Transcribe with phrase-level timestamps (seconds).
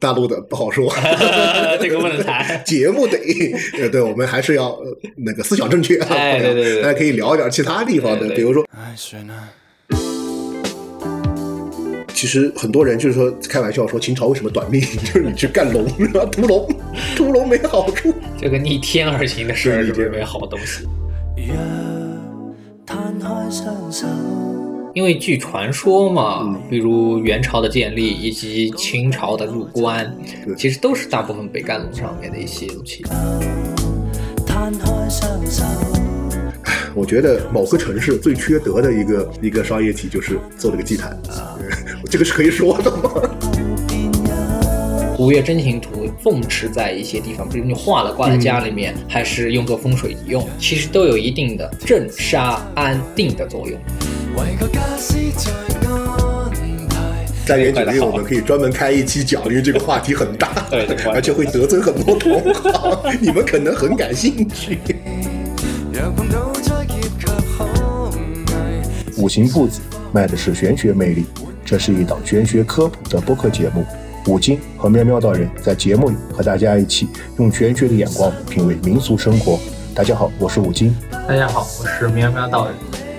[0.00, 0.92] 大陆的不好说，
[1.80, 2.62] 这个不能谈。
[2.64, 3.18] 节目得，
[3.80, 6.06] 呃，对，我们还是要呃那个思想正确啊。
[6.10, 9.34] 哎对对对大家可以聊一点其他地方的，对对比如说，哎谁呢？
[12.14, 16.24] 其实很多人就是说开玩笑说秦朝为什么短命， 就是你去干龙，是吧？
[16.26, 16.68] 屠龙，
[17.16, 18.12] 屠龙没好处。
[18.40, 20.84] 这个逆天而行的事儿是不是没好东西？
[21.36, 21.56] 若
[22.86, 24.06] 摊開雙手，
[24.98, 30.12] 因为据传说嘛，嗯比如元朝的建立以及清朝的入关，
[30.56, 33.04] 其实都是大部分北干龙上面的一些武器。
[34.44, 35.62] 攤開雙手，
[36.96, 41.56] 我觉得某个城市最缺德的一个一个商业体就是做了个祭坛啊，
[42.10, 43.12] 这个是可以说的吗？
[45.16, 53.78] 五岳真情图奉持在一些地方，比如你画了挂在家里面，还是用作风水用，其实都有一定的镇杀安定的作用。
[54.38, 54.56] 在安
[56.88, 57.26] 排。
[57.46, 60.66] 三言九令，我们可以专门开一期讲，因为这个话题很大，
[61.12, 64.78] 而且会得罪很多同行， 你们可能很感兴趣。
[69.16, 69.80] 五行父子
[70.12, 71.24] 卖的是玄学魅力，
[71.64, 73.84] 这是一档玄学科普的播客节目。
[74.26, 79.58] 五金和喵喵道人在节目里和大家一起用玄学的眼光品味民俗生活。
[79.94, 80.94] 大家好，我是五金。
[81.26, 82.74] 大家好，我是喵喵道人。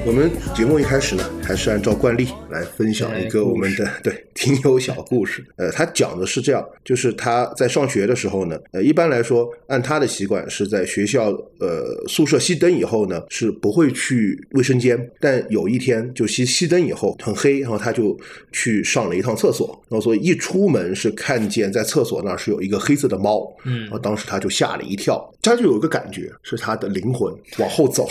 [0.05, 5.43] 我们节目一开始呢，还是按照惯例来分享一个我们的 对听友小故事。
[5.55, 15.09] 呃，他讲的是这样，就是他在上学的时候呢，呃，一般来说，按他的习惯是在学校呃宿舍熄灯以后呢，是不会去卫生间。
[15.19, 18.17] 但有一天就熄熄灯以后很黑，然后他就
[18.51, 28.07] 去上了一趟厕所，然后所以一出门是看见在厕所那儿是有一个黑色的猫，嗯然后当时他就吓了一跳，他就有一个感觉是他的灵魂往后走，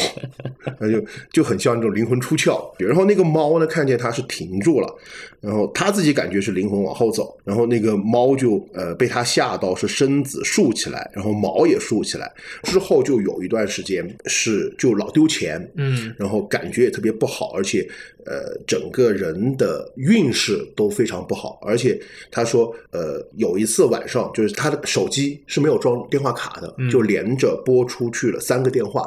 [0.78, 2.58] 那 就就很像这种灵魂出窍。
[2.78, 4.94] 然后那个猫呢，看见他是停住了，
[5.40, 12.30] 然后他自己感觉是灵魂往后走，然后那个猫就呃被他吓到是身子竖起来，然后毛也竖起来，
[12.64, 17.88] 之后就有一段时间是就老丢钱，嗯，然后感觉也特别不好，而且
[18.27, 21.98] 呃整个人的运势都非常不好，而且
[22.30, 26.88] 他说呃有一次晚上就是他的手机是没有装电话卡的，嗯。
[26.88, 29.06] 就连着拨出去了三个电话。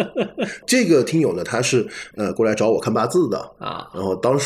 [0.64, 1.84] 这个听友呢，他是
[2.14, 4.45] 呃过来找我看八字的，啊，然后当时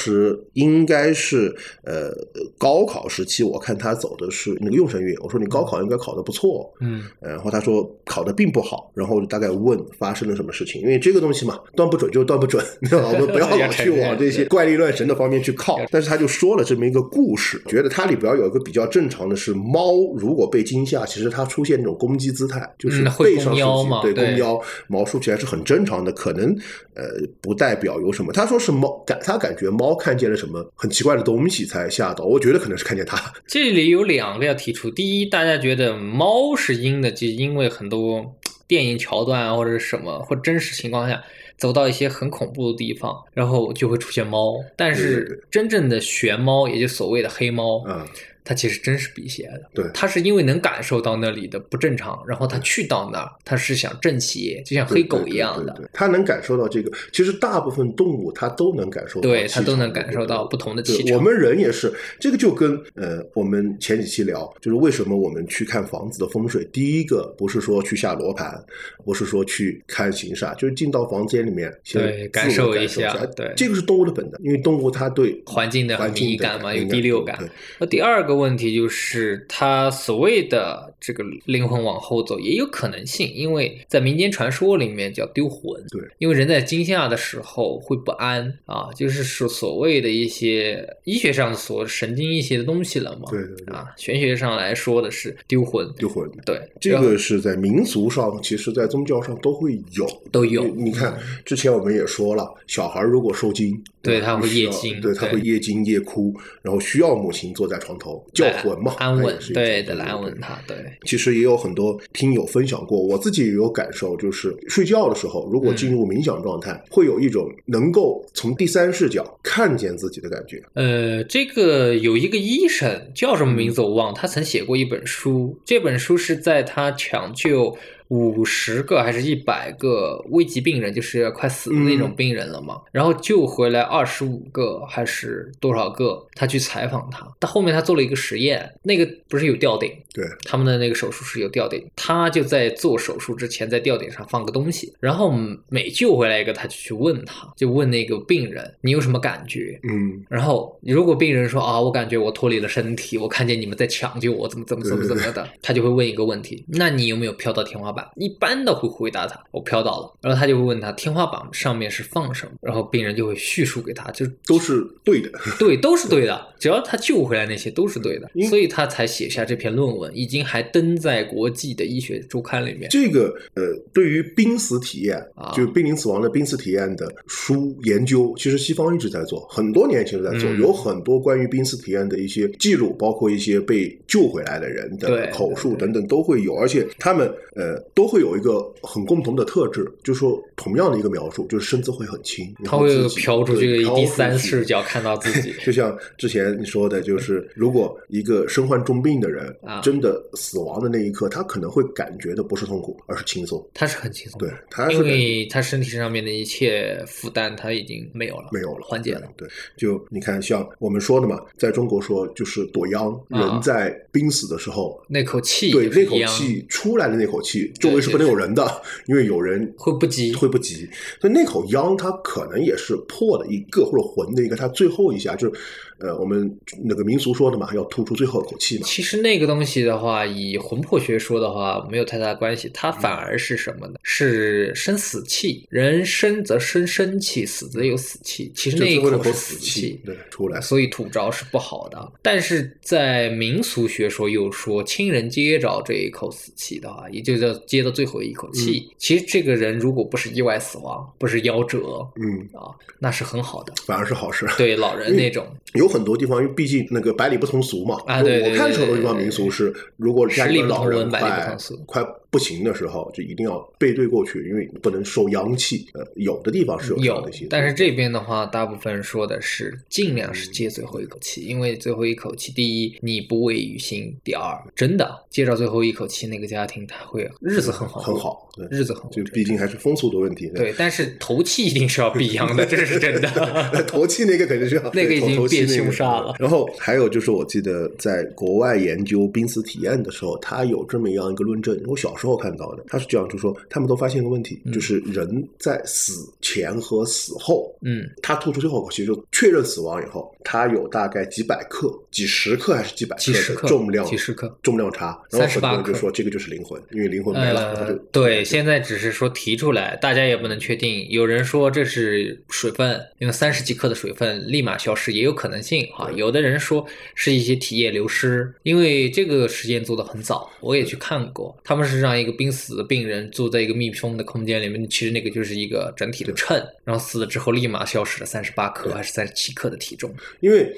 [0.55, 2.11] 应该是呃
[2.59, 13.09] 高考时期，我看他走的是那个用神运，我说你高考应该考的不错，嗯，呃然后他说考的并不好，然后大概问发生了什么事情，因为这个东西嘛，断不准就断不准， 对吧？
[13.13, 15.79] 我们不要老去 往这些怪力乱神的方面去靠。
[15.91, 26.55] 但是他就说了这么一个故事，觉得它里边有一个比较正常的是，猫如果被惊吓，其实它出现那种攻击姿态，就是背上弓腰竖起对，嘛对弓腰毛竖起来是很正常的，可能
[26.95, 27.05] 呃
[27.41, 28.33] 不代表有什么。
[28.33, 33.33] 他说是猫感，他感觉猫看见了什么很奇怪的东西才吓到， 我觉得可能是看见它。
[33.47, 34.91] 这里有两个要提出。
[34.91, 38.35] 第一，大家觉得猫是阴的，就因为很多
[38.67, 41.23] 电影桥段啊，或者是什么，或真实情况下
[41.57, 44.57] 走到一些很恐怖的地方，然后就会出现猫。
[44.77, 48.07] 但是真正的玄猫，也就所谓的黑猫，啊、
[48.51, 49.71] 它其实真是辟邪的。
[49.73, 55.87] 对他是因为能感受到那里的不正常，然后他去到那儿，他是想正邪，就像黑狗一样的对对对。
[55.87, 56.91] 对它能感受到这个。
[57.13, 68.61] 其实大部分动物它都能感受到对它都能感受到不同的气场我们人也是，这个就跟呃，我们前几期聊，就是为什么我们去看房子的风水，第一个不是说去下罗盘，
[69.05, 77.39] 不是说去看形煞，就是进到房间里面先对感受一下对这个是动物的本能，因为动物它对环境的环境的敏感嘛，有第六感。
[77.79, 85.81] 那第二个问题就是，他所谓的这个灵魂往后走也有可能性，因为在民间传说里面叫丢魂。
[85.91, 93.31] 对，因为人在惊吓的时候会不安啊，就是说所谓的一些医学上所神经一些的东西了嘛。
[93.31, 95.87] 对对对啊，玄学上来说的是丢魂。
[95.97, 96.29] 丢魂。
[96.45, 110.77] 对，这个是在民俗上，其实在宗教上都会有，都有你你看，之前我们也说了，小孩如果受惊，对他会夜惊对，他会夜惊夜哭，然后需要母亲坐在床头叫魂嘛，安稳对的，来安稳他，对。
[111.05, 120.63] 其实也有很多听友分享过，我自己也有感受，就是睡觉的时候，如果进入冥想状态，会有一种能够从第三视角看见自己的感觉。
[120.75, 127.77] 呃，这个有一个医生叫什么名字我忘了，他曾写过一本书，这本书是在他抢救
[128.11, 145.33] 五十个还是一百个危急病人，就是快死的那种嗯病人了嘛，然后救回来二十五个还是多少个，他去采访他，他后面他做了一个实验，那个不是有吊顶，对，他们的那个手术室有吊顶，他就在做手术之前在吊顶上放个东西，然后
[145.69, 149.79] 每救回来一个，他就去问他，就问那个病人你有什么感觉？
[149.85, 158.00] 嗯，然后如果病人说啊，我感觉我脱离了身体，我看见你们在抢救我，怎么怎么怎么怎么的，他就会问一个问题：那你有没有飘到天花板？
[158.17, 160.13] 一般的会回答他，我飘到了。
[160.21, 165.31] 然后他就会问他天花板上面是放什么，然后病人就会叙述给他，就都是对的。
[165.59, 172.89] 对，都是对的，只要他救回来那些都是对的因，所以他才写下这篇论文，已经还登在国际的医学周刊里面。
[172.91, 173.63] 这个呃，
[173.93, 195.53] 对于濒死体验啊，就濒临死亡的濒死体验的书研究，其实西方一直在做，很多年前就在做，嗯有很多关于濒死体验的一些记录，包括一些被救回来的人的口述等等都会有，而且他们呃都会有一个很共同的特质，就是说同样的一个描述，就是身子会很轻，他会飘出去，第三视角看到自己。
[195.65, 203.65] 就像之前你说的，就是 如果一个身患重病的人啊真的死亡的那一刻，他可能会感觉的不是痛苦，而是轻松。
[203.75, 209.23] 他是很轻松，对，他是因为他身体上面的一切负担他已经没有了，没有了，缓解了。
[209.37, 209.49] 对。
[209.77, 220.89] 就你看，像我们说的嘛，在中国说就是躲殃，啊人在濒死的时候，那口气对那口气出来的那口气，周围是不能有人的，因为有人会不急会不急。
[221.21, 225.61] 所以那口殃，它可能也是破的一个或者魂的一个，它最后一下就是，
[225.99, 226.51] 呃，我们
[226.83, 228.87] 那个民俗说的嘛，要吐出最后一口气嘛。
[228.87, 232.71] 其实那个东西的话，以魂魄学说的话，没有太大关系。
[232.73, 233.95] 它嗯反而是什么呢？
[234.03, 235.67] 是生死气。
[235.69, 238.51] 人生则生生气，死则有死气。
[238.55, 240.61] 其实那一口口是死死气，对，出来。
[240.61, 242.13] 所以吐着是不好的。
[242.23, 248.91] 但是在民俗学说又说，亲人接着这一口死气的话，也就叫接的最后一口气。
[248.99, 253.73] 其实这个人如果不是意外死亡，不是夭折嗯，啊，那是很好的。
[253.87, 254.47] 反而是好事。
[254.57, 257.99] 对老人那种，有很多地方，因为毕竟那个百里不同俗嘛。
[258.07, 265.87] 啊对对我看出很多地方民俗是，如果家里老人文百里不快同俗快不行的时候，就一定要背对过去，因为不能受阳气。
[265.95, 279.25] 呃，有的地方是有这样有的但是这边的话，大部分说的是尽量是接最后一口气，因为最后一口气，第一你不畏于心，第二真的接着最后一口气，那个家庭他会日子很好，很，好，对，日子很好就。
[279.33, 280.49] 毕竟还是风俗的问题。
[280.55, 283.83] 对，但是头气一定是要避 阳的，这是真的。
[283.87, 303.17] 头气那个肯定是要那个已经变凶杀了然后还有就是，我记得在国外研究濒死体验的时候，他有这么样一个论证，我小时候看到的，他是这样，就是说他们都发现一个问题，嗯就是人在死前和死后，嗯，他吐出最后一口气，就确认死亡以后，他有大概几百克、几十克还是几百
[303.55, 305.19] 克重量，几十克重量差。
[305.31, 311.09] 然后很多38人就说这个就是灵魂，因为灵魂没了，对，现在只是说提出来，大家也不能确定。
[311.09, 316.11] 有人说这是水分，因为三十几克的水分立马消失，也有可能性哈。
[316.13, 316.85] 有的人说
[317.15, 321.57] 是一些体液流失，因为这个实验做的很早，我也去看过。
[321.65, 330.15] 他们是让一个濒死的病人坐在一个密封的空间里面，其实那个就是一个整体的秤，然后死了之后立马消失了三十八克还是三十七克的体重。
[330.41, 330.75] 因为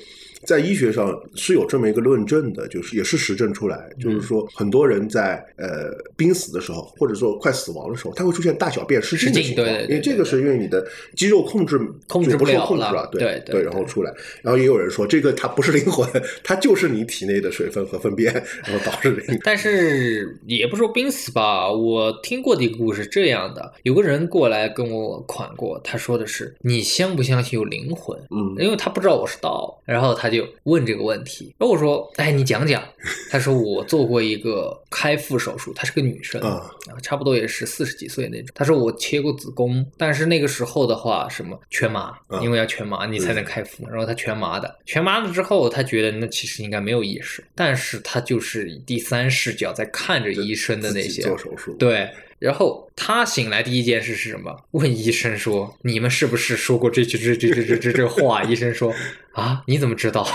[0.47, 10.87] 在医学上是有这么一个论证的，就是也是实证出来，嗯就是说很多人在呃濒死的时候，或者说快死亡的时候，他会出现大小便失禁的情况，对对对因为这个是因为你的
[11.17, 11.79] 肌肉控制
[12.09, 14.13] 控制不了了控制了，对对对然后出来，
[14.43, 16.09] 然后也有人说这个它不是灵魂，
[16.43, 18.33] 它就是你体内的水分和粪便，
[18.65, 19.39] 然后导致灵。
[19.45, 28.19] 但是也不说濒死吧，我听过的一个故事这样的，有个人过来跟我款过，他说的是你相不相信有灵魂？
[28.31, 32.83] 嗯因为他不知道我是道，然后他就问这个问题，然后我说，哎，你讲讲。
[33.31, 36.71] 他说我做过一个开腹手术，她是个女生啊
[37.03, 38.49] 差不多也是四十几岁那种。
[38.55, 52.09] 他说我切过子宫，但是那个时候的话，什么全麻，啊因为要全麻你才能开腹，然后他全麻的，全麻了之后，他觉得那其实应该没有意识，但是他就是以第三视角在看着医生的那些做手术，对，
[52.43, 54.53] 然后他醒来第一件事是什么？
[54.73, 58.93] 问医生说：“你们是不是说过这句这这这这这话？”医生说
[59.33, 60.27] ：“啊，你怎么知道？”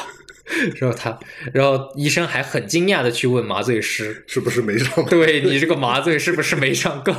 [0.75, 1.17] 然后他，
[1.53, 7.13] 然后医生还很惊讶的去问麻醉师是不是没上？：“对你这个麻醉是不是没上够？”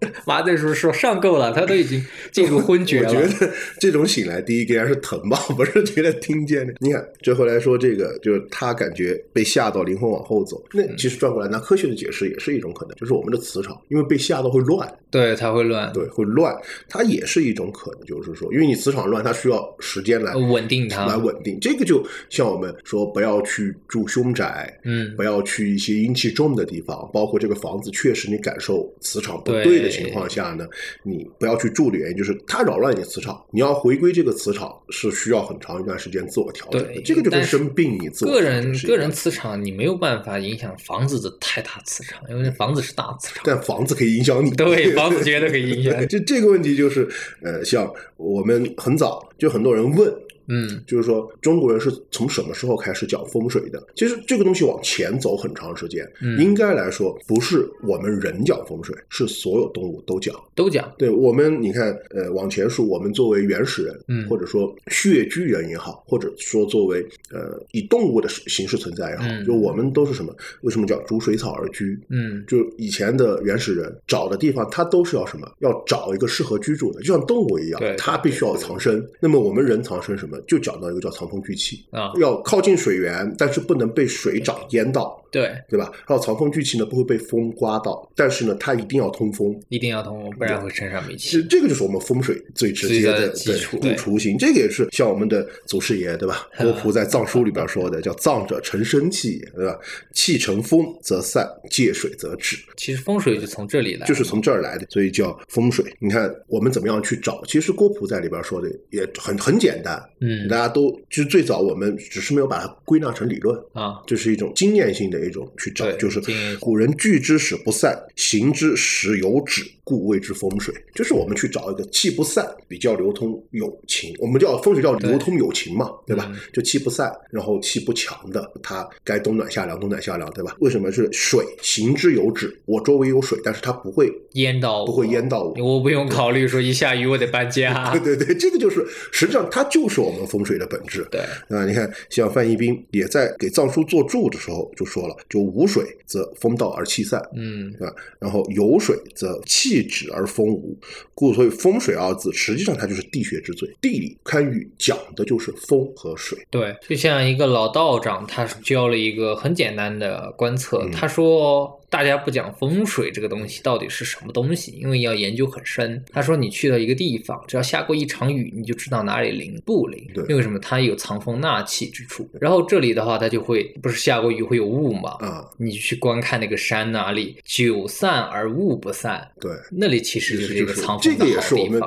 [0.26, 3.08] 麻醉师说上够了，他都已经进入昏厥了。
[3.08, 6.74] 我觉得这种醒来，第一个然是疼吧，不是觉得听见的。
[6.80, 10.62] 你看，最后来说这个，就是他感觉被吓到，灵魂往后走。
[10.72, 16.54] 那其实转过来，拿科学的解释也是一种可能，就是我们的磁场因为被吓到会乱，对，它会乱，对，会乱，
[16.88, 21.58] 它也是一种可能，就是说，因为你磁场乱，它需要时间来稳定它来稳定。
[21.60, 30.66] 这个就像我们说，不要去住凶宅，嗯不要去一些阴气重的地方，包括这个房子确实你感受磁场不对的情况下呢，
[31.02, 37.00] 你不要去住的原因就是它扰乱你的磁场，你要回归这个磁场是需要很长一段时间自我调整的。
[37.02, 43.42] 这个就是生病你自我个人个人磁场你没有办法影响房子的太大磁场，因为房子是大磁场。
[43.44, 46.06] 但房子可以影响你，对，房子绝对可以影响 对。
[46.06, 47.08] 就这个问题就是，
[47.42, 50.12] 呃，像我们很早就很多人问，
[50.48, 53.82] 嗯，就是说中国人是从什么时候开始讲风水的？
[53.94, 60.34] 其实这个东西往前走很长时间，嗯应该来说不是我们人讲风水，是所有动物都讲。
[60.54, 60.92] 都讲。
[60.98, 70.34] 对我们，你看，呃，往前数，我们作为原始人，嗯或者说穴居人也好，或者说作为呃以动物的形式存在也好，嗯就我们都是什么？
[70.62, 71.98] 为什么叫逐水草而居？
[72.08, 75.50] 嗯，就以前的原始人找的地方，他都是要什么？
[75.60, 79.06] 要找一个适合居住的，就像动物一样对，它必须要藏身。
[79.20, 80.37] 那么我们人藏身什么？
[80.46, 85.22] 就讲到一个叫藏风聚气啊要靠近水源，但是不能被水涨淹到。
[85.30, 85.90] 对，对吧？
[86.06, 89.58] 然后藏风聚气呢，不会被风刮到，但是呢，它一定要通风。
[89.68, 91.42] 一定要通风，不然会身上没气。
[91.44, 94.36] 这个就是我们风水最直接的的对雏形。
[94.38, 96.48] 这个也是像我们的祖师爷对吧？
[96.58, 99.78] 郭璞在藏书里边说的，叫藏者成生气，对吧？
[100.12, 102.56] 气成风则散，借水则止。
[102.76, 105.84] 其实风水就从这里来，就是从这儿来的，所以叫风水。
[105.98, 107.42] 你看我们怎么样去找？
[107.46, 113.58] 其实郭璞在里边说的也很很简单，嗯大家都其实最早我们只是没有把它归纳成理论。
[113.72, 116.20] 啊，这是一种经验性的一种去找，就是
[116.58, 120.74] 古人聚之使不散，行之使有止，故谓之风水。
[120.94, 126.38] 就是我们去找一个气不散，比较流通有情，我们叫风水叫流通有情嘛，对吧嗯？
[126.52, 130.56] 就气不散，然后气不强的，它该冬暖夏凉，冬暖夏凉，对吧？
[130.60, 132.60] 为什么是水行之有止？
[132.66, 135.54] 我周围有水，但是它不会淹到我不会淹到我。
[135.64, 138.16] 我不用考虑说一下雨我得搬家 对。
[138.16, 141.06] 对对，这个就是实际上它就是我们风水的本质。
[141.10, 147.94] 对，啊，你看，像范一斌也在给藏书做注的时候就说了，就无水则风道而气散，嗯，对吧？
[148.20, 150.78] 然后有水则气止而风无，
[151.14, 153.68] 故所以风水二字实际上它就是地学之最。
[153.80, 156.38] 地理堪舆讲的就是风和水。
[156.50, 161.77] 对，就像一个老道长，他教了一个很简单的观测，嗯他说。
[161.90, 166.02] 大家不讲风水这个东西到底是什么东西，因为要研究很深。
[166.12, 170.24] 他说，你去到一个地方，只要下过一场雨，你就知道哪里灵不灵对。
[170.28, 170.58] 因为什么？
[170.58, 172.28] 它有藏风纳气之处。
[172.40, 175.10] 然后这里的话，它就会不是下过雨会有雾嘛？
[175.20, 181.80] 啊，你去观看那个山哪里久散而雾不散，对，那里其实就是这个藏风的也是我们。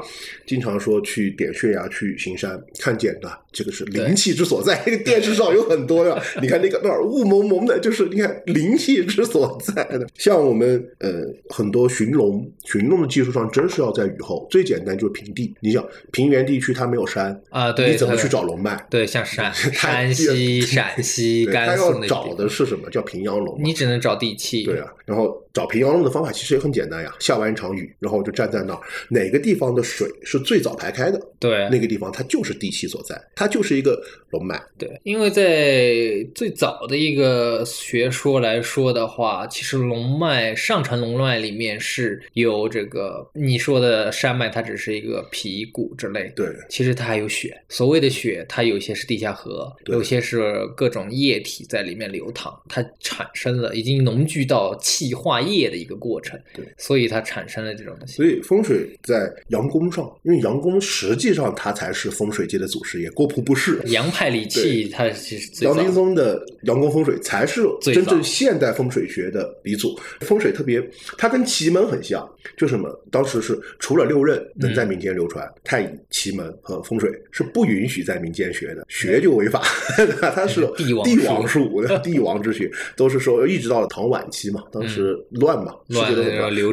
[0.48, 4.82] 经常说去点穴呀、去行山看见的，这个是灵气之所在。
[4.86, 10.08] 这 个电视上有很多的，你看那个那儿雾蒙蒙的，就是你看灵气之所在的。
[10.16, 15.54] 像我们呃很多寻龙，寻龙的技术上真是要在雨后，最简单就是平地。
[15.60, 18.78] 你想平原地区它没有山啊对你怎么去找龙脉？
[18.90, 22.90] 对，像山 山西、陕西、甘肃那找的是什么？
[22.90, 23.60] 叫平阳龙。
[23.62, 24.64] 你只能找地气。
[24.64, 34.62] 对啊，然后找平阳龙的方法其实也很简单呀，下完一场雨，然后就站在那儿，哪个地方的水是最早排开的，对那个地方它就是地气所在，它就是一个龙脉。
[34.78, 46.32] 对，因为在最早的一个学说来说的话，其实龙脉上承龙脉里面是有这个你说的山脉，它只是一个皮骨之类。
[46.36, 47.60] 对其实它还有血。
[47.70, 56.40] 所谓的血，它有些是地下河，有些是各种液体在里面流淌，它产生了已经浓聚到气化液的一个过程。
[56.54, 58.16] 对，所以它产生了这种东西。
[58.16, 63.82] 所以风水在阳宫上，因为阳宫实际上它才是风水界的祖师爷，郭璞不是。
[63.88, 70.00] 阳派理气，它其实最早杨金松的阳宫风水才是最真正现代风水学的鼻祖。
[70.22, 70.82] 风水特别，
[71.18, 72.90] 它跟奇门很像，就什么？
[73.12, 79.62] 当时是除了六壬能在民间流传，太乙、奇门和风水是不允许在民间学的，学就违法。
[80.34, 86.14] 它是帝王术、帝王之学，都是说一直到了唐晚期嘛，当时乱嘛，乱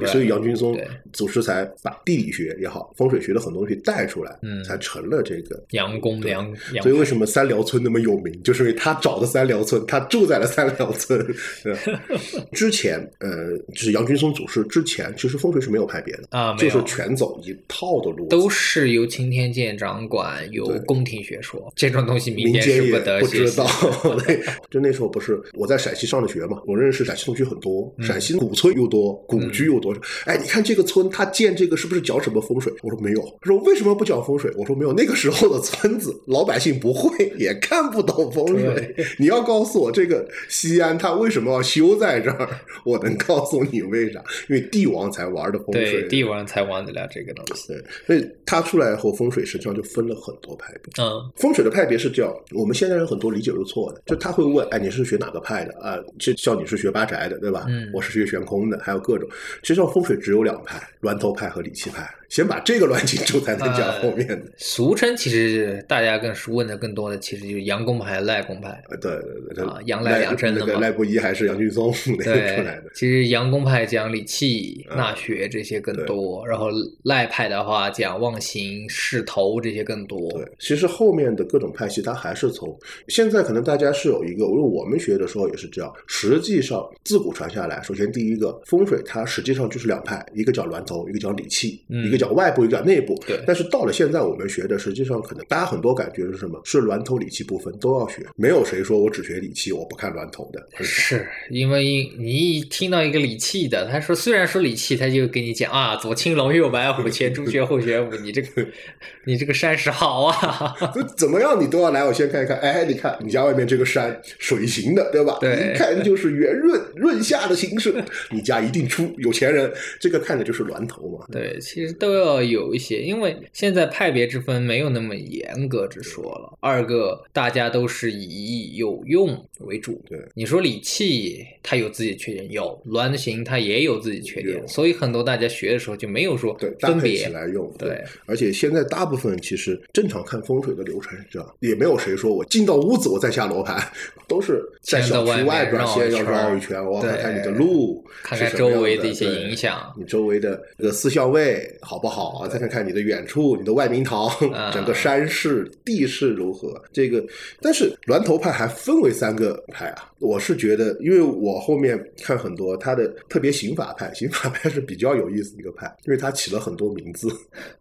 [0.09, 11.19] 所以杨君松对祖师才把地理学也好，风水学的很多东西带出来，嗯才成了这个阳宫阳阳所以为什么三寮村那么有名，就是因为他找的三寮村，他住在了三寮村。
[11.63, 11.77] 对
[12.53, 23.67] 之前前，呃，就是杨君松祖师之前，其实风水是没有派别的啊就是全走一套的路，都是由青天剑掌管，由宫廷学说这种东西，民间是间也得不知道。
[24.25, 29.93] 对，就那时候不是我在陕西上的学嘛，我认识陕西同学很多，嗯陕西古村又多，古居又多。
[30.25, 32.73] 哎，你看这个村，他建这个是不是讲什么风水？
[32.83, 33.21] 我说没有。
[33.43, 34.51] 他说为什么不讲风水？
[34.57, 38.95] 我说没有，那个时候的村子老百姓不会，也看不懂风水。
[39.19, 42.49] 你要告诉我这个西安它为什么要修在这儿，
[42.85, 44.25] 我能告诉你为啥？
[44.49, 45.91] 因为帝王才玩的风水。
[45.91, 47.69] 对帝王才玩得了这个东西。
[47.69, 51.05] 对，所以他出来以后，风水实际上就分了很多派别。
[51.05, 55.99] 嗯，风水的派别是这样，我们现在人很多理解是错的，就他会问，哎，你是学哪个派的啊？
[56.19, 57.67] 就像你是学八宅的，对吧？
[57.69, 59.29] 嗯我是学悬空的，还有各种。
[59.63, 62.18] 实际上风水只有两派，峦头派和李奇派。
[62.29, 64.43] 先把这个乱清楚，才能讲后面的。
[64.57, 68.83] 俗称其实大家更是问的更多的，其实就是杨公派、赖公派。
[68.91, 72.85] 呃，对对对，啊杨赖两真的赖布衣还是杨俊松那个对出来的，。
[72.95, 76.69] 其实杨公派讲理气、嗯纳学这些更多，然后
[77.05, 80.31] 赖派的话讲旺行、势头这些更多。
[80.33, 85.93] 对，其实后面的各种派系，它还是从现在可能大家是有一个，因为我们学的时候也是这样。
[86.07, 93.15] 实际上自古传下来，首先第一个风水，它实际上就是两派，一个叫峦头，一个叫理气，嗯一个讲外部，一个讲内部。
[93.27, 96.61] 对但是到了现在我们学的，实际上可能大家很多感觉是什么？
[96.65, 100.85] 是峦头理气部分都要学，没有谁说我只学理气，我不看峦头的。
[100.85, 108.67] 是因为你一听到一个理气的，他说虽然说理气，他就给你讲啊，左青龙右白虎，前朱雀后玄武，你这个
[109.25, 112.59] 你这个山势好啊， 就怎么样，你都要来，我先看一看。
[112.59, 115.37] 哎，你看你家外面这个山，水形的，对吧？
[115.41, 117.95] 对一看就是圆润润下的形式，
[118.31, 119.71] 你家一定出有钱人。
[120.01, 121.27] 这个看的就是峦头嘛。
[121.31, 126.59] 对，其实都要有一些，因为现在派别之分没有那么严格之说了。
[126.61, 130.03] 二个，大家都是以有用为主。
[130.09, 137.27] 对，你说理气，它有自己的缺点，有峦形它也有自己的缺点，所以很多大家学的时候就没有说对，搭分别配起。
[137.33, 137.73] 来用。
[137.79, 143.83] 对，而且现在大部分其实正常看风水的流程是这样，也没有谁说我进到屋子我再下罗盘，
[144.27, 149.93] 都是在小区外边先要绕一圈，我要看看你的路，看看周围的一些影响。
[149.97, 152.49] 你周围的这个四校位好不好啊？
[152.49, 156.83] 再看看你的远处，你的外明堂，啊 整个山势、地势如何？
[156.93, 157.25] 这个，
[157.61, 160.08] 但是峦头派还分为三个派啊。
[160.21, 167.29] 我是觉得，因为我后面看很多他的特别刑法派，刑法派是比较有意思的一个派，因为他起了很多名字，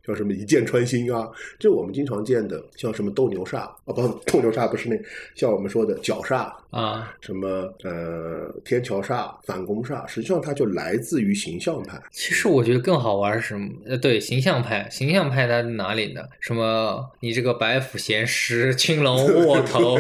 [0.05, 1.27] 叫什么一箭穿心啊，
[1.57, 3.93] 这我们经常见的，像什么斗牛煞啊，不，
[4.31, 4.95] 斗牛煞不是那，
[5.35, 11.99] 像我们说的绞煞，啊，什么呃天桥煞、反攻煞，实际上它就来自于形象派。
[12.11, 13.67] 其实我觉得更好玩是什么？
[13.85, 16.21] 呃，对，形象派，形象派它哪里呢？
[16.39, 19.97] 什么你这个白虎衔师、青龙卧头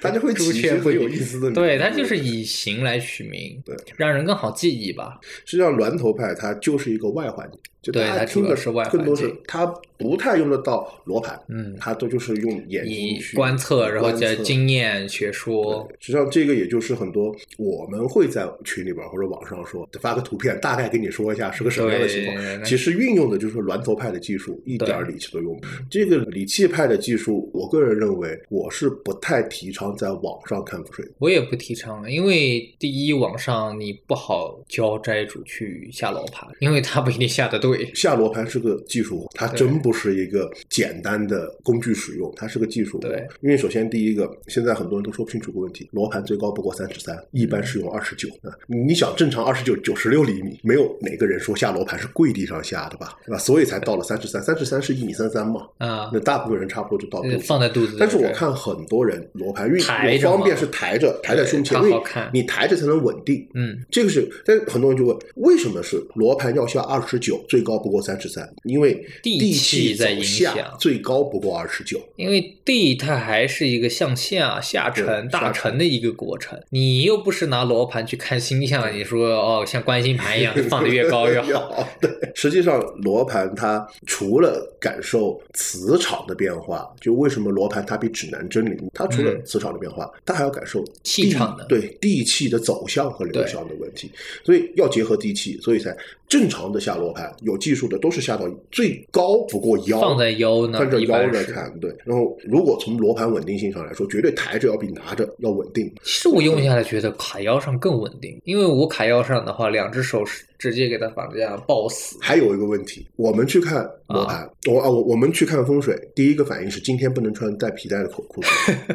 [0.00, 5.18] 它就会朱起一些很有意思的名字对，它就是以形来取名，对，让人更好记忆吧。
[5.44, 9.66] 实际上，峦头派它就是一个外环境，就对家听的是外更多是环境它
[9.96, 22.64] 不太用得到罗盘，嗯它都就是用眼睛以去观测，然后加经验学说，实际上，这个也就是很多我们会在群里边或者网上说，发个图片，大概跟你说一下是个什么样的情况。
[22.64, 25.60] 其实运用的就是峦头派的技术，一点儿理气都用。
[25.90, 31.04] 这个理气派的技术，我个人认为我是不太提倡在网上看风水。
[31.18, 37.90] 我也不提倡，因为第一，网上你不好教斋主去下罗盘，因为他不一定下得对。
[37.94, 43.26] 下罗盘是个技术活，它真不是一个简单的工具使用，它是个技术活对。
[43.40, 48.52] 因为首先第一个，现在很多人都说不清楚个问题，罗盘最高不过三十三，一般是用二十九啊。
[48.66, 53.16] 你想正常二十九九十六厘米，没有哪个人说下罗盘是跪地上下的吧？
[53.24, 53.38] 对吧？
[53.38, 57.38] 所以才到了三十三，三十三是一米三三嘛，啊那，大部分人差不多就到肚。
[57.40, 57.96] 放在肚子。
[57.98, 63.46] 但是我看很多人罗盘运抬着方便是抬着抬在胸前，好看你抬着才能稳定。
[63.54, 68.48] 嗯，这个是，但很多人就问，为什么是罗盘要下二十九，最高不过三十三？
[68.64, 72.00] 因为地地气在影响最高不过二十九。
[72.16, 81.88] 因为地它还是一个向下下沉大下沉沉的一个过程，你又不是拿罗盘去看星象，你说哦像观星盘一样放的越高越好。
[82.00, 88.90] 对，实际上罗盘它除了感受磁场的变化，就为什么罗盘它比指南针灵？
[88.92, 94.10] 它除了嗯磁场的变化，它还要感受气场的对地气的走向和流向的问题，
[94.44, 95.96] 所以要结合地气，所以才
[96.28, 101.90] 正常的下罗盘有技术的都是下到最高不过腰，放在腰呢，放着腰来看，对。
[102.04, 105.90] 然后如果从罗盘稳定性上来说，绝对抬着要比拿着要稳定。
[106.04, 112.16] 其实我用下来觉得卡腰上更稳定，因为我卡腰上的话，两只手是直接给它把这样抱死。
[112.20, 118.48] 还有一个问题，我们去看罗盘，我啊我我们去看风水，第一个反应是今天不能穿带皮带的裤裤子，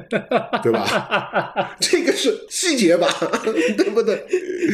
[0.62, 1.76] 对吧？
[1.82, 3.08] 这个是细节吧，
[3.78, 4.24] 对不对？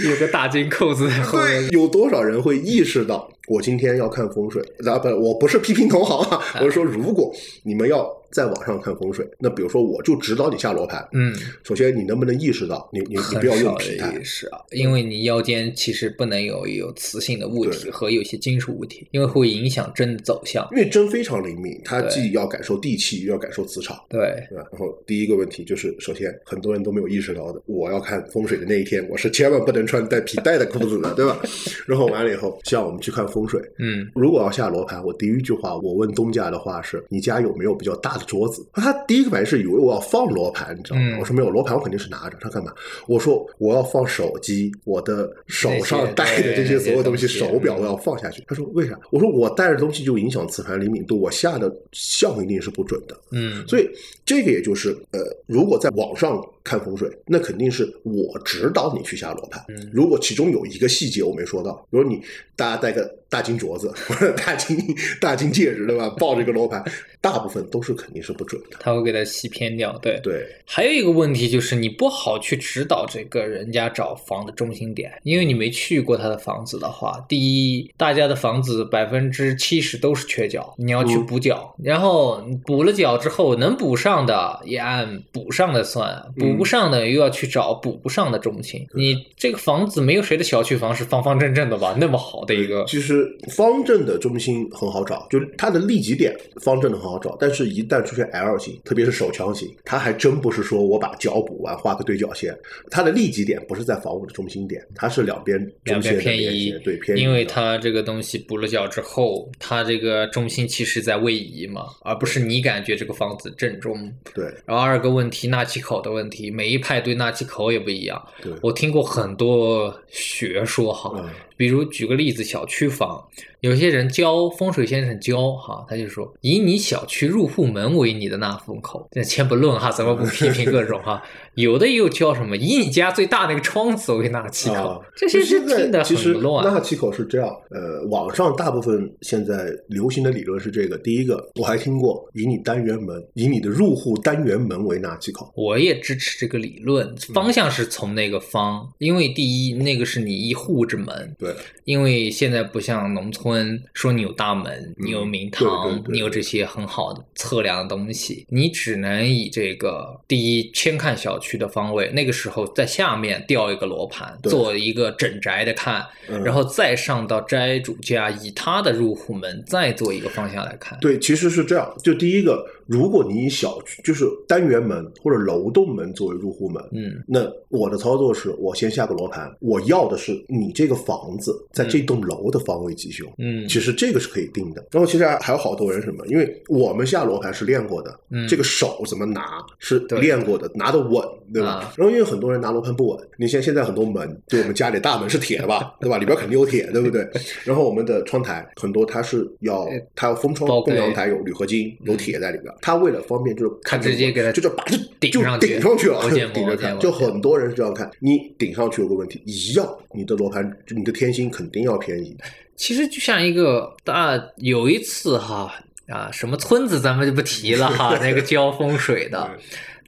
[0.09, 4.61] 有个大金扣子在后面对，，有多少人会意识到我今天要看风水？
[4.85, 7.33] 啊，不，我不是批评同行啊，我是说，如果
[7.63, 20.67] 你们要在网上看风水，那比如说我就指导你下罗盘，嗯，首先你能不能意识到，你你你不要用少皮带的意，识啊，因为你腰间其实不能有有磁性的物体和有些金属物体，因为会影响针的走向。
[20.71, 23.99] 因为针非常灵敏，它既要感受地气，又要感受磁场。
[24.09, 24.65] 对，对吧？
[24.71, 31.39] 然后第一个问题就是，首先很多人都没有意识到的，我要看风水的那一天，我是千万不能穿带皮带的裤子的，对吧？
[31.87, 38.67] 然后完了以后，像我们去看风水，嗯，如果要下罗盘，我第一句话我问东家的话是：你家有没有比较大的桌子？
[38.73, 41.01] 他第一个反应是以为我要放罗盘，你知道吗？
[41.03, 42.37] 嗯我说没有，罗盘我肯定是拿着。
[42.41, 42.71] 他干嘛？
[43.07, 48.43] 我说我要放手机，我的手上戴的这些所有东西，手表嗯我要放下去。
[48.47, 48.99] 他说为啥？
[49.11, 53.17] 我说我带着东西就影响磁盘灵敏度，我下的像一定是不准的。
[53.31, 53.89] 嗯，所以
[54.25, 59.65] 这个也就是呃，如果在网上看风水，那肯定是我指导你去下罗盘。
[59.69, 62.21] 嗯如果其中有一个细节我没说到，比如你
[62.55, 64.77] 大家戴个大金镯子或者大金
[65.19, 66.07] 大金戒指，对吧？
[66.19, 66.83] 抱着一个罗盘，
[67.21, 68.77] 大部分都是肯定是不准的。
[68.79, 69.97] 他会给他吸偏掉。
[69.99, 88.85] 对，对，还有一个问题就是你不好去指导这个人家找房的中心点，因为你没去过他的房子的话，第一，大家的房子百分之七十都是缺角，你要去嗯补角，然后补了角之后能补上的也按补上的算，补不上的又要去找补不上的中心。
[88.93, 91.95] 你这个房子没有谁的小区房是方方正正的吧？
[91.99, 102.53] 那么好的一个，其实方正的中心很好找，就是它的利己点方正的很好找，但是一旦出现 L 型，特别是手枪型，它还真不是说我把脚补完画个对角线，
[102.91, 113.89] 它的利己点不是在房屋的中心点，它是两边两边偏移，对偏移，因为它这个东西补了角之后，它这个中心其实在位移嘛，而不是你感觉这个房子正中。
[114.33, 118.23] 对然后二个问题，纳气口的问题，每一派对纳气口也不一样。
[118.41, 123.21] 对我听过很多学说哈，嗯比如举个例子，小区房，
[123.59, 131.21] 有些人教风水先生教哈，他就说以你小区入户门为你的纳风口，这先不论哈，咱们不批评各种哈，
[131.55, 136.65] 有的又教什么以你家最大那个窗子为纳气口，啊，这些现在听得其实很乱。
[136.65, 140.97] 纳气口是这样，呃，网上大部分现在流行的理论是这个。
[140.99, 145.51] 第一个，我还听过以你单元门，以你的入户单元门为纳气口。
[145.57, 151.48] 我也支持这个理论，嗯方向是从那个方，因为第一，那个是你一户之门，对，
[151.85, 170.97] 因为现在不像农村，说你有大门，你有明堂，嗯对对对你有这些很好的测量的东西，你只能以这个第一先看小区的方位，那个时候在下面调一个罗盘，做一个整宅的看，嗯然后再上到斋主家，以他的入户门再做一个方向来看。
[170.99, 171.93] 对，其实是这样。
[172.03, 183.31] 就第一个，如果你以小区就是单元门或者楼栋门作为入户门，嗯那我的操作是我先下个罗盘，我要的是你这个房子在这栋楼的方位吉凶。
[183.37, 184.83] 嗯，其实这个是可以定的。
[184.91, 191.23] 然后其实还还有好多人什么，因为我们下罗盘是练过的，嗯这个手怎么拿是练过的，拿的稳，
[191.53, 191.69] 对吧？
[191.69, 196.17] 啊然后因为很多人拿罗盘不稳，你像现在很多门，就我们家里大门是铁的吧， 对吧？
[196.17, 197.27] 里边肯定有铁，对不对？
[197.63, 212.35] 然后我们的窗台很多它是要呃它要封窗包供阳台有铝合金有铁在里边，它为了方便就是看直接给他就是把这就顶上去顶上去了顶着看，就很多人是这样看，你顶上去有个问题，一样你的罗盘你的天星肯定要偏移。
[212.75, 215.73] 其实就像一个大有一次哈
[216.07, 219.49] 啊，什么村子咱们就不提了哈， 那个教风水的，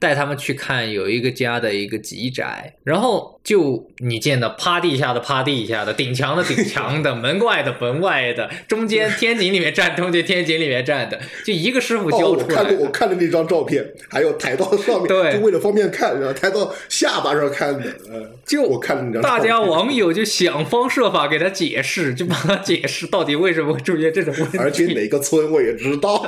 [0.02, 17.84] 带他们去看有一个家的一个极宅，然后就你见的趴地下的趴地下的，顶墙的顶墙的，门外的门外的，中间天井里面站，中间天井里面站的， 就一个师傅哦，教出来我看过，我看了那张照片，还有抬到上面，对就为了方便看，然后抬到下巴上看的。
[18.10, 24.58] 呃，就我看了那张照大，家网友就想方设法给他解释，就帮他解释到底为什么会出现这种问题。
[24.58, 26.18] 而且哪个村我也知道，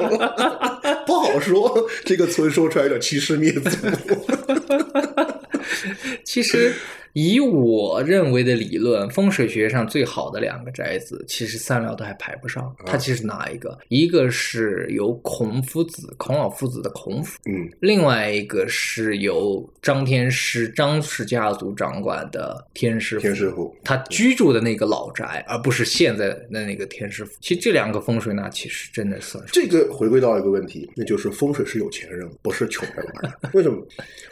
[1.04, 1.88] 不好说。
[2.04, 3.63] 这个村说出来有点欺师灭祖。
[6.24, 6.74] 其实
[7.14, 12.74] 以我认为的理论，风水学上最好的两个宅子，其实三爻都还排不上。
[12.84, 13.78] 它其实哪一个？
[13.88, 23.22] 一个是由孔夫子、孔老夫子的孔府，嗯另外一个是由张天师、张氏家族掌管的天师府。
[23.22, 27.32] 天师府他居住的那个老宅，而不是现在的那个天师府。
[27.40, 33.50] 其实这两个风水呢，其实真的算是这个回归到一个问题，那就是风水是有钱人，不是穷人玩的。
[33.52, 33.80] 为什么？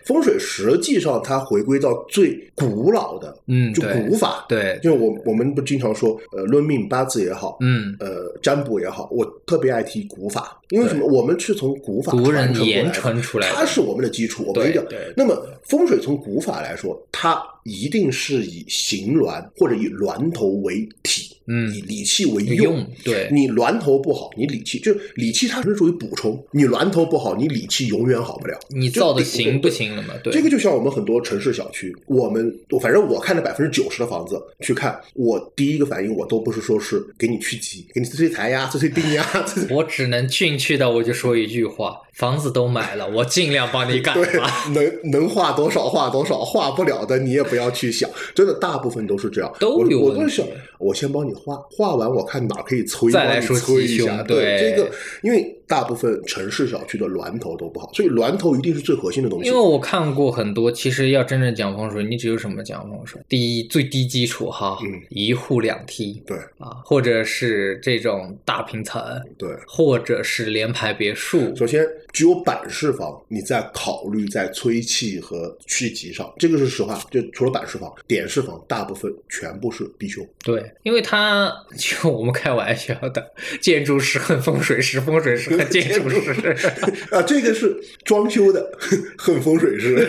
[0.04, 4.46] 风水实际上它回归到最古老的，嗯就古法。
[4.48, 11.06] 对，就我我们不经常说，呃，论命八字也好，嗯，呃，占卜也好，我特别爱提古法，因为什么？
[11.06, 12.54] 我们是从古法古人
[12.94, 13.54] 传出来的。
[13.54, 14.98] 它是我们的基础，我们一定要对。
[14.98, 21.70] 对那么风水从古法来说，它一定是以形峦或者以峦头为体，嗯。
[21.74, 22.84] 以理气为用。
[23.04, 23.28] 对。
[23.30, 28.58] 你峦头不好，你理气就理气它是属于补充，你峦头不好，你理气永远好不了。
[28.70, 30.14] 你造的行不行了嘛？
[30.24, 49.52] 对，这个就像我们很多城市小区，我们我反正我看的百分之九十的房子去看，我第一个反应我都不是说是给你去挤，给你催催财呀、催催病呀，我只能进去的，我就说一句话：房子都买了，我尽量帮你改对吧。，能 能画多少画多少，画不了的你也不要去想，真的大部分都是这样。
[49.58, 50.46] 都有问题我都是想，
[50.82, 54.22] 我先帮你画，画完我看哪可以催，再来说催一下。
[54.22, 54.90] 对对这个，
[55.22, 59.48] 因为大部分城市小区的峦头都不好，所以峦头一定是最核心的东西。
[59.48, 63.20] 因为我看过很多，其实要真正讲风水，你只有什么讲风水？
[63.28, 69.00] 第一，最低基础哈，嗯一户两梯对啊，或者是这种大平层，
[69.38, 71.54] 对，或者是联排别墅。
[71.56, 77.00] 首先只有板式房，你在考虑在催气和续集上，这个是实话。
[77.10, 80.26] 就除了板式房，点式房大部分全部是必修。
[80.44, 86.32] 对，因为他 就我们开玩笑的，建筑师恨风水师，风水师恨建筑师。
[87.10, 88.70] 啊，这个是装修的
[89.18, 90.08] 恨风水师？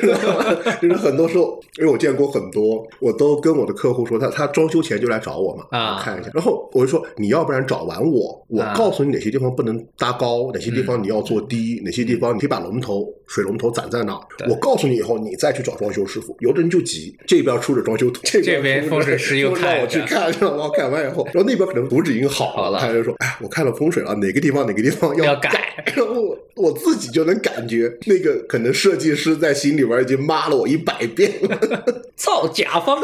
[0.82, 16.36] 就是很多时候，因为我见过很多，我都跟我的客户说，他他装修前就来找我嘛，啊我看一下，然后我就说，你要不然找完我，我啊告诉你哪些地方不能搭高，哪些地方你要做低，哪些地方你可以把龙头水龙头攒在哪儿，我告诉你以后，你再去找装修师傅。
[16.40, 25.94] 有的人就急，这边出着装修图，这这边风水师又 让我去看，让我改完以后，然后那边可能图纸已经好好了他就说，哎，我看了风水了，哪个地方哪个地方要改改。
[25.96, 31.84] 然后我我自己就能感觉，那个可能设计师在心里边已经骂了我一百遍了。
[32.16, 33.02] 造甲方，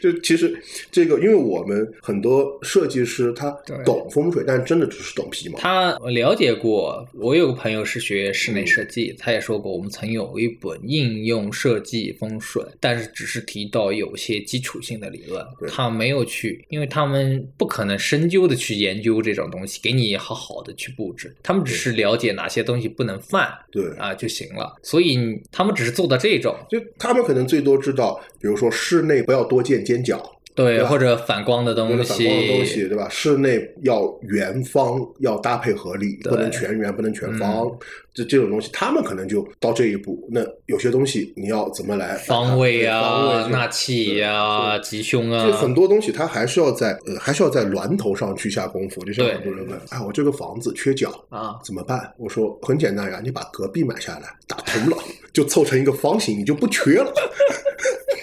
[0.00, 0.56] 就其实
[0.90, 3.50] 这个，因为我们很多设计师他
[3.84, 5.58] 懂风水，但真的只是懂皮毛。
[5.58, 25.18] 他了解过，我有个朋友是学室内设计，他也说过，我们曾有一本应用设计风水，但是只是提到有些基础性的理论，他没有去，因为他们不可能深究的去研究这种东西，给你好好的去布置，他们只是了解哪些东西不能犯对，啊就行了，所以
[25.50, 30.22] 他们只是做到这种，就他们可能最多知道，比如说室内不要多见尖角，
[30.54, 33.08] 对，对或者反光的东西反光的东西，对吧？
[33.08, 37.66] 室内要圆方，要搭配合理，不能全圆，不能全方。
[38.12, 40.28] 这这种东西，他们可能就到这一步。
[40.30, 49.02] 那有些东西你要怎么来方位方啊、位纳气啊、吉凶啊就，很多东西，它还是要在呃，还是要在峦头上去下功夫。
[49.06, 52.12] 就像很多人问，哎，我这个房子缺角啊怎么办？
[52.18, 54.98] 我说很简单呀，你把隔壁买下来，打通了，
[55.32, 57.12] 就凑成一个方形，你就不缺了，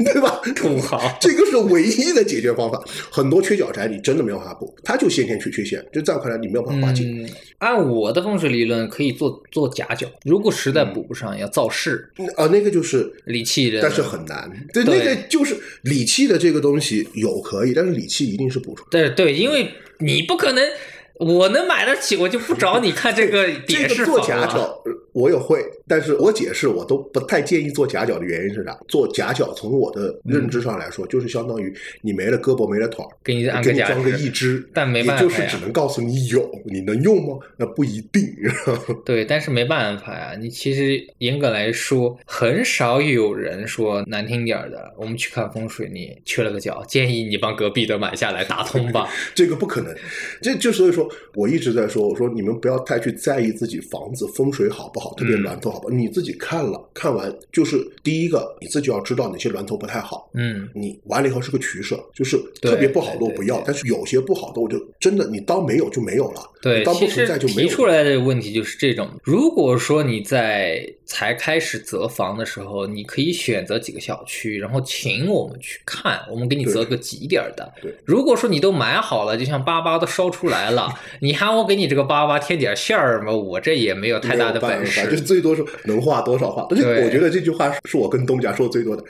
[0.03, 0.41] 对吧？
[0.55, 1.01] 土豪。
[1.19, 2.83] 这个是唯一的解决方法。
[3.11, 7.03] 很多缺角宅你真的没有办法补，它就先天缺缺陷，就在我看来你没有办法化解。
[7.05, 10.07] 嗯，按我的风水理论，可以做做夹角。
[10.23, 14.51] 如果实在补不上，要造势、啊，那个就是理气的，但是很难。
[14.73, 18.87] 对，对那个就是理气的这个东西有可以，但是理气一定是补出来。
[18.89, 20.63] 对对，因为你不可能，
[21.19, 24.19] 我能买得起，我就不找你看这个 这个做。
[24.19, 25.61] 夹角呃我也会，
[25.91, 28.79] 但是我解释我都不太建议做夹角的原因是啥？
[28.87, 37.37] 做夹角从我的认知上来说，就是相当于你没了胳膊没了腿儿，给你按个夹给你装个式义肢，但没办法就是只能告诉你有，你能用吗？
[37.59, 38.23] 那不一定。
[39.03, 40.33] 对，但是没办法呀。
[40.39, 49.09] 你其实严格来说，很少有人说难听点儿的，我们去看风水，你缺了个角，建议你帮隔壁的买下来打通吧。
[49.35, 49.93] 这个不可能，
[50.41, 69.09] 这就所以说，我一直在说，我说你们不要太去在意自己房子风水好不好，特别嗯峦头好你自己看了看完，就是第一个你自己要知道哪些峦头不太好，嗯，你完了以后是个取舍，就是特别不好的我不要，但是有些不好的我就真的你当没有就没有了，对你，当不存在就没有提出来的问题就是这种。
[69.23, 77.93] 如果说你在才开始择房的时候，你可以选择几个小区，然后请我们去看，我们给你择个挤点儿的对。
[78.05, 80.89] 如果说你都买好了，就像粑粑都烧出来了，
[81.21, 85.21] 你喊我给你这个粑粑添点馅儿嘛，我这也没有太大的本没有办法，就是事。
[85.21, 86.65] 最多是能画多少画。
[86.69, 89.03] 但是对我觉得这句话是我跟东家说的最多的。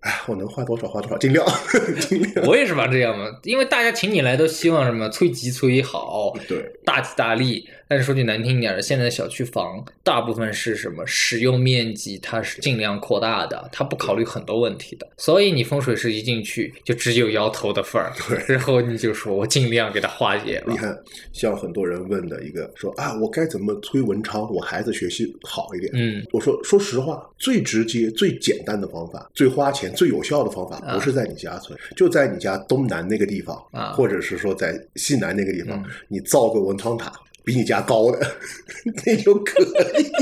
[0.00, 1.42] 哎，我能画多少画多少，尽量
[1.98, 2.46] 尽量。
[2.46, 7.66] 我也是吧，这样嘛，因为大家请你来都希望什么催急催好，对，大吉大利。
[7.88, 15.06] 但是说句难听一点的，现在的小区房大部分是什么使用面积，它是尽量扩大的，它不考虑很多问题的。
[15.16, 20.76] 所以你风水师一进去就只有摇头的份儿，对然后你就说我尽量给它化解了你。
[20.76, 20.98] 看，
[21.32, 25.92] 像很多人问的一个说啊，我该怎么催文昌，我孩子学习好一点？
[25.94, 37.12] 嗯，我说说实话，最直接、最简单的方法，最花钱、最有效的方法，啊不是在你家存，就在你家东南那个地方，啊或者是说在西南那个地方，嗯你造个文昌塔，
[37.44, 38.18] 比你家高的，
[39.06, 40.10] 那就可以。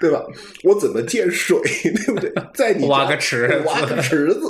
[0.00, 0.24] 对吧？
[0.62, 2.32] 我怎么建水， 对不对？
[2.54, 4.40] 在你挖个池子挖个池子，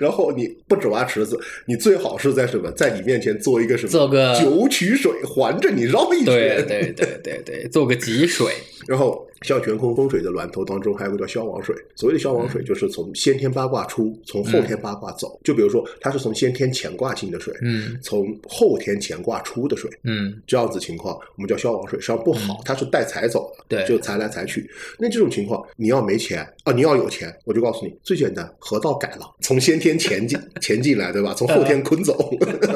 [0.00, 6.26] 然后你不止挖池子，你最好是在什么，在你面前做一个什么，做个九曲水，环着你绕一圈。
[6.26, 8.46] 对对对对对，做个集水。
[8.86, 15.38] 然后像悬空风水的峦头当中还有个叫消亡水，所谓的消亡水就是从先天八卦出，从后天八卦走。
[15.44, 19.90] 就比如说，它是从先天乾卦进的水，嗯从后天乾卦出的水。
[20.02, 24.68] 嗯，这样子情况，我们叫消亡水，实际上不好，它是带财走的，对就财来财去。
[24.98, 31.34] 那这种情况，你要没钱啊，你要有钱，我就告诉你，最简单，河道改了，从先天前进前进来，对吧？
[31.34, 32.30] 从后天坤走，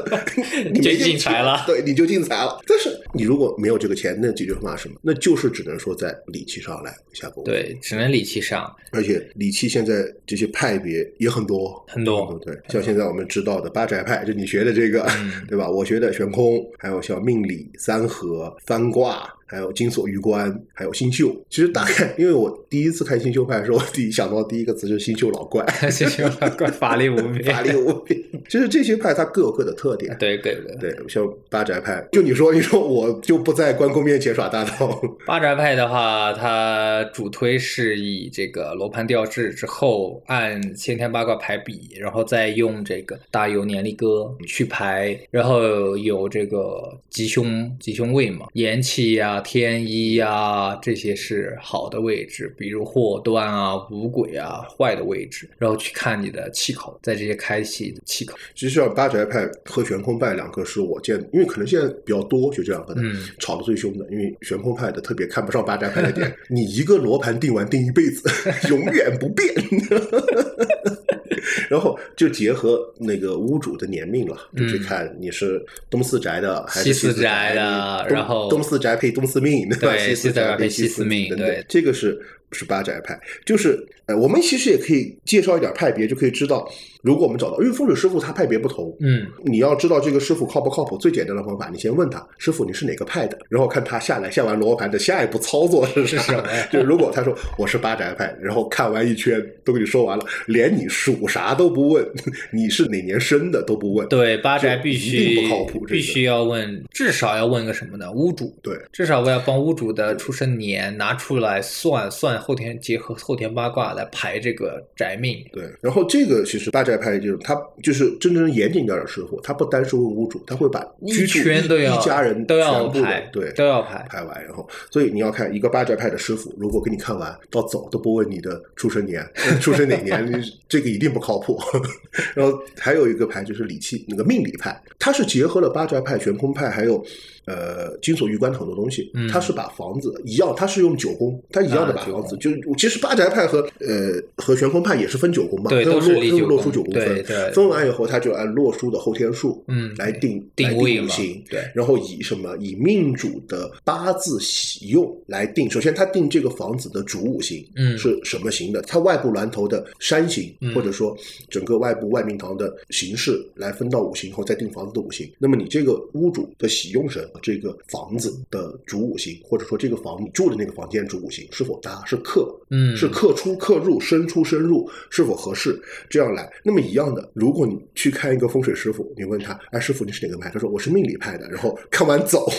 [0.72, 2.59] 你没就进财了对，你就进财了。
[2.66, 4.96] 但是你如果没有这个钱，那解决方法是什么？
[5.02, 8.75] 那就是只能说在理气上来下功夫。，对，只能理气上。
[8.90, 15.68] 而且理气现在这些派别也很多，很多对，像现在我们知道的八宅派，就你学的这个，嗯 对吧？
[15.68, 21.34] 我学的悬空，还有像命理、三合、翻卦，还有金锁玉关，还有新秀。
[21.50, 27.44] 其实大概，因为我第一次看新秀派的时候，我第一想到第一个词就是新秀老怪， 新秀老，怪 法力无边。
[27.44, 28.18] 法力无边。
[28.48, 30.16] 其实这些派它各有各的特点。
[30.18, 58.37] 对对对，对，像八宅派，就你说，你说我就不在关公面前耍大刀，八宅派的话，它主推是以这个罗盘调制之后，按先天八卦排比，然后再用这个大有年历歌去排，然后有这个吉凶吉凶位嘛，延期呀、天一啊，这些是好的位置，比如祸端啊、五鬼啊坏的位置，然后去看你的气口，在这些开启的气口。
[58.55, 64.07] 其实像八宅派和悬空派两个是我见，因为可能现在比较多，就这样的，嗯吵得最凶的。
[64.11, 68.29] 因为悬空派的特别看不上八宅派的点， 你一个罗盘定完定一辈子，
[68.68, 69.48] 永远不变。
[71.69, 79.97] 然后就结合那个屋主的年命了，就去看你是东四宅的还是嗯西四四宅的东然后东四宅配东四命，对吧？
[79.99, 82.21] 西四宅配西西四命对这个是
[82.53, 86.67] 是八宅派，就是呃，我们其实也可以介绍一点派别，就可以知道，
[87.02, 96.44] 如果我们找到，因为风水师傅他派别不同，嗯，你要知道这个师傅靠不靠谱，最简单的方法，你先问他师傅你是哪个派的， 然后看他下来下完罗盘的下一步操作是什么。
[96.72, 102.06] 就是如果他说我是八宅派，然后看完一圈都跟你说完了，连你属啥都不问，
[102.52, 108.11] 你是哪年生的都不问，对，八宅必须定不靠谱必须要问，至少要问个什么呢？
[108.12, 108.76] 屋主，对。
[108.92, 115.44] 至少我要帮屋主的出生年拿出来算算后天，结合后天八卦来排这个宅命。
[115.52, 124.05] 对，然后这个其实八宅派就是他就是真正严谨点的师傅，他不单是问屋主，他会把一居住一家人都要全部的排，对都要排。
[124.09, 131.59] 排完，然后所以你要看一个八宅派的师傅，如果给你看完到走都不问你的出生年、呃 出生哪年，这个一定不靠谱。
[132.35, 137.05] 然后还有一个派就是理气那个命理派，它是结合了八宅派、悬空派还有
[137.48, 155.70] 呃金锁玉关很多东西，嗯它是把房子一样，他是用九宫，他一样的把房子，就是其实八宅派和呃和悬空派也是分九宫嘛，对都落用洛书九宫分对对，分完以后他就按洛书的后天数嗯来定定位五行，对然后以什么以命主的八字喜用来定。
[155.70, 158.82] 首先，他定这个房子的主五行，嗯是什么型的？
[158.82, 161.16] 它外部峦头的山形，嗯或者说
[161.48, 165.30] 整个外部外明堂的形式来分到五行后，再定房子的五行。
[165.38, 175.81] 那么你这个屋主的喜用神，这个房子的主五行，或者说这个房你住的那个房间主五行是否搭，是克，嗯，是克出克入，生出深入，是否合适？
[176.09, 180.51] 这样来，那么一样的，如果你去看一个风水师傅，你问他，哎，师傅你是哪个派？
[180.51, 182.51] 他说我是命理派的，然后看完走，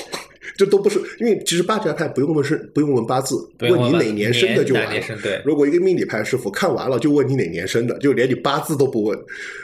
[0.55, 5.41] 这都不是，因为其实八宅派不用问生，不用问八字，问你哪年生的就完了对。
[5.45, 9.17] 如果一个命理派师傅看完了就问你哪年生的，就连你八字都不问，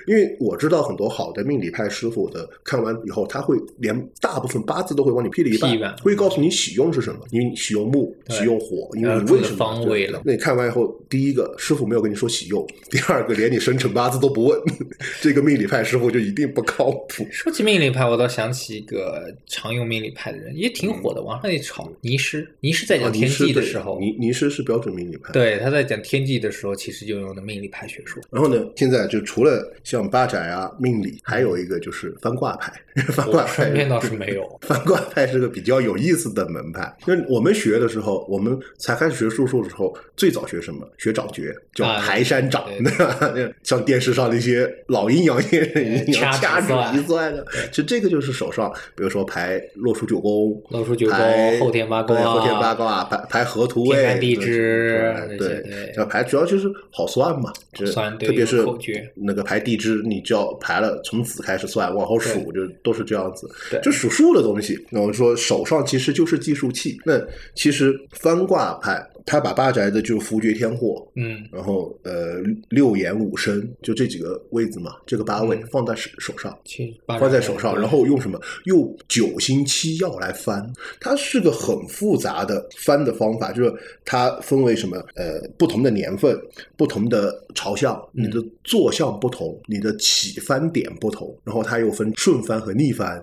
[0.07, 14.59] 因为我知道很多好的命理派师傅的看完以后，他会连大部分八字都会往你批了一半，会告诉你喜用是什么，因为你喜用木，喜用火，因为你为什么方位了那你看完以后，第一个师傅没有跟你说喜用，第二个连你生辰八字都不问，
[15.21, 17.25] 这个命理派师傅就一定不靠谱。
[17.31, 25.31] 说起命理派，我倒想起一个常用命理派的人，也挺火的，网上也炒泥师，泥师在啊讲天际的时候，泥泥师是标准命理派。
[25.31, 28.21] 对他在讲天际的时候，其实就用的命理派学说。
[28.31, 32.73] 然后呢，现在就除了像八宅啊、命理，还有一个就是翻卦派。
[33.11, 34.49] 翻卦我派身边倒是没有。
[34.65, 36.91] 翻卦派是个比较有意思的门派。
[37.05, 40.89] 因为我们学的时候，我们才开始学术数的时候，最早学什么？
[40.97, 42.65] 学掌诀，叫啊排山掌？
[43.61, 47.45] 像电视上那些老阴阳先生一样掐指一算的。
[47.69, 63.49] 其实这个就是手上，比如说排洛书九宫，洛书九宫排后天八卦后天八卦，排排河图位，天地支对要排主要就是好算嘛，就算对特别是口诀那个排地支，你只要排了，从子开始算，往后数，就都是这样子。
[63.81, 66.99] 就数数的东西，那我说手上其实就是计数器。
[67.05, 67.19] 那
[67.53, 76.55] 其实翻卦派，他把八宅的就伏厥天祸，嗯，然后呃六眼五身，就这几个位子嘛，这个八位嗯放在手手上。
[76.63, 78.39] 去放在手上，然后用什么？
[78.65, 83.73] 用九星七曜来翻，它是个很复杂的翻的方法，就是
[84.05, 84.97] 它分为什么？
[85.15, 86.39] 呃，不同的年份、
[86.77, 93.21] 不同的朝向，你的坐向不同，你的起翻点不同，然后它又分顺翻和逆翻，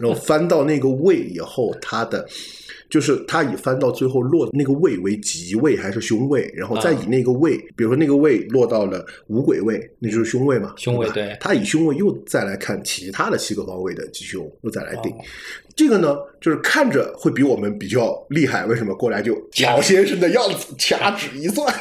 [0.00, 2.26] 然后翻到那个位以后，它的。
[2.88, 15.10] 就是他以翻到最后落那个位为吉位还是凶位，然后再以那个位，比如说那个位落到了五鬼位，那就是凶位嘛，凶位对他以凶位又再来看其他的七个方位的吉凶，又再来定。
[15.12, 15.16] 哦
[15.76, 21.74] 这个呢，就是看着会比我们比较厉害，为什么过来就老先生的样子掐指一算？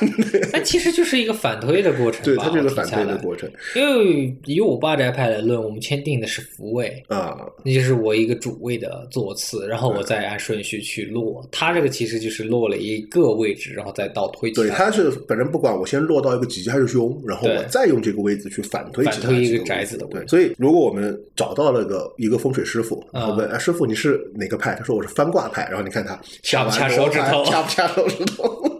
[0.52, 2.24] 那其实就是一个反推的过程。
[2.24, 7.38] 对，它就是反推的过程因为以我八宅派来论，我们签订的是福位，啊。
[7.64, 11.48] 那就是我一个主位的座次，然后我再按顺序去落。
[11.52, 24.75] 它这个其实就是落了一个位置，然后再倒推对，他他是反正不管我先落到一个几级还是凶，然后我再用这个位置去反推其他反推一个宅子的位置对，所以如果我们找到了个一个风水师傅，啊然后问啊师傅你是哪个派？
[24.75, 28.72] 他说我是翻卦派，然后你看他掐不掐手指头掐不掐手指头？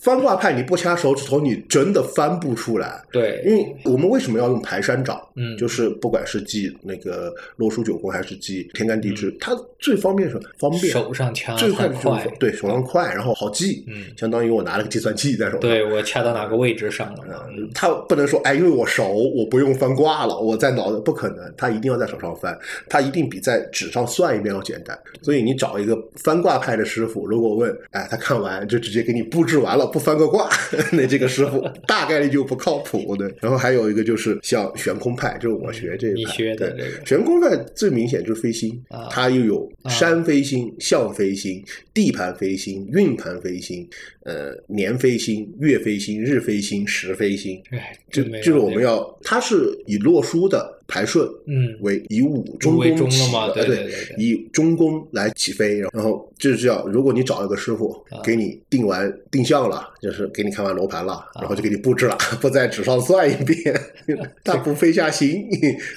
[0.00, 3.02] 翻卦派你不掐手指头，你真的翻不出来。
[3.12, 5.20] 对，因为我们为什么要用排山掌？
[5.36, 13.84] 嗯就是不管是记那个洛书九宫还是记天干地支，它最方便是什么方便，嗯手上掐最快就是对手上快，然后好记。
[13.86, 15.60] 嗯相当于我拿了个计算器在手上。
[15.60, 24.98] 对我掐到哪个位置上了他不能说哎，因为我熟，我不用翻卦了，我在脑子不可能，他一定要在手上翻，他一定比在纸上算一遍要简单。
[25.22, 30.48] 所以你找一个翻卦派的师傅，如果问，哎，他看完就直接给你布置完了，不翻个卦，
[30.92, 33.30] 那这个师傅 大概率就不靠谱的。
[33.40, 36.86] 然后还有一个就是像悬空派，就是我学这一派，你学的对。
[36.86, 37.06] 这个。
[37.06, 39.08] 悬空派最明显就是飞星，啊。
[39.10, 41.62] 它又有啊山飞星、象飞星、
[41.92, 43.86] 地盘飞星、运盘飞星、
[44.24, 47.60] 呃年飞星、月飞星、日飞星、时飞星。
[47.70, 51.74] 哎，这真没有就是我们要，它是以洛书的排顺嗯。
[51.80, 53.88] 为以武中宫起了嘛对
[54.18, 56.86] 以中宫来起飞，然后就是叫。
[56.88, 58.20] 如果你找一个师傅啊。
[58.24, 61.40] 给你定完定向了，就是给你看完楼盘了，啊。
[61.40, 63.80] 然后就给你布置了， 不在纸上算一遍，
[64.44, 65.46] 他不飞下心，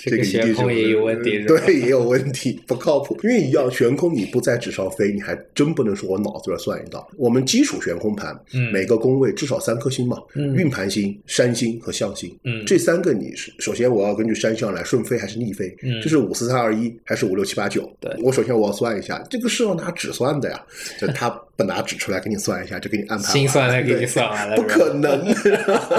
[0.03, 3.17] 这个悬空也有问题对，也有问题，不靠谱。
[3.23, 7.07] 因为一样悬空你不在纸上飞，你还真不能说我脑子里算一道。
[7.17, 8.71] 我们基础悬空盘，嗯。
[8.71, 10.55] 每个宫位至少三颗星嘛，嗯。
[10.55, 12.63] 运盘星、山星和象星，嗯。
[12.65, 17.89] 这三个你是首先我要根据山象来顺飞还是逆飞，嗯这是五四三二一还是五六七八九？
[17.99, 20.61] 对我首先我要算一下，这个是要拿纸算的呀，
[20.99, 25.23] 就他不拿纸出来给你算一下，就给你安排心算来给你对算完了，不可能。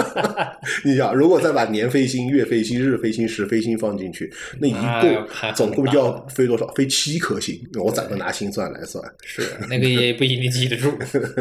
[0.83, 6.67] 你想，如果再把年飞星、月飞星、日飞星、时飞星放进去，那一共总共就要飞多少？
[6.73, 9.03] 飞七颗星，我怎么拿心算来算？
[9.23, 10.91] 是那个也不一定记得住。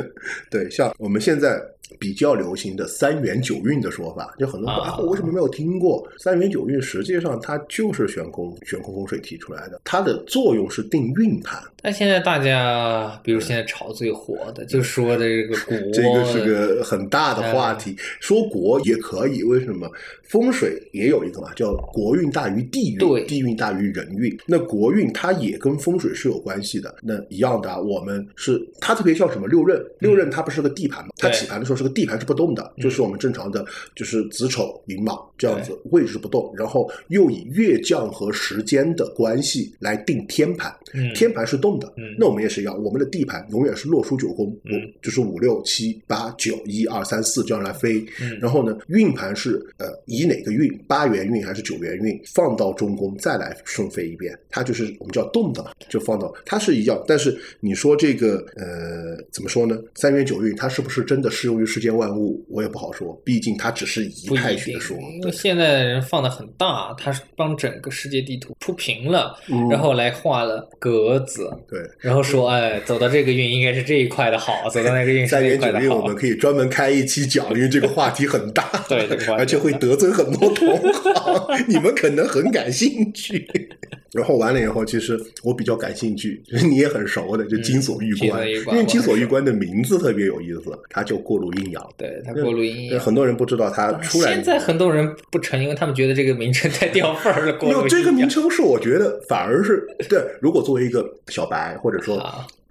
[0.50, 1.60] 对，像我们现在
[1.98, 6.06] 比较流行的三元九运的说法，就很多人说啊啊，我为什么没有听过？
[6.18, 11.62] 三元九运实际上它就是悬空悬空风水提出来的，它的作用是定运盘。
[11.84, 19.86] 但现在大家，比如现在炒最火的，就说的这个国，这个是个很大的话题，说国也可以，为什么？
[20.22, 24.34] 风水也有一个嘛，叫国运大于地运，对地运大于人运。
[24.46, 26.92] 那国运它也跟风水是有关系的。
[27.02, 33.64] 那一样的啊，我们是它特别像什么六壬，六壬它不是个地盘嘛，它起盘的时候是个地盘是不动的，就是我们正常的
[33.94, 41.12] 就是子丑寅卯这样子位置不动，然后又以月降和时间的关系来定天盘，嗯。
[41.14, 47.98] 天盘是动的，嗯那我们也是一样，我们的地盘永远是洛书九宫，嗯我就是五六七八九一二三四这样来飞。
[48.20, 57.02] 嗯然后呢，运盘是呃以哪个运八元运还是九元运放到中宫再来顺飞一遍，它就是我们叫动的嘛，就放到它是一样。
[57.08, 59.76] 但是你说这个呃怎么说呢？
[59.96, 64.94] 三元九运它是不是真的适用于于世间万物，我也不好说，毕竟它只是一派学说。
[65.14, 76.14] 因为现在的人放的很大，他是帮整个世界地图铺平了，嗯然后来画了格子，对，然后说，哎，走到这个运应该是这一块的好，走到那个运是三那一块的言九令，我们。
[76.14, 83.46] 可以专门开一期讲，因为这个话题很大， 对这个而且会得罪很多同行， 你们可能很感兴趣。
[84.14, 91.84] 然后完了以后，其实我比较感兴趣，就是你也很熟的，就金锁玉关，因为金锁玉关的名字特别有意思，它叫过路阴阳。
[91.96, 93.00] 对它过路阴阳。
[93.00, 94.32] 很多人不知道它出来。
[94.32, 97.58] 现在很多人不成，因为他们觉得这个名称太掉份儿了。
[97.88, 102.16] 这个名称是我觉得反而是对，如果作为一个小白或者说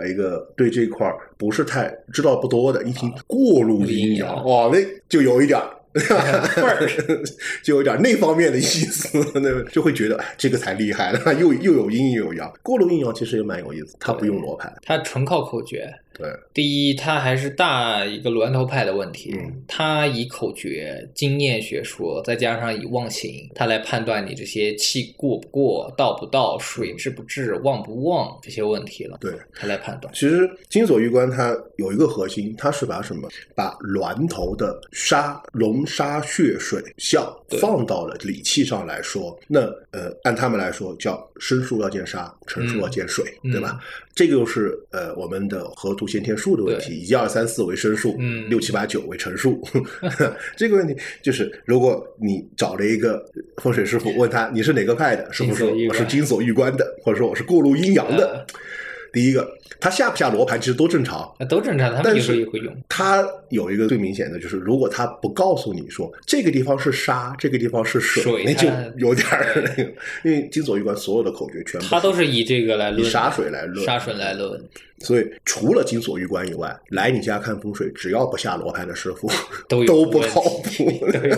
[0.07, 5.65] 一个对这块儿不是太知道不多的，一听过路阴阳，啊哇，那就有一点儿。
[7.61, 12.51] 就有点那方面的意思，那就会觉得哎，这个才厉害了， 又又有阴又有阳。
[12.63, 15.87] 过路阴阳其实也蛮有意思，它不用罗盘，它纯靠口诀。
[16.13, 29.17] 对，第一，他还是大一个峦头派的问题，嗯他以口诀、经验学说，再加上以忘形，他来判断你这些气过不过、到不到、水至不至、旺不旺这些问题了。
[29.19, 30.13] 对，他来判断。
[30.13, 33.29] 其实金锁玉关它有一个核心，它是把什么？
[33.55, 43.79] 把峦头的沙龙沙血水象放到了理气上来说，那呃，按他们来说叫生数要见沙，成数要见水，嗯对吧？
[44.15, 49.61] 这个就是呃我们的河图先天数的问题，一二三四为生数，嗯六七八九为成数。
[50.57, 53.23] 这个问题就是，如果你找了一个
[53.61, 58.33] 风水师傅，问他你是哪个派的，师傅说金锁玉关我是金锁玉关的，或者说我是过路阴阳的。
[58.33, 58.45] 啊
[59.13, 59.47] 第一个，
[59.79, 62.75] 他下不下罗盘其实都正常，那都正常，他们但有时也会用。
[62.89, 68.67] 他有一个最明显的就是，如果他不告诉你说这个地方是沙，这个地方是水，水那就
[68.97, 69.91] 有点儿那个，
[70.23, 74.61] 因为金锁玉关所有的口诀全部他都是以这个来论，以沙水来论，沙水来论。
[74.99, 79.29] 所以除了金锁玉关以外，来你家看风水，只要不下罗盘的师傅
[79.67, 80.89] 都都不靠谱，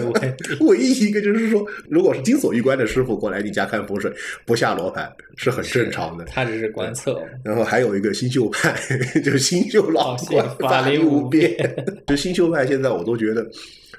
[0.68, 4.12] 唯一一个就是说，如果是金锁玉关的师傅过来你家看风水，
[4.46, 6.24] 不下罗盘是很正常的。
[6.26, 7.20] 他只是观测。
[7.44, 8.76] 然后还有一个新秀派，
[9.24, 11.54] 就是新旧老官，哦 法力无边。
[12.08, 13.46] 就 新旧派现在我都觉得。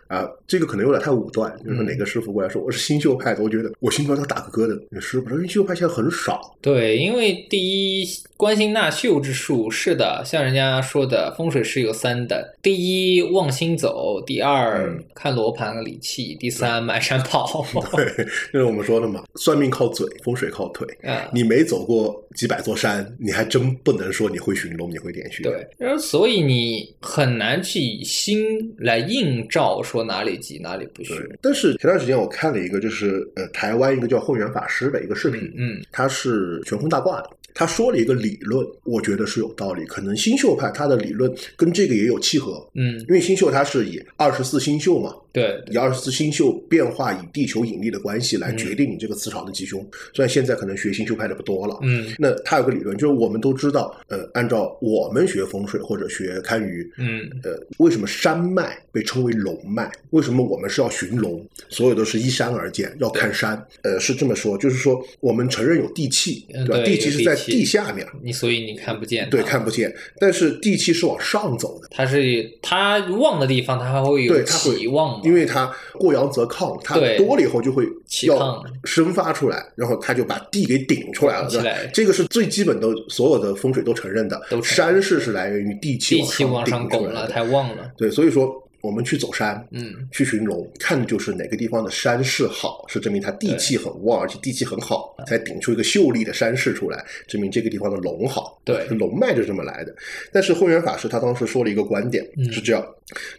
[0.08, 4.80] 啊，这个可能有点太武断，就是哪个师傅过来说我是新秀派的，我觉得我心中要打个疙瘩。
[4.90, 12.76] 那师傅说，新秀派现在很少，对，因为第一，关心纳秀之术是的，像人家说的，风水是有三等：第
[13.16, 17.64] 一望星走，第二、嗯看罗盘理气，第三满山跑。
[17.96, 20.86] 对，就是我们说的嘛，算命靠嘴，风水靠腿。
[21.02, 25.42] 啊，你没走过几百座山，你还真不能说你会寻龙，你会点穴。
[25.42, 31.14] 对，然后所以你很难去以心来映照说哪里急哪里不虚。
[31.40, 37.30] 但是前段时间我看了一个，就是呃台湾一个叫混元法师的一个视频，嗯，他是悬空大卦的。
[37.58, 39.82] 他说了一个理论，我觉得是有道理。
[39.86, 49.86] 可能星宿派他的理论跟这个也有契合，嗯，因为星宿它是以二十四星宿嘛，对，以二十四星宿变化以地球引力的关系来嗯决定你这个磁场的吉凶。
[50.14, 59.92] 虽然现在可能学星宿派的不多了，嗯那他有个理论，就是我们都知道，呃，按照我们学风水或者学堪舆，嗯呃，为什么山脉被称为龙脉？
[60.12, 61.46] 为什么我们是要寻龙？
[61.68, 63.62] 所有都是依山而建，要看山。
[63.82, 66.82] 呃，是这么说，就是说我们承认有地气，嗯对吧？
[66.82, 71.88] 对地气是在地下面，你所以你看不见，对，看不见，但是地气是往上走的。
[71.90, 77.86] 它是它旺的地方，它还会有对，它会起旺嘛，因为它过阳则亢，它多了以后就会
[78.26, 81.90] 要生发出来，然后它就把地给顶出来了，对？
[81.92, 84.40] 这个是最基本的，所有的风水都承认的。
[84.48, 87.90] 都山势是来源于地气地气往上拱了，太旺了。
[87.96, 98.60] 对，所以说我们去走山，嗯，去寻龙，看的就是哪个地方的山势好，是证明它地气很旺，而且地气很好，才顶出一个秀丽的山势出来，证明这个地方的龙好。
[98.64, 98.86] 对。
[98.90, 99.94] 龙脉就是这么来的。
[100.32, 102.50] 但是后元法师他当时说了一个观点，嗯。
[102.52, 102.86] 是这样，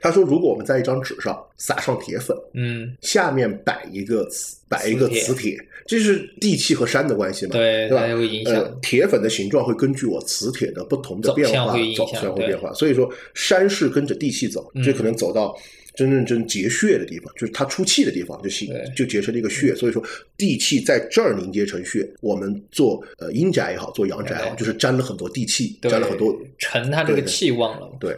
[0.01, 7.53] 他说如果我们在一张纸上撒上铁粉，嗯，下面摆一个磁摆一个磁铁这是地气和山的关系嘛？
[7.53, 15.57] 对，对吧它会影呃响。，铁粉的形状会根据我磁铁的不同的变化走向会变化，所以说山是跟着地气走，嗯这可能走到
[15.95, 20.03] 真正真结穴的地方，就是它出气的地方就形就结成了一个穴，所以说
[20.35, 22.05] 地气在这儿凝结成穴。
[22.19, 27.89] 我们做呃阴宅也好，做阳宅也好，就是沾了很多地气，沾了很多沉它这个气旺了。
[27.99, 28.13] 对，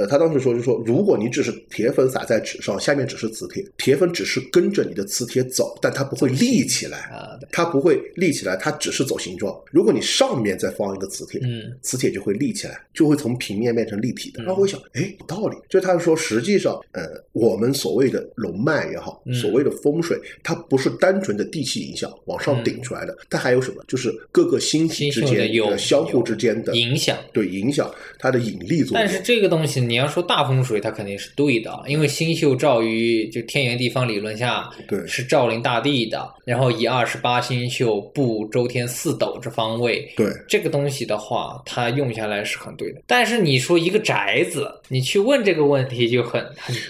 [0.00, 9.54] 呃，他当时说，就说如果你只是铁粉撒在纸上，下面只是磁铁，铁粉只是跟着你的磁铁走，但它不会立起来，啊，它不会立起来，它只是走形状。
[9.70, 14.42] 如果你上面再放一个磁铁，嗯，磁铁就会立起来，就会从平面变成立体的。
[14.42, 15.56] 嗯然后我想，哎，有道理。
[15.68, 23.84] 就他说，实际上，呃，我们所谓的龙脉也好，嗯所谓的风水，它不是单纯的地气影响往上顶出来的，它还有什么？
[23.86, 27.18] 就是各个星体之间的相互之间的影响。
[27.34, 28.94] 对影响它的引力作用。
[28.94, 35.04] 但是这个东西，你要说大风水，它肯定是对的，因为星宿照于就天圆地方理论下，对。
[35.06, 40.28] 是照临大地的，然后以二十八星宿布周天四斗之方位，对。
[40.48, 43.02] 这个东西的话，它用下来是很对的。
[43.06, 46.44] 但是你说一个宅子，你去问这个问题就很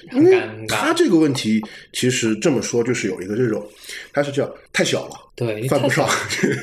[0.09, 0.69] 很尴尬。
[0.69, 1.61] 他这个问题
[1.93, 3.65] 其实这么说，就是有一个这种，
[4.13, 6.09] 他是叫太小了，对，你犯不上。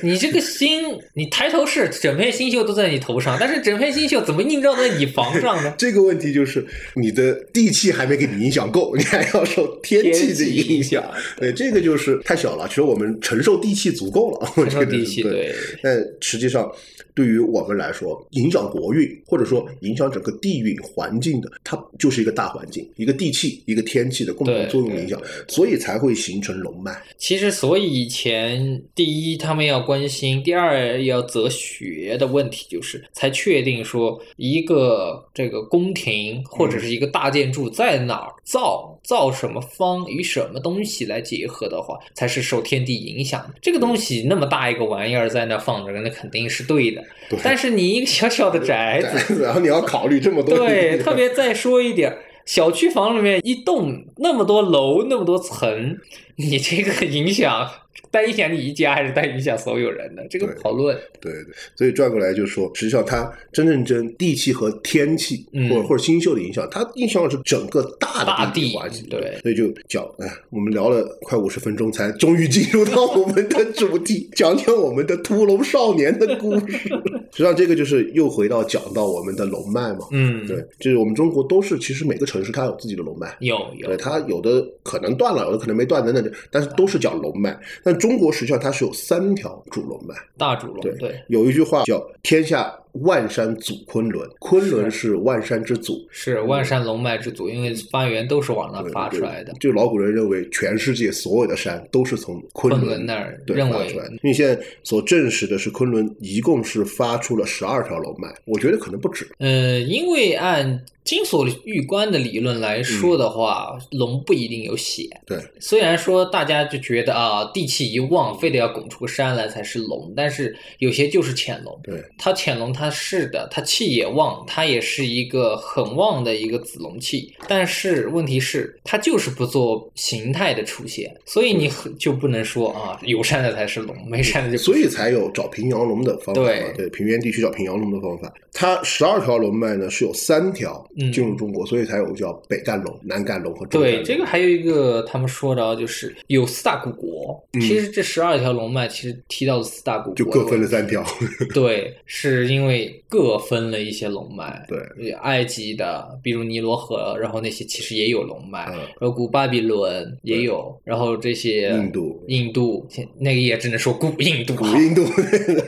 [0.02, 5.74] 你这个星，你抬头是整片星宿都在你头上，但是整片星宿怎么映照在你房上呢？
[5.78, 6.66] 这个问题就是
[6.96, 11.04] 你的地气还没给你影响够，你还要受天气的影响。
[11.38, 12.68] 对，这个就是太小了。
[12.68, 15.32] 其实我们承受地气足够了，我承受地气，对。
[15.32, 16.72] 对，但实际上，
[17.14, 26.96] 对于我们来说，影响国运或者说影响整个地运环境的，它就是一个大环境，一个地气，一个天气的共同作用影响，所以才会形成龙脉。
[27.18, 43.54] 其实，所以以前第一他们要关心，第二要择学的问题，就是才确定说一个这个宫廷或者是一个大建筑在哪儿造，造什么方与什么东西来结合的话，才是受天地影响的。
[43.62, 47.02] 这个东西那么大一个玩意儿在那放着，那肯定是对的。
[47.30, 52.14] 对但是你一个小小的宅子， 然后你要考虑这么多，对，特别再说一点，
[52.46, 55.98] 小区房里面一栋那么多楼，那么多层，
[56.50, 57.68] 你这个影响
[58.12, 60.26] 单影响你一家还是单影响所有人的？
[60.30, 60.96] 这个讨论。
[61.20, 61.44] 对对，
[61.76, 69.06] 所以转过来就是说，实际上它真正真地气和天气，嗯或者或者星宿的影响，它影响的是整个大大地的地理环境。
[69.10, 76.78] 对所以就讲，哎，我们聊了快五十分钟，才终于进入到 我们的主题，讲讲我们的屠龙少年的故事。
[77.34, 80.08] 实际上，这个就是又回到讲到我们的龙脉嘛。
[80.12, 83.36] 嗯，对，就是我们中国都是，其实每个城市它有自己的龙脉。
[83.40, 87.58] 有有对，它有的可能断了，有的可能没断等等的，但是都是叫龙脉。
[87.84, 90.16] 但中国实际上它是有三条主龙脉。
[90.38, 96.08] 大主龙，对对，有一句话叫“天下万山祖昆仑”，昆仑是万山之祖。
[96.10, 99.54] 是万山龙脉之祖，因为发源都是往那发出来的。
[99.60, 104.12] 就老古人认为，全世界所有的山都是从昆昆仑仑那儿对认为发出来的。
[104.14, 109.28] 因为现在所证实的是，昆仑一共是发出了十二条龙脉，我觉得可能不止。
[109.40, 115.04] 呃，因为按金锁玉关的理论来说的话，龙不一定有血。
[115.26, 121.80] 对，虽然说大家就觉得啊，地气一旺，非得要拱出个山来才是龙，但是有些就是潜龙。
[121.84, 127.34] 对，它潜龙它是的，它气也旺，它也是一个很旺的一个子龙气。
[127.48, 136.42] 但是问题是，它就是不做形态的出现，所以你很就不能说啊，有山的才是龙，没山的就所以才有找平阳龙的方法。
[136.42, 138.34] 对对，平原地区找平阳龙的方法。
[138.54, 147.44] 它十二条龙脉呢是有三条嗯进入中国，所以才有叫北干龙、南干龙和中干对，这个还有一个他们说的啊，就是有四大古国。
[147.54, 151.06] 嗯其实这十二条龙脉，其实提到的四大古国就各分了三条。
[151.54, 154.66] 对，是因为因为各分了一些龙脉。
[154.68, 162.88] 对，埃及的，比如尼罗河，然后那些其实也有龙脉，嗯然后古巴比伦也有，然后这些印度印度
[163.20, 165.04] 那个也只能说古印度，古印度，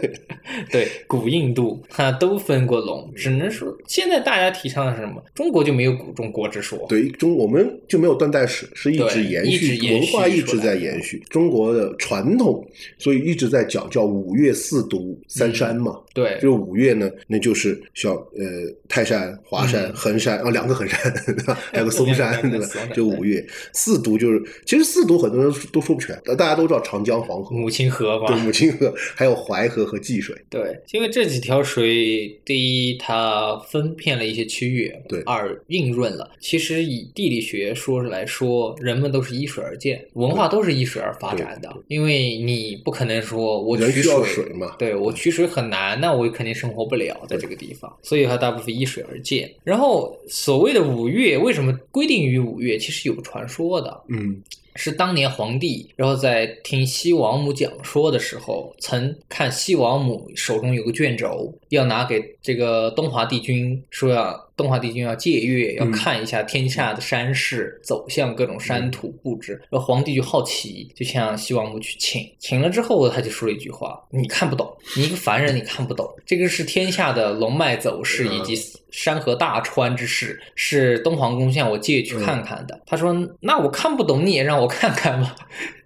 [0.72, 5.24] 对古印度，它都分过龙，只能说现在大家提倡的是什么？
[5.34, 6.78] 中国就没有古中国之说。
[6.90, 12.66] 对中我们就没有断代史，是一直对延续，文化一直在延续中国的传统，
[12.98, 16.00] 所以一直在讲叫五岳四渎三山嘛。
[16.14, 18.44] 对，就五岳呢，那就是小呃
[18.88, 21.00] 泰山、华山、嗯衡山啊，两个衡山，
[21.72, 22.68] 还有个嵩山，对吧？
[22.96, 23.46] 就五岳。
[23.74, 30.36] 四渎就是，其实四渎很多人都说不全，大家都知道长江、黄河、母亲河对，母亲河，还有淮河和济水。
[30.50, 36.32] 对，因为这几条水，第一它分片了一些区域，对二映润了。
[36.40, 41.70] 其实以地理学说来说，人们都是依水而建，文化都是依水而发展的。
[41.88, 49.50] 因为你不可能说我取人需要水嘛对我取水很难，那我肯定生活不了在这个地方，所以它大部分依水而建。
[49.64, 52.78] 然后所谓的五岳，为什么规定于五岳？
[52.78, 54.42] 其实有个传说的，嗯，
[54.76, 69.54] 是当年皇帝，然后在听西王母讲说的时候，曾看西王母手中有个卷轴，要拿给这个东华帝君，说要东华帝君要借阅，要看一下天下的山势，走向各种山土布置。
[69.70, 78.54] 然后皇帝就好奇，就向西王母去请，请了之后，他就说了一句话：“你看不懂，你一个凡人你看不懂， 这个是天下的龙脉走势以及
[78.92, 82.82] 山河大川之势，是东皇宫向我借去看看的。
[82.86, 85.34] 他说：“那我看不懂，你也让我看看吧。”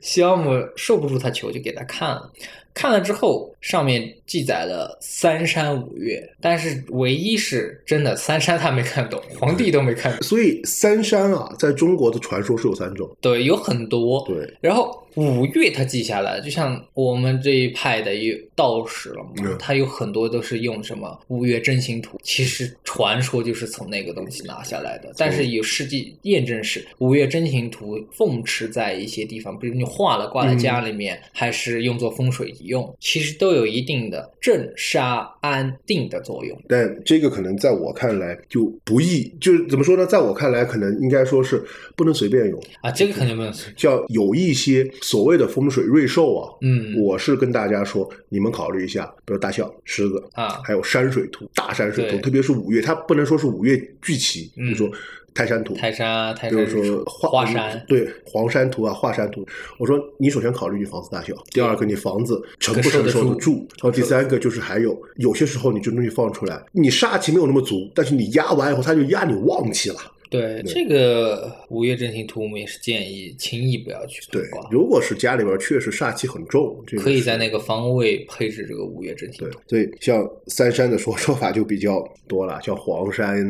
[0.01, 2.29] 西王母受不住他求，就给他看了。
[2.73, 10.21] 看了之后，上面记载了三山五岳，但是唯一是真的三山他没看懂，皇帝都没看懂。
[10.23, 13.09] 所以三山啊，在中国的传说是有三种。
[13.21, 14.23] 对，有很多。
[14.27, 25.11] 对，然后五岳他记下来，就像我们这一派的有道士了嘛嗯，他有很多都是用什么五岳真形图，其实传说就是从那个东西拿下来的。
[25.17, 36.59] 但是有实际验证是五岳真形图奉持在一些地方，比如你画了挂在家里面，还是用作风水一用，其实都有一定的镇杀安定的作用。
[36.67, 40.05] 但这个可能在我看来就不易，就是怎么说呢？
[40.05, 41.63] 在我看来，可能应该说是
[41.95, 42.61] 不能随便用。
[42.81, 43.53] 啊，这个肯定不能。
[43.75, 46.95] 叫有一些所谓的风水瑞兽啊，嗯。
[47.03, 54.89] 我是跟大家说，你们考虑一下，比如大象、狮子，啊，还有山水图、大山水图，特别是五岳，它不能说是五岳聚齐，比嗯如说
[55.33, 59.45] 泰山图，泰山啊，泰比如说华华山，对黄山图啊、华山图。
[59.79, 69.97] 我说你首先考虑你房子大小，第二个你房子承不承受得住，然后第三个就是还有有些时候你这东西放出来，你煞气没有那么足，但是你压完以后，它就压你旺气了。
[70.33, 83.45] 对对这个五岳真形图，我们也是建议轻易不要去对挂，，如果是家里边确实煞气很重，这个可以在那个方位配置这个五岳真形对图。，所以像三山的说说法就比较多了，像黄山、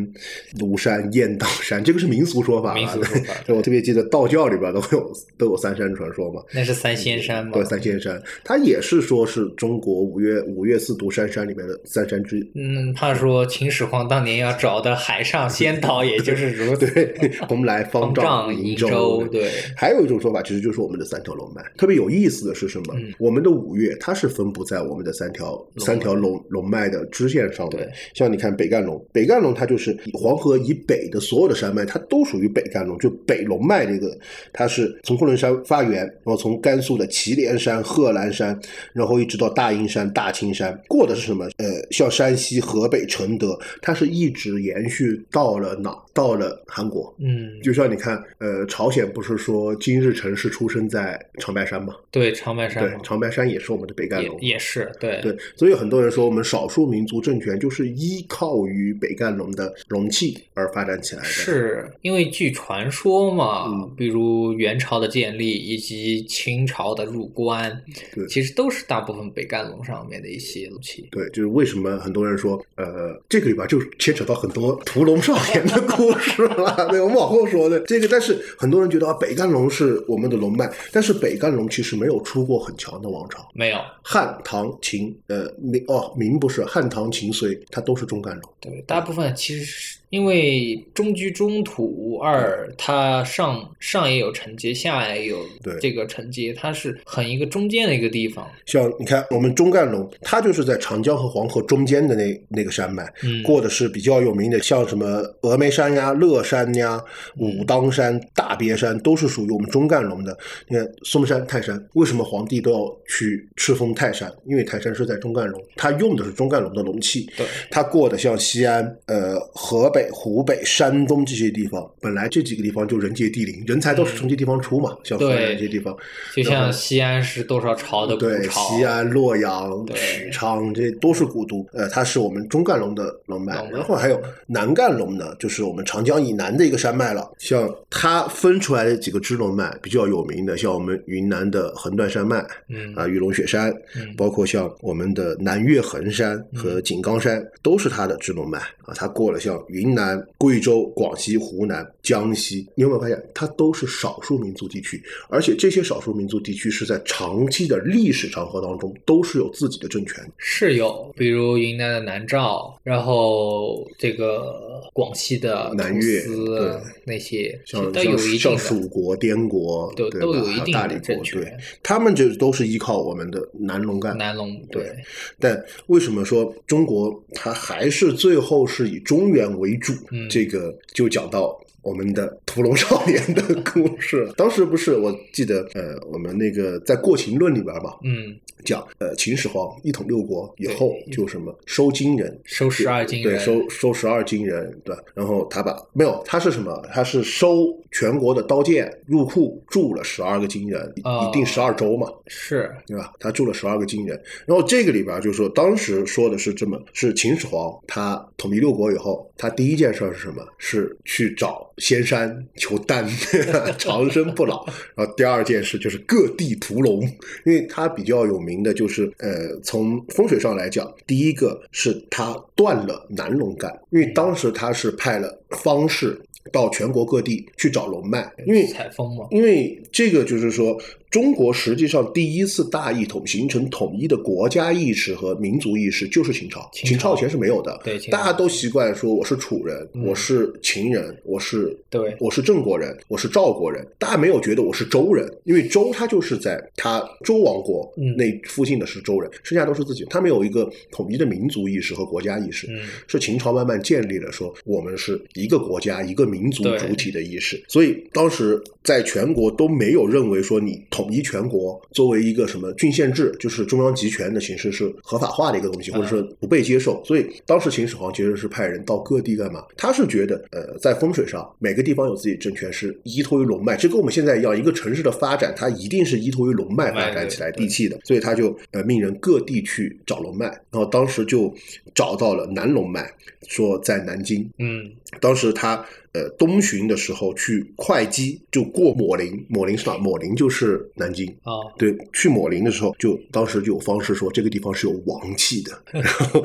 [0.57, 2.75] 庐山、雁荡山，这个是民俗说法了。
[2.75, 6.41] 民俗说法对 我特别记得道教里边都有都有三山传说嘛。
[6.53, 7.51] 那是三仙山嘛？
[7.53, 12.51] 对，三仙山，它也是说是中国五岳五岳四独山山里面的三山之一。
[12.55, 16.85] 嗯，他说秦始皇当年要找的海上仙 岛，也就是如 此。
[16.87, 21.63] 对，蓬莱、方方丈、丈、瀛瀛州，对，还有一种说法，其实就是我们的三条龙脉。
[21.77, 22.93] 特别有意思的是什么？
[22.97, 27.89] 嗯我们的五岳它是分布在我们的三条三条龙龙脉的支线上的对。
[28.13, 34.17] 像你看北干龙，北干龙它就是黄河以北的所有的山脉，它都属于北干龙，就北龙脉这个，
[34.51, 38.59] 它是从昆仑山发源，然后从甘肃的祁连山、贺兰山，
[38.93, 41.45] 然后一直到大阴山、大青山，过的是什么？
[41.57, 45.95] 呃，像山西、河北、承德，它是一直延续到了哪？
[46.13, 47.13] 到了韩国。
[47.19, 51.95] 嗯，就像你看，呃，朝鲜不是说金日成是出生在长白山吗？
[52.11, 54.39] 对，长白山，，对长白山也是我们的北干龙。
[54.39, 67.81] 也也是对对，所以很多人说我们少数民族政权就是依靠于北干龙的容器而发展起来的。，是因为据传说嘛，嗯比如元朝的建立以及清朝的入关，
[68.13, 71.07] 对其实都是大部分北干龙上面的一些武器。
[71.11, 76.87] 对，就是为什么很多人说，呃，这个里边就牵扯到很多屠龙少年的故 事了。
[76.89, 83.47] 对，我们往后说的这个，但是很多人觉得啊，北干龙是我们的龙脉，但是北干龙其实没有出过很强的王朝。
[83.53, 88.53] 没有，汉、唐、秦，呃，明哦，明不是汉、唐、秦、隋，它都是中干龙。
[88.59, 98.47] 对，大部分其实是因为中居中土，二它上上也有承接，下也有对这个承接，它是很一个中间的一个地方。
[98.67, 107.03] 像你看，我们中干龙，它就是在长江和黄河中间的那那个山脉，嗯过的是比较有名的，像什么峨眉山呀、乐山呀、
[107.39, 110.37] 武当山、大别山，都是属于我们中干龙的。
[110.67, 114.31] 你看嵩山、泰山，为什么皇帝都要去敕封泰山？
[114.45, 117.27] 因为泰山是在中干龙，他用的是中干龙的龙气。
[117.35, 125.95] 对，他过的像西安、呃河北、湖北、山东这些地方，本来这几个地方就人杰地灵，人才都是从这地方出嘛，像河南对这些地方。
[126.35, 131.65] 就像西安是多少朝的古对，西安、洛阳、许昌，这都是古都。
[131.73, 137.31] 呃，它是我们中干龙的龙脉龙，脉然后还有南干龙呢，就是我们长江以南的一个山脉了。
[137.39, 148.93] 像它分出来的几个支龙脉比较有名的，像我们云南的横断山脉，嗯啊，玉龙雪山，嗯包括像我们的南岳衡山和井冈山，都是它的支龙脉啊。
[148.95, 155.01] 它过了像云南、贵州、广西、湖南、江西，你有没有发现，它都是少数民族地区？
[155.29, 160.23] 而且这些少数民族地区是在长期的历史长河当中都是有自己的政权。
[160.37, 166.71] 是有，比如云南的南诏，然后这个广西的南越对
[167.05, 168.57] 那些，其像都有一像定的。
[168.57, 174.17] 蜀国、滇国，都都有一定大理国，的政权对，他们就都是依靠我们的南龙干。
[174.17, 174.91] 南龙对，
[175.39, 179.93] 但为什么说中国它还是最后是以中原为主？
[180.11, 184.27] 嗯这个就讲到我们的屠龙少年的故事。
[184.35, 192.39] 当时不是我记得，呃，我们那个在《过秦论》里边嘛，嗯，讲呃秦始皇一统六国以后就什么收金人。
[192.45, 196.83] 收十二金人对，收收十二金人，对，然后他把没有，他是什么？
[196.93, 203.13] 他是收全国的刀剑入库，铸了十二个金人，哦一定十二州嘛，是对吧？
[203.19, 210.47] 他铸了十二个金人，然后这个里边就是说，当时说的是这么，是秦始皇他统一六国以后，他第一件事是什么？
[210.57, 213.07] 是去找仙山求丹，
[213.77, 214.65] 长生不老。
[214.95, 217.01] 然后第二件事就是各地屠龙，
[217.45, 226.19] 因为他比较有名的就是呃，从风水上来讲，第一个是他断了南龙干，因为当时他是派了方士
[226.51, 230.77] 到全国各地去找龙脉，因为采风嘛，因为这个就是说，
[231.13, 236.67] 中国实际上第一次大一统形成统一的国家意识和民族意识就是秦朝。
[236.73, 237.15] 秦朝。
[237.15, 240.05] 以前是没有的，对大家都习惯说我是楚人，嗯。
[240.05, 242.17] 我是秦人，我是对。
[242.19, 248.17] 我是郑国人，我是赵国人，大家没有觉得我是周人，因为周他就是在他周王国嗯。
[248.17, 252.65] 那附近的是周人，剩下都是自己，他没有一个统一的民族意识和国家意识。
[252.71, 267.03] 嗯，是秦朝慢慢建立了说我们是一个国家一个民族主体的意识，所以当时在全国都没有认为说你统一全国作为一个什么郡县制，就是中央集权的形式是合法化的一个东西，嗯或者说不被接受。
[267.05, 269.63] 所以当时秦始皇其实是派人到各地干嘛？
[269.77, 281.53] 他是觉得呃，在风水上每个地方有自己政权是依托于龙脉，这跟我们现在一样，一个城市的发展它一定是依托于龙脉发展起来地气的，所以他就呃命人各地去找龙脉，然后当时就
[281.93, 283.09] 找到了南龙脉，
[283.47, 284.49] 说在南京。
[284.57, 284.89] 嗯，
[285.19, 285.75] 当时他
[286.13, 289.97] 呃东巡的时候去会稽，就过抹陵，抹陵是哪？
[289.97, 291.27] 抹陵就是南京。
[291.43, 296.43] 啊，对，去抹陵的时候，就当时就有方士说这个地方是有王气的， 然后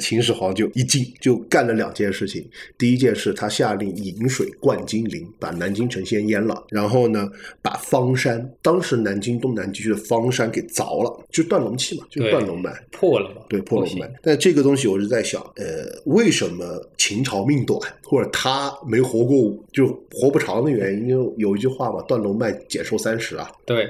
[0.00, 2.48] 秦始皇就一惊，就干了两件事情。
[2.76, 7.30] 第一件事，他下令引水灌金陵，把南京城先淹了，然后呢，
[7.62, 12.72] 把方山，当时南京东南地区的方山给凿了，就断龙气嘛，就断龙脉。
[12.90, 14.10] 破了嘛，对，破龙脉。
[14.22, 16.64] 但这个东西我是在想，呃，为什么
[16.96, 19.36] 秦朝命短，或者他没活过
[19.72, 21.08] 就活不长的原因？
[21.08, 23.50] 因为有一句话嘛，断龙脉减寿三十啊。
[23.64, 23.88] 对，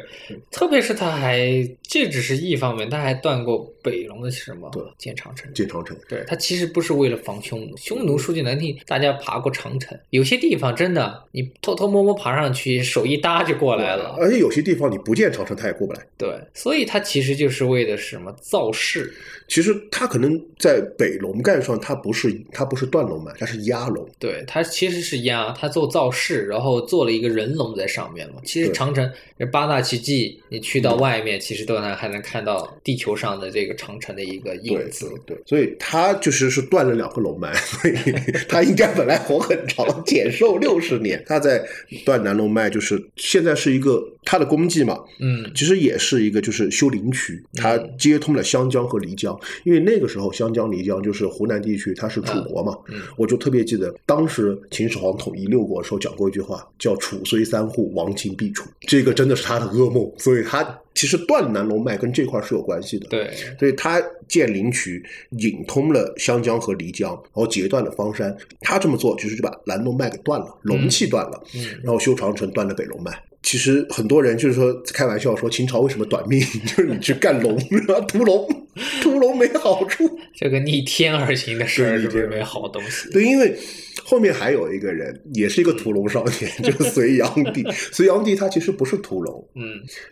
[0.51, 1.49] 特别是他还
[1.83, 4.71] 这只是一方面，他还断过北龙的什么？
[4.71, 5.53] 对，建长城。
[5.53, 5.97] 建长城。
[6.09, 14.17] 对他其实不是为了防匈奴，匈奴说句难听，大家爬过长城，有些地方真的你偷偷摸摸爬上去，手一搭就过来了。
[14.19, 16.07] 而且有些地方你不建长城，他也过不来。
[16.17, 19.13] 对，所以他其实就是为的是什么造势。
[19.49, 24.07] 其实它可能在北龙干上，它不是它不是断龙脉，它是压龙。
[24.19, 28.37] 对它其实是压，它做造势，然后做了一个人龙在上面嘛。
[28.45, 35.13] 其实长城这八大奇迹，你去到外面，其实都能还能看到地球上的这个长城的一个影对子。
[35.27, 37.95] 对，所以它就是是断了两个龙脉， 所以
[38.49, 41.23] 他应该本来活很长，减寿六十年。
[41.27, 41.65] 它在
[42.05, 49.34] 断南龙脉，就是现在是一个它的功绩嘛，嗯，其实也是一个就是修灵渠，它接通了湘江和漓江，
[49.65, 52.77] 因为那个时候湘江、漓江就是湖南地区，它是楚国嘛。
[52.89, 60.63] 嗯嗯我就特别记得当时秦始皇统一六国的时候讲过一句话，叫“楚虽三户，亡秦必楚”，这个真的是他的噩梦，所以他
[60.95, 63.09] 其实断南龙脉跟这块是有关系的。。
[63.09, 68.37] 对，所以他建灵渠，引通了湘江和漓江，然后截断了方山。
[68.61, 71.43] 他这么做，其实就把南龙脉给断了，龙气断了。
[71.55, 73.13] 嗯，然后修长城断了北龙脉。
[73.45, 78.67] 其实很多人就是说开玩笑说秦朝为什么短命， 就是你去干龙，然后屠龙，
[79.03, 80.11] 屠龙没好处。
[80.35, 83.09] 这个逆天而行的事儿是不是没好东西？
[83.11, 83.57] 对，因为
[84.03, 87.65] 后面还有一个人，也是一个屠龙少年，就是 隋炀帝。
[87.71, 89.63] 隋炀帝他其实不是屠龙，嗯，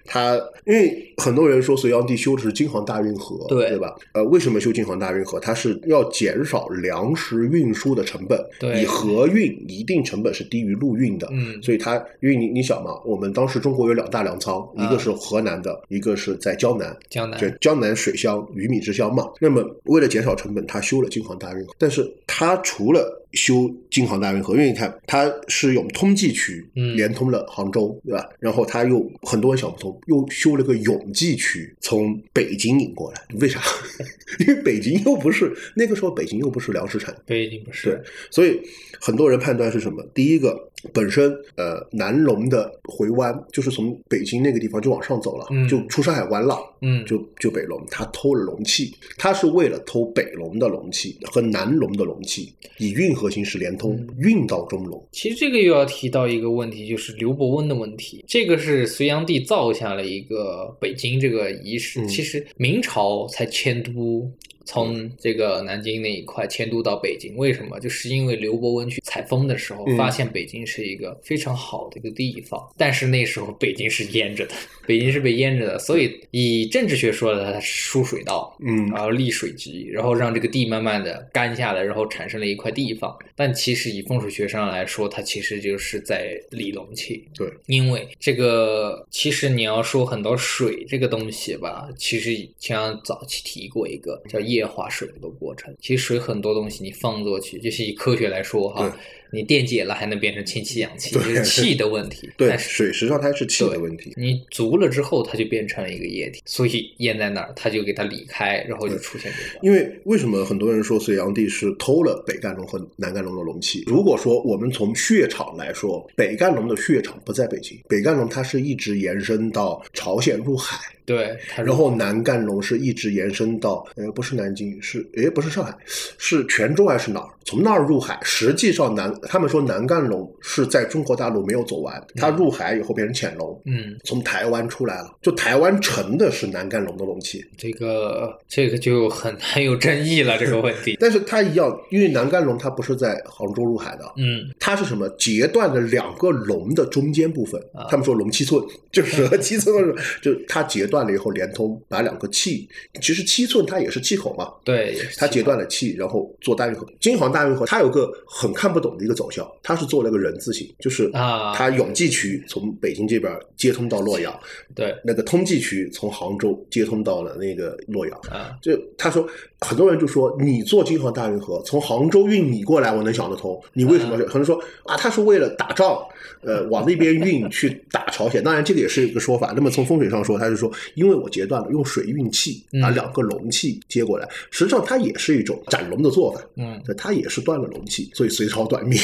[0.04, 3.92] 他因为很多人说隋炀帝修的是京杭大运河，对对吧？
[4.14, 5.40] 呃，为什么修京杭大运河？
[5.40, 17.40] 他是要减少粮食运输的成本，对你河运一定成本是低于陆运的，嗯所以他因为你你想嘛，我们当时中国有两大粮仓，啊一个是河南的，一个是在江南，江南。
[17.40, 19.30] 就江南水乡、鱼米之乡嘛。
[19.40, 28.28] 那么为了减少成本，他修了京杭大运河，但是他除了修京杭大运河，因为你看它是用通济渠嗯连通了杭州，对吧？
[28.38, 33.60] 然后他又很多人想不通，又修了个永济渠从北京引过来，为啥？
[34.40, 37.14] 因为北京又不是那个时候北京又不是粮食城。
[37.26, 38.60] 北京不是对是，，所以
[39.00, 40.02] 很多人判断是什么？
[40.14, 40.56] 第一个，
[40.92, 55.02] 本身呃南龙的回湾就是从北京那个地方就往上走了，嗯就出山海湾了，嗯，就就北龙，他偷了龙气，他是为了偷北龙的龙气和南龙的龙气，以运河形式连通，嗯运到中楼。
[55.12, 58.24] 其实这个又要提到一个问题，就是刘伯温的问题。
[58.26, 64.30] 这个是隋炀帝造下了一个北京这个仪式，嗯其实明朝才迁都。
[64.64, 67.78] 从这个南京那一块迁都到北京，为什么？
[67.80, 74.54] 就是因为刘伯温去采风的时候，嗯发现北京是一个非常好的一个地方，但是那时候北京是淹着的，
[74.86, 83.16] 北京是被淹着的，所以以政治学说的，它是输水道，嗯然后立水局，然后让这个地慢慢的干下来，然后产生了一块地方。
[83.34, 87.24] 但其实以风水学上来说，它其实就是在理龙气。
[87.34, 95.74] 对，因为这个其实你要说很多水这个东西吧，其实像早期提过一个叫液化水的过程。
[95.80, 98.96] 其实水很多东西你放过去，就是以科学来说哈。
[99.32, 102.30] 你电解了还能变成氢气氧气，对这是气的问题。
[102.36, 104.12] 对，但是水实际上它是气的问题。
[104.16, 109.66] 你足了之后，它就变成了一个液体，所以淹在那儿，它就给它理开，然后就出现这个。
[109.66, 113.84] 因为为什么很多人说隋炀帝是偷了北干龙和南干龙的龙气？
[113.86, 125.74] 如果说我们从血场来说，北干龙的血场不在北京，北干龙它是一直延伸到朝鲜入海，对，然后南干龙是一直延伸到呃不是南京是诶不是上海
[126.18, 127.28] 是泉州还是哪儿？
[127.45, 133.61] 从那儿入海，实际上南他们说南干龙是在中国大陆没有走完，它入海以后变成潜龙。
[133.66, 140.97] 嗯，从台湾出来了，就台湾沉的是南干龙的龙气，这个这个就很很有争议了，这个问题。
[141.01, 145.09] 但是它一样，因为南干龙它不是在杭州入海的，嗯，它是什么？
[145.18, 147.86] 截断了两个龙的中间部分啊。
[147.88, 149.74] 他们说龙七寸，就是和七寸
[150.20, 152.68] 就它截断了以后连通，把两个气，
[153.01, 156.86] 其实七寸它也是气口嘛，对，它截断了气，然后做大运河。
[157.01, 164.38] 京杭大运河它有个很看不懂的一个走向，它是做了个人字形，就是啊它永济渠从北京这边接通到洛阳，
[164.74, 168.18] 对那个通济渠从杭州接通到了那个洛阳。
[168.30, 169.26] 啊，就他说，
[169.60, 173.60] 很多人就说你做京杭大运河从杭州运米过来，我能想得通。
[173.72, 174.16] 你为什么？
[174.24, 175.98] 可能说啊，他是为了打仗，
[176.42, 178.42] 呃， 往那边运去打朝鲜。
[178.42, 179.52] 当然，这个也是一个说法。
[179.56, 186.40] 那么从风水上说，他是说，因为我截断了，用水运气，把嗯两个龙气接过来，实际上它也是一种斩龙的做法。
[186.56, 188.98] 嗯，对，它也是断了龙气，所以隋朝短命，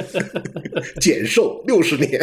[1.00, 2.20] 减寿六十年。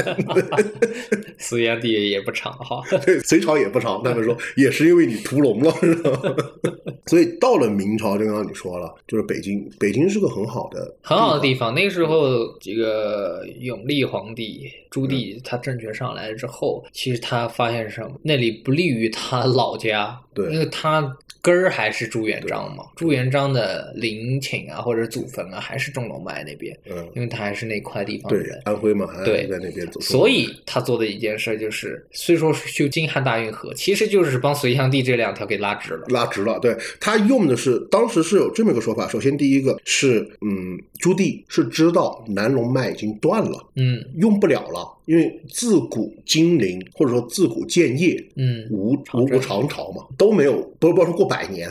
[1.37, 2.81] 隋炀帝也不长哈。
[3.05, 6.35] 对，隋朝也不长，他们说也是因为你屠龙了，是吧？
[7.07, 11.73] 所以到了明朝，就刚刚你说了，就是北京，北京是个很好的很好的地方。
[11.73, 18.11] 那个时候，这个永历皇帝朱棣他政权上来之后，其实他发现什么？
[18.23, 22.85] 那里不利于他老家，对因为他根儿还是朱元璋嘛。
[22.95, 28.61] 朱元璋的陵寝啊，或者祖坟啊，还是中龙脉那边，嗯，因为他还是那块地方的对人，。
[28.65, 36.05] 安徽嘛，还对在那边走，所以他做的一件事就是，虽说是修京汉大运河，其实就是帮隋炀帝这两条给拉直了。
[36.09, 36.59] 拉直了。
[36.59, 43.67] 对他用的是当时是有这么一个说法，首先第一个是，嗯，朱棣是知道南龙脉已经断了。
[43.75, 51.69] 嗯用不了了，因为自古金陵或者说自古建业，嗯，无无无常朝嘛，都没有，不不要说过百年，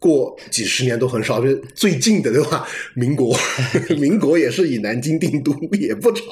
[0.00, 1.40] 过几十年都很少。
[1.40, 2.66] 就是最近的对吧？
[2.96, 3.36] 民国，
[3.96, 6.26] 民国也是以南京定都，也不长。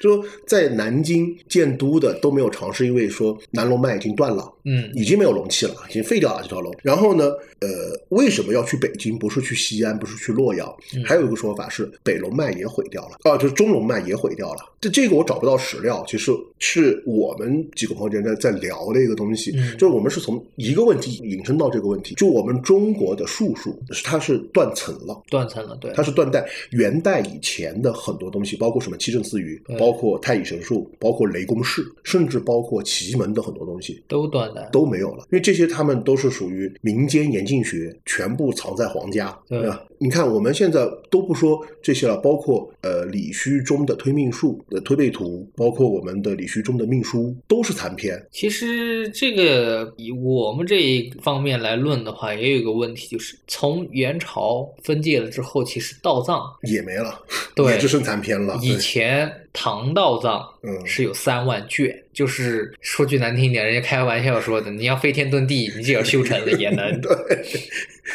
[0.00, 4.52] 就说在南京建都的都没有长，是因为说南龙脉已经断了。
[4.64, 6.72] 嗯已经没有龙气了，已经废掉了这条龙。
[6.82, 7.24] 然后呢，
[7.58, 7.68] 呃，
[8.10, 9.18] 为什么要去北京？
[9.18, 10.72] 不是去西安，不是去洛阳？
[10.94, 14.60] 嗯还有一个说法是北龙脉也毁掉了，啊，就是中龙脉也毁掉了。
[14.80, 25.22] 这这个我找不到史料，其实是我们几个朋友在在聊的一个东西，嗯就是我们是从一个问题引申到这个问题，就我们中国的术数它是断层了。
[25.28, 34.68] 断层了，对，它是断代元代以前的很多东西，包括什么七政四余，包括太乙神术，包括雷公式，甚至包括奇门的很多东西，都断代。
[34.72, 39.82] 都没有了，因为这些他们都是属于民间严禁学，全部藏在皇家，对吧？
[40.02, 48.20] 你看我们现在都不说这些了，包括呃李虚中的推命术的推背图，包括我们的李虚中的命书，都是残篇。
[48.32, 57.22] 其实这个以我们这一方面来论的话，也有一个问题，就是从元朝分界了之后，其实道藏也没了，
[57.54, 58.58] 对也只剩残篇了。
[58.60, 60.86] 以前唐道藏嗯。
[60.86, 67.00] 是有三万卷，就是说句难听一点，人家开玩笑说的，你要飞天遁地，你就要修成了 也能。
[67.00, 67.12] 对，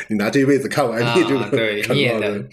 [0.08, 2.48] 你拿这一辈子看完，你就啊，对，看你也能。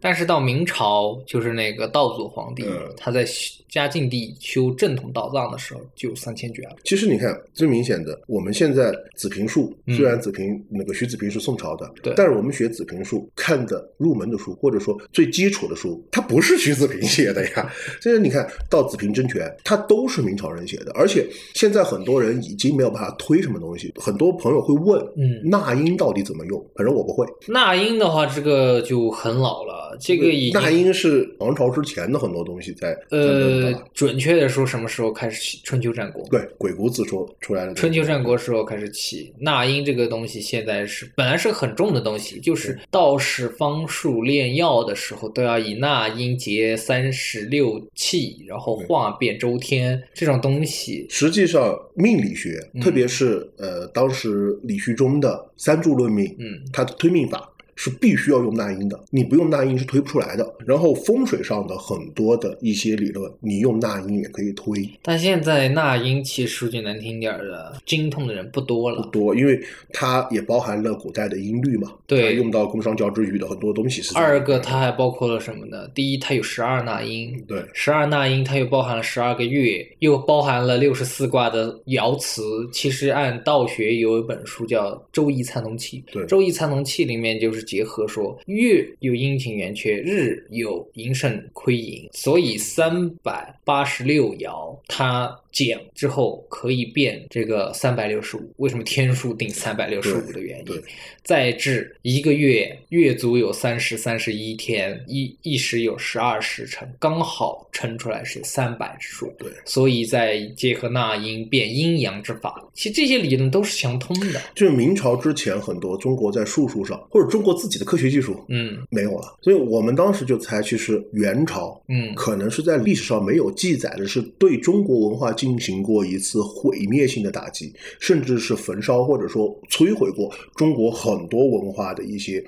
[0.00, 2.94] 但是到明朝，就是那个道祖皇帝，嗯。
[2.96, 3.26] 他在
[3.68, 6.76] 嘉靖帝修正统道藏的时候，就有三千卷了。
[6.84, 17.72] 其实你看，最明显的，我们现在子平术，嗯虽然子平、那个徐子平是宋朝的，对但是我们学子平术看的入门的书，或者说最基础的书，它不是徐子平写的呀。
[18.00, 26.64] 现在你看到子平真诠，它都是明朝人写的，而且现在很多人已经没有办法推什么东西，很多朋友会问，嗯那英到底怎么用？
[26.74, 27.26] 反正我不会。
[27.46, 35.60] 那英的话，这个就很老了，这个已经那英是王朝之前的很多东西在在论呃，准确的说，什么时候开始起？
[35.64, 36.26] 春秋战国。
[36.28, 51.06] 对鬼谷子说出来的春秋战国时候开始起，纳音这个东西现在是本来是很重的东西，就是道士方术炼药的时候都要以纳音结三十六气，然后化变周天这种东西。
[51.08, 60.54] 实际上，命理学，嗯特别是呃，当时李旭中的三柱论命，嗯他的推命法是必须要用纳音的，你不用纳音是推不出来的。
[60.66, 69.02] 然后风水上的很多的一些理论，你用纳音也可以推，但现在纳音其实说句难听点儿的，精通的人不多了。
[69.02, 69.60] 不多，因为
[69.92, 75.86] 它也包含了古代的音律嘛，对用到工商教之语的很多东西是二个它还包括了什么呢？
[75.94, 82.42] 第一，它有十二纳音，对十二纳音它又包含了十二个月，又包含了六十四卦的爻辞。
[82.72, 98.52] 其实按道学有一本书叫《周易参同契》，对《周易参同契》里面就是结合说，月有阴晴圆缺，日有盈盛亏盈，所以三百八十六爻它减之后可以变这个三百六十五。
[98.56, 100.80] 为什么天数定三百六十五的原因对？
[101.24, 109.26] 再至一个月，月足有三十三十一天，一一时有十二时辰，刚好称出来是三百之数。
[109.38, 114.40] 对所以再结合纳音变阴阳之法，其实这些理论都是相通的。
[114.54, 118.76] 就是明朝之前很多中国在术数上或者中国自己的科学技术嗯。
[118.90, 132.44] 没有了，所以我们当时就猜，其实元朝嗯，可能是在历史上没有记载的，是对中国文化进行过一次毁灭性的打击，甚至是焚烧或者说摧毁过中国很多文化的一些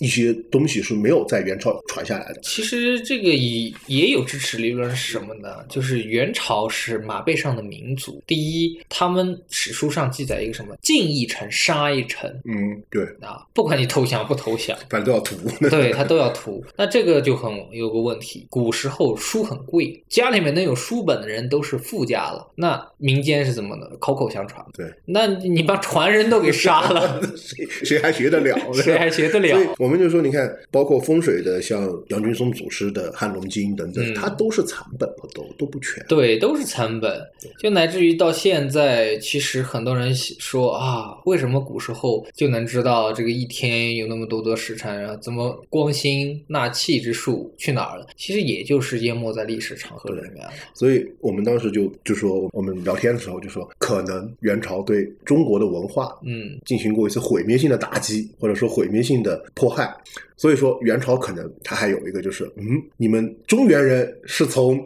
[0.00, 2.40] 一些东西是没有在元朝传下来的。
[2.42, 5.64] 其实这个也也有支持理论是什么呢？
[5.68, 8.22] 就是元朝是马背上的民族。
[8.26, 15.36] 第一，他们史书上记载一个什么进一城杀一城嗯，对，啊，不管你投降不投降，反正都要屠。
[15.68, 16.64] 对他都要屠。
[16.76, 22.50] 那这个就很有个问题，古时候书很贵，家里面能有书本的人都是富家了。
[22.54, 23.86] 那民间是怎么呢？
[23.98, 24.64] 口口相传。
[24.72, 28.58] 对，那你把传人都给杀了， 谁谁还学得了？
[28.74, 29.74] 谁还学得了？
[29.78, 36.04] 我们就说，你看，包括风水的，像杨君松祖师的《汉龙经》等等，嗯它都是残本，都都不全。
[36.08, 37.20] 对，都是残本，
[37.58, 45.16] 就乃至于到现在，其实很多人说啊，为什么古时候就能知道这个一天有那么多的时辰啊？
[45.16, 48.06] 怎么光心纳气之术去哪儿了？
[48.16, 50.52] 其实也就是淹没在历史长河里面了。
[50.74, 59.79] 所以我们当时就就说，我们聊天的时候就说，可能元朝对中国的文化嗯，进行过一次毁灭性的打击，或者说毁灭性的迫害。
[59.80, 59.96] 啊
[60.40, 64.82] 所以说，元朝可能它还有一个就是，嗯，你们中原人是从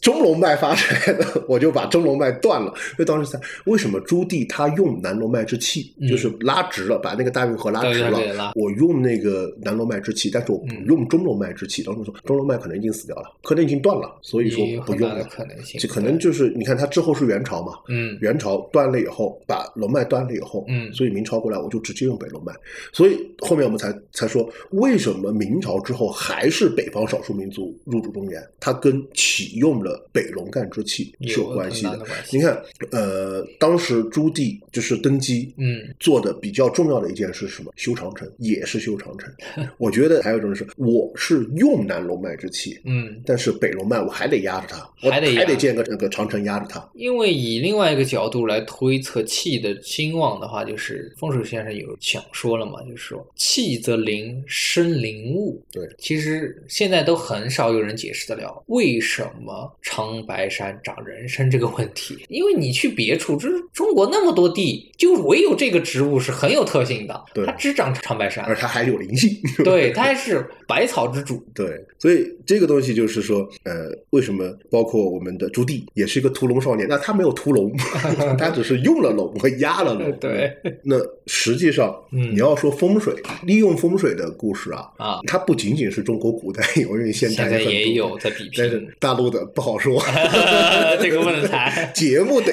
[0.00, 2.72] 中龙脉发出来的，我就把中龙脉断了。
[2.92, 8.52] 因为当时在为什么朱棣他用南龙脉之气，嗯就是拉直了，把那个大运河拉直了。
[8.54, 11.82] 我用那个南龙脉之气，但是我不嗯用中龙脉之气。
[11.82, 15.22] 当时说中龙脉可能已经死掉了，可能已经断了，所以说不用了。
[15.24, 15.78] 可能性。
[15.78, 22.54] 这可能就是你看，他之后是元朝嘛，嗯元朝断了以后，把龙脉断了以后，嗯所以明朝过来我就直接用北龙脉，
[22.90, 28.42] 所以后面我们才才说，为什么明朝之后还是北方少数民族入主中原？
[28.60, 32.06] 它跟启用了北龙干之气是有关系的的。
[32.24, 37.72] 系你看，呃，当时朱棣就是登基，嗯做的比较重要的一件事是什么？
[37.76, 39.32] 修长城，也是修长城。
[39.78, 46.88] 我觉得还有一种是，我是用南龙脉之气，嗯，但是北龙脉我还得压着它，我还得还得建个那个长城压着它。
[46.94, 55.62] 因为以另外一个角度来推测气的兴旺的话，就是风水先生有讲说了嘛，就是说气则灵，生灵物。
[55.72, 69.30] 对，其实现在都很少有人解释得了为什么长白山长人参这个问题，因为你去别处，就是中国那么多地，就唯有这个植物是很有特性的，对它只长长白山而，它还有灵性。
[69.64, 71.42] 对，它还是百草之主。
[71.54, 76.88] 对，所以这个东西就是说，呃，为什么包括我们的朱棣也是一个屠龙少年？
[76.88, 77.72] 那他没有屠龙，
[78.38, 80.12] 他只是用了龙和压了龙。
[80.18, 83.14] 对，那实际上，嗯你要说风水，
[83.44, 90.02] 利用风水的故事啊，啊，它不仅仅是中国古代有，因为现现在也有在比但是拼，大陆的不好说。
[91.00, 91.90] 这个不能谈。
[91.94, 92.52] 节目得，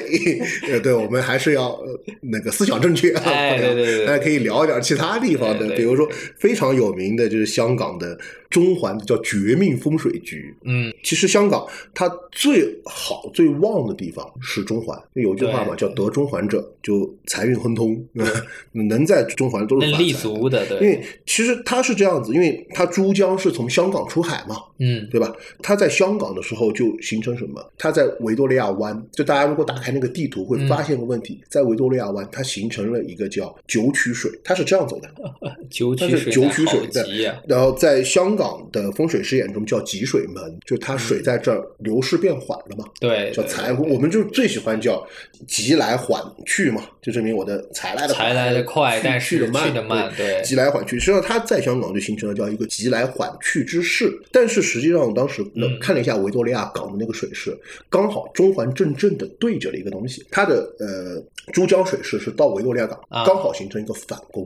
[0.68, 6.08] 呃，对，我们还是要、呃、那个思想正确啊，哎 对对对大家可以聊一点其他地方的，比如说
[6.38, 8.16] 非常有名的就是香港的
[8.52, 10.54] 中环叫绝命风水局。
[10.64, 18.00] 嗯，其实香港它最好最旺的地方是中环，有句话嘛，叫得中环者就财运亨通，
[18.72, 25.34] 能在中环都是立足的，对，因为其实它是这样子，因为它珠江是从香港出海嘛，嗯对吧？
[25.62, 27.72] 它在香港的时候就形成什么？
[27.78, 35.08] 它在维多利亚湾，就大家如果打开那个地图会发现个问题，在维多利亚湾它形成了一个叫九曲水，它是这样走的。
[35.70, 37.02] 九曲水九曲水在，
[37.46, 45.06] 然后在香港港的风水师眼中叫急水门，就它水在这儿流逝变缓了嘛，对，叫财我们就最喜欢叫
[45.46, 50.98] 急来缓去嘛，就证明我的财来的财来的快去但是去的慢，去的慢对急来缓去。
[50.98, 54.12] 实际上，它在香港就形成了叫一个急来缓去之势。
[54.32, 55.44] 但是实际上，我当时
[55.80, 57.56] 看了一下维多利亚港的那个水势，
[57.88, 61.22] 刚好中环正正的对着了一个东西，它的呃
[61.52, 64.44] 珠江水势是到维多利亚港，啊刚好形成一个反攻。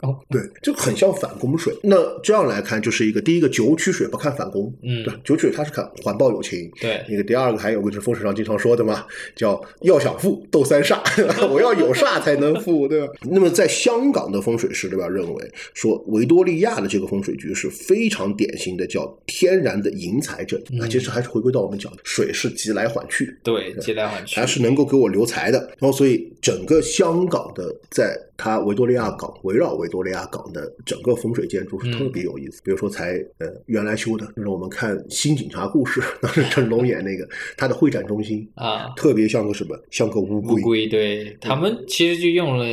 [0.00, 1.74] 哦对，就很像反攻水。
[1.82, 6.70] 那这样来看，就是一个第一个九曲水不看反攻，嗯对，九曲水它是看环抱有情。
[6.80, 9.04] 对那个第二个还有个就是风水上经常说的嘛，
[9.36, 11.00] 叫要想富斗三煞，
[11.50, 13.12] 我要有煞才能富，对吧？
[13.30, 20.62] 那么在香港的风水师对吧，认为说维多利亚的这个风水局是非常典型的叫天然的迎财阵。
[20.70, 25.58] 那、其实还是回归到我们讲的，水是急来缓去，对，急来缓去还，是能够给我留财的。
[25.78, 32.62] 然后，所以整个香港的在它维多利亚港围绕维多利亚港的整个风水建筑是特别有意思。
[32.64, 37.28] 比如说才呃原来修的，就是我们看《新警察故事》， 当时成龙演那个
[37.58, 40.62] 他的会展中心啊特别像个什么，像个乌龟乌龟。
[40.62, 42.64] 龟，对他们其实就用了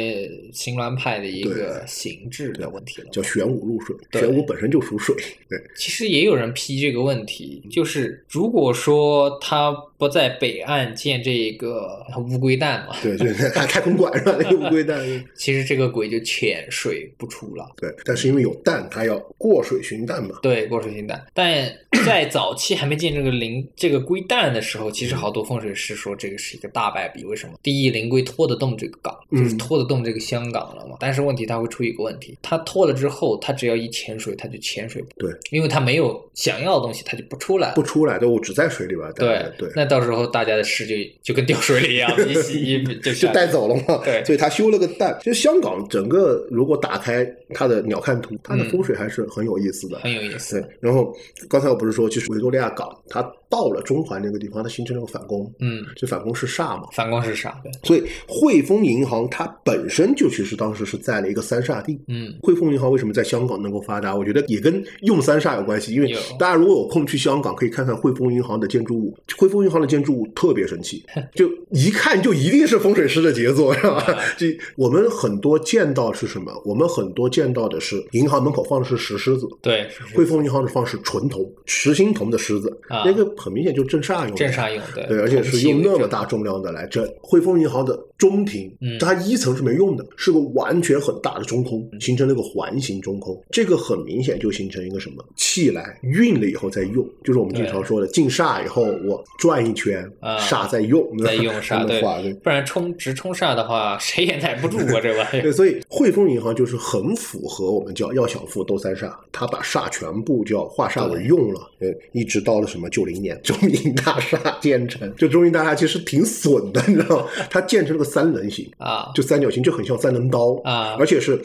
[0.54, 3.10] 新峦派的一个形制的问题了。
[3.12, 5.14] 叫玄武入水，玄武本身就属水，
[5.50, 14.36] 对其实也有人批这个问题，就是如果说他不在北岸建这个乌龟蛋嘛，对，就是 太太空馆是吧？
[14.40, 15.00] 那个乌龟蛋，
[15.36, 17.68] 其实这个鬼就潜水不出了。
[17.78, 21.72] 对，但是因为有蛋，它要过水寻蛋嘛，对，过水寻蛋，但
[22.06, 27.26] 在早期还没建这个灵这个龟蛋的时候，其实好多风水师说这个是一个大败笔。
[27.26, 27.54] 为什么？
[27.64, 30.96] 第一，灵龟拖得动这个港，就是嗯拖得动这个香港了嘛。
[31.00, 37.72] 但是问题它会出一个问题，它拖了之后，它只要一潜水，它就潜水不，对，因为它没有想要的东西，它就不出来。
[37.74, 39.70] 不出来的，我只在水里边对，对。
[39.76, 44.02] 那到时候大家的诗就就跟掉水里一样， 一洗一就就带走了嘛。
[44.04, 45.18] 对所以他修了个蛋。
[45.24, 50.00] 就香港整个如果打开它的鸟瞰图，它的嗯风水还是很有意思的。
[50.00, 51.16] 很有意思对。，然后
[51.50, 56.88] 刚才我不是说，就是维多利亚港它到了中环那个地方，它形成了个反攻，嗯，这反攻是煞嘛。
[56.94, 57.54] 反光是煞？
[57.64, 62.00] 对，所以汇丰银行它本身就其实当时是在了一个三煞地。
[62.08, 64.16] 嗯，汇丰银行为什么在香港能够发达？
[64.16, 65.94] 我觉得也跟用三煞有关系。
[65.94, 69.16] 因为大家如果有空去香港，可以看看汇丰银行的建筑物。
[69.38, 74.06] 汇丰银行的建筑物特别神奇，就一看就一定是风水师的杰作，是吧？
[74.38, 76.52] 就我们很多见到是什么？
[76.66, 79.48] 我们很多见到的是银行门口放的是石狮子。
[79.62, 87.08] 对，汇丰银行的放的是纯铜，实心铜的狮子，啊那个很明显就镇煞用的，镇煞用对对，而且是用那么大重量的来镇。
[87.22, 93.40] 汇丰银行的中庭，嗯它一层是没用的，是个完全很大的中空，形成了一个环形中空。
[93.52, 105.54] 这个很明显就形成一个什么气来运了以后再用，就是我们经常说的进煞以后我转一圈，啊煞再用，再用这煞，对么画对。，不然冲直冲煞的话，谁也耐不住啊，这玩意 对，儿。
[105.54, 117.26] 所以汇丰银行就是很符合我们叫要小富斗三煞，他把煞全部叫化煞为用了，呃，一直到了什么九零年中银大厦建成，就中银大厦其实挺损的，你知道吗？
[117.50, 119.12] 它建成了个三棱形，啊。
[119.14, 120.96] 就三角形，就很像三棱刀啊。
[120.98, 121.40] 而且是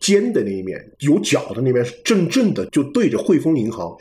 [0.00, 3.96] 尖的那一面，有角的那边是正正的，就对着汇丰银行，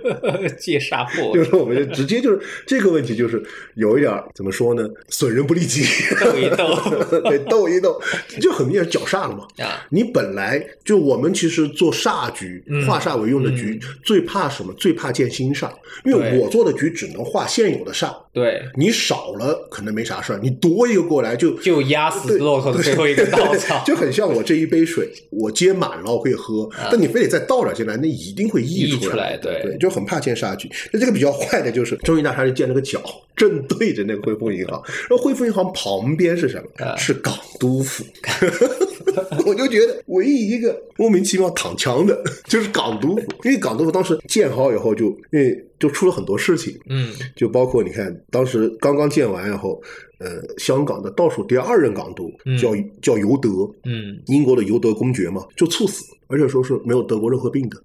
[0.58, 3.42] 借煞破 就，是我们就直接就是这个问题，就是
[3.74, 5.84] 有一点怎么说呢，损人不利己，
[6.20, 8.00] 斗一斗 对，斗一斗，
[8.40, 9.46] 就很明显是绞煞了嘛。
[9.64, 14.72] 啊，你本来就我们其实做煞局、嗯化煞为用的局，最怕什么？
[14.74, 15.70] 最怕见新煞，
[16.04, 23.82] 因为我做的局只能化现有的煞，对，你少了可能没啥事儿，你多一个过来就就压死骆驼的最后一根稻草。
[23.86, 25.08] 就很像我这一杯水，
[25.38, 29.60] 我接满了我可以喝，但你非得再倒点进来，那一定会溢出出来对。
[29.62, 30.70] 对，就很怕见杀局。
[30.92, 33.02] 那这个比较坏的就是中银大厦就建了个角，
[33.36, 36.84] 正对着那个汇丰银行，然后汇丰银行旁边是什么？
[36.86, 36.96] 啊。
[36.96, 38.04] 是港督府。
[39.46, 47.12] 我就觉得唯一一个莫名其妙躺枪的 就是港督府，因为港督府当时建好以后就因为就出了很多事情，嗯。
[47.36, 49.80] 就包括你看，当时刚刚建完以后，
[50.24, 52.56] 呃，香港的倒数第二任港督嗯。
[52.56, 52.70] 叫、
[53.02, 53.48] 叫尤德，
[53.84, 54.18] 嗯。
[54.26, 57.76] 英国的尤德公爵嘛，就猝死，而且说是没有得过任何病的。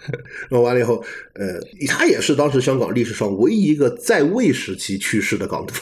[0.48, 1.02] 然后完了以后，
[1.34, 5.74] 呃，他也是当时香港历史上唯一一个在位时期去世的港督。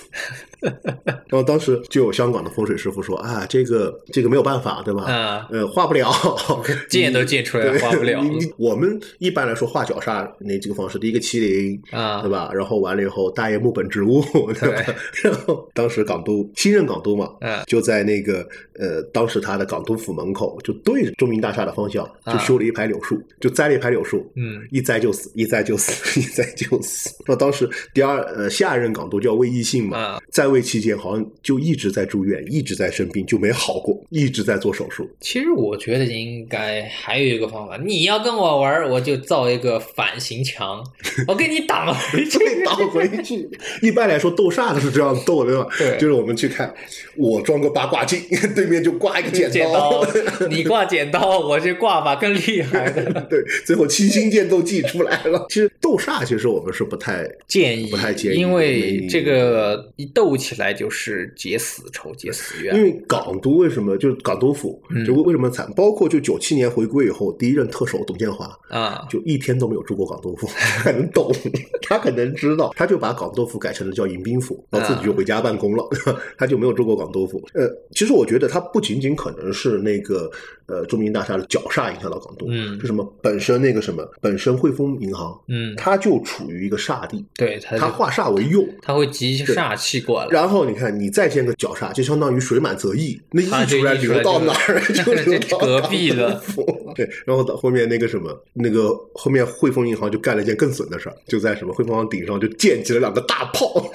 [0.62, 5.02] 然后当时就有香港的风水师傅说啊，这个这个没有办法，对吧？
[5.10, 6.08] 啊呃，画不了，
[6.88, 8.22] 建都建出来了画不了
[8.56, 12.48] 我们一般来说画脚煞那几个方式，第一个麒麟啊对吧？
[12.54, 14.22] 然后完了以后，大叶木本植物，
[14.60, 14.94] 对吧？
[15.24, 18.46] 然后当时港督新任港督嘛，嗯就在那个
[18.78, 27.10] 呃，当时他的港督府门口，就对着中民大厦的方向，就啊修了一排柳树，就栽了一排柳树，嗯一栽就死，一栽就死，一栽就死。
[27.26, 35.08] 那当时第二呃下一任港督叫魏义信嘛，啊在位期间好像就一直在住院，一直在生病，就没好过，一直在做手术。
[35.20, 40.84] 其实我觉得应该还有一个方法，你要跟我玩，我就造一个反形墙，
[41.26, 42.38] 我给你挡回 去。
[42.64, 43.48] 挡回去。
[43.82, 45.68] 一般来说，斗煞都是这样斗的，对吧？
[45.78, 46.72] 对就是我们去看，
[47.16, 48.20] 我装个八卦镜，
[48.54, 50.04] 对面就挂一个剪剪刀，
[50.48, 53.04] 你挂剪刀，我就挂把更厉害的。
[53.28, 55.46] 对，最后七星剑都祭出来了。
[55.50, 62.74] 其实斗煞，其实我们是不太建议，不太建议因为这个一斗起来就是结死仇、结死怨。
[62.74, 65.70] 因为港督为什么就是港督府嗯就为为什么惨？
[65.76, 70.48] 包括就九七年回归以后，第一任特首董建华啊，就一天都没有住过港督府，
[70.82, 71.30] 他能懂，
[71.88, 75.84] 他可能知道，他就把港督府改成了叫迎宾府，然后自己就回家办公了，
[76.38, 77.42] 他就没有住过港督府。
[77.52, 80.30] 呃，其实我觉得他不仅仅可能是那个
[80.66, 83.04] 呃中民大厦的绞煞影响到港督，嗯是什么？
[83.22, 88.64] 本身那个什么，本身汇丰银行，嗯，它就处于一个煞地，对，他化煞为用。
[88.80, 90.28] 他会集煞气过来。
[90.30, 96.40] 然后你看，你再建个绞煞，就相当于水满则溢，那溢出来流到哪儿 就流到隔壁的。
[96.94, 103.90] 对，然后到后面那个什么，那个后面汇丰银行就干了一件更损的事儿，就在什么汇丰银行顶上就建起了两个大炮，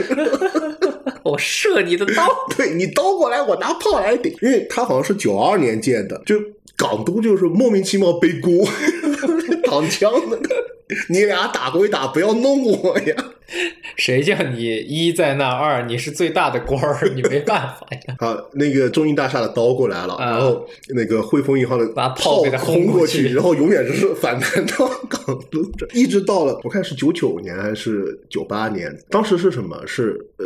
[1.24, 2.28] 我射你的刀，
[2.58, 6.36] 对你刀过来，我拿炮来顶，因为他好像是九二年建的，就
[6.76, 8.68] 港督就是莫名其妙背锅，
[9.64, 10.38] 挡枪的。
[11.10, 13.16] 你俩打归打，不要弄我呀！
[13.96, 18.16] 谁叫你一在那二，你是最大的官儿，你没办法呀。
[18.20, 25.20] 啊，那个中银大厦的刀过来了，啊然后那个汇丰银行的把炮给它轰过去然后永远就是反弹到港
[25.94, 29.82] 一直到了我看是九九年还是九八年，当时是什么？
[29.88, 30.46] 是呃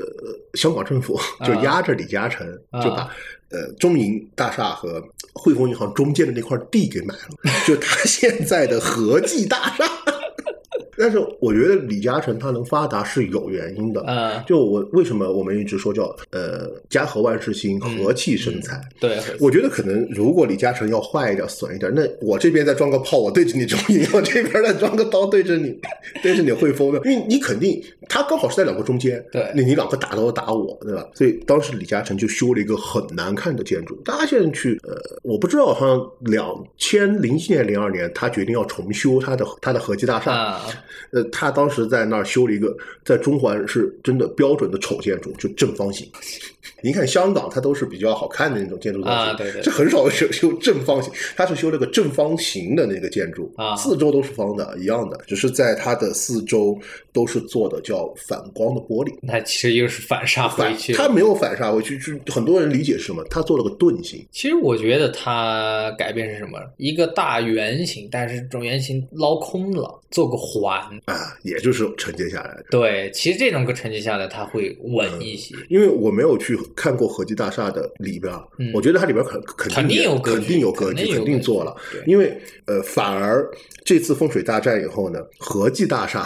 [0.54, 3.10] 香港政府 就压着李嘉诚，啊就把。
[3.54, 5.04] 呃，中银大厦和
[5.34, 9.84] 汇丰银行中间的那块地给买了，就他现在的和记大厦。
[11.02, 18.80] 但是我觉得李嘉诚他能发达是有原因的，嗯，就我为什么我们一直说叫呃家和万事兴，嗯和气生财。
[19.00, 25.76] 对，我觉得可能如果李嘉诚要坏一点、损一点，那我这边再装个炮，我对着你中银， 我这边再装个刀对着你，
[26.22, 31.08] 对着你会疯的，因为你肯定他刚好是在两个中间，对那你两个打都打我，对吧？
[31.16, 40.62] 所以当时李嘉诚就修了一个很难看的建筑，大家现在去呃，我不知道，好像两千零七年、零二年，他决定要重修他的他的和记大厦，啊，
[41.12, 46.08] 呃，他当时在那儿修了一个，在中环是真的标准的丑建筑，就正方形。
[46.84, 56.78] 您看香港，它都是比较好看的那种建筑造型，啊对对这很少修修正方形，它是修了个正方形的那个建筑，啊四周都是方的，一样的，只是在它的四周
[57.14, 59.14] 都是做的叫反光的玻璃。
[59.22, 60.94] 那其实又是反杀回反去。
[60.94, 63.24] 它没有反杀回去，就很多人理解是什么？
[63.30, 66.60] 它做了个盾形，其实我觉得它改变是什么？
[66.78, 70.81] 一个大圆形，但是这种圆形捞空了，做个环。
[71.06, 72.66] 啊，也就是承接下来的。
[72.72, 75.56] 对，其实这种个承接下来，它会稳一些。
[75.70, 78.34] 因为我没有去看过合记大厦的里边
[78.74, 81.76] 我觉得它里边儿肯肯肯定有格局肯定有格局，肯定做了。
[82.06, 82.36] 因为
[82.66, 83.50] 呃，反而
[83.84, 86.26] 这次风水大战以后呢，合记大厦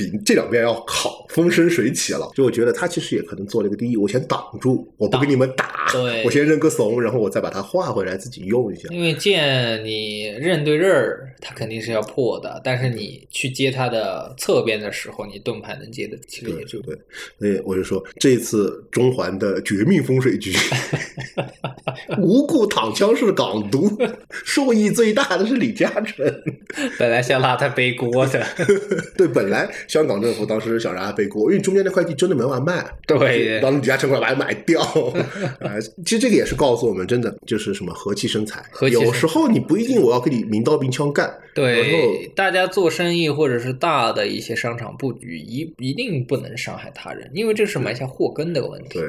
[0.00, 2.30] 比这两边要好，风生水起了。
[2.34, 8.88] 就我觉得他其实也可能做了一个第一，我先挡住，我不挡跟你们打，对我先认个怂，然后我再把它画回来自己用一下。
[8.90, 16.96] 因为剑你刃对刃儿，它肯定是要破的，但是你去接它的侧边的时候，你盾牌能接的，其实对也就对，
[17.38, 20.54] 所以我就说这次中环的绝命风水局，
[22.18, 23.90] 无故躺枪是港独，
[24.32, 26.24] 受益最大的是李嘉诚。
[26.98, 28.46] 本来想拉他背锅的。
[29.18, 34.80] 对，本来香港政府当时想让他背锅，因为中间那块地真的没法卖， 对当李嘉诚过来把它买掉。
[35.60, 38.64] 啊，其实这个也是告诉我们，真的就是什么和气生财。
[38.70, 48.90] 和气生财有时候你不一定我要跟你明刀明枪干，对，大家做生意或者是大的一些商场布局，一一定不能伤害他人，因为这是埋下祸根的问题。
[49.00, 49.08] 对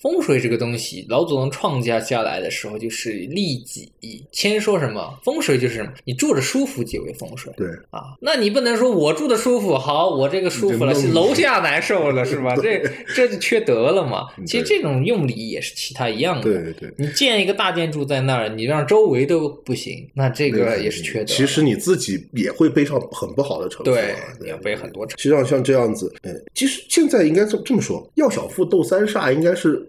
[0.00, 3.90] 风水这个东西，老祖宗创建下来的时候就是利己。
[4.32, 8.14] 先说什么风水就是什么，你住着舒服即为风水对啊。
[8.20, 12.54] 那你不能说我住的舒服，好，我这个舒服了，楼下难受了是吧？
[12.56, 12.82] 这
[13.14, 14.26] 这就缺德了嘛。
[14.46, 16.42] 其实这种用理也是其他一样的。
[16.42, 16.94] 对对对。
[16.96, 21.24] 你建一个大建筑在那儿，你让周围都不行，那这个也是缺德。
[21.26, 29.87] 其实你自己也会背上很不好的成分对要背很多实际上像这样子，呃，其实现在应该这这么说，要小富斗三煞应该是呃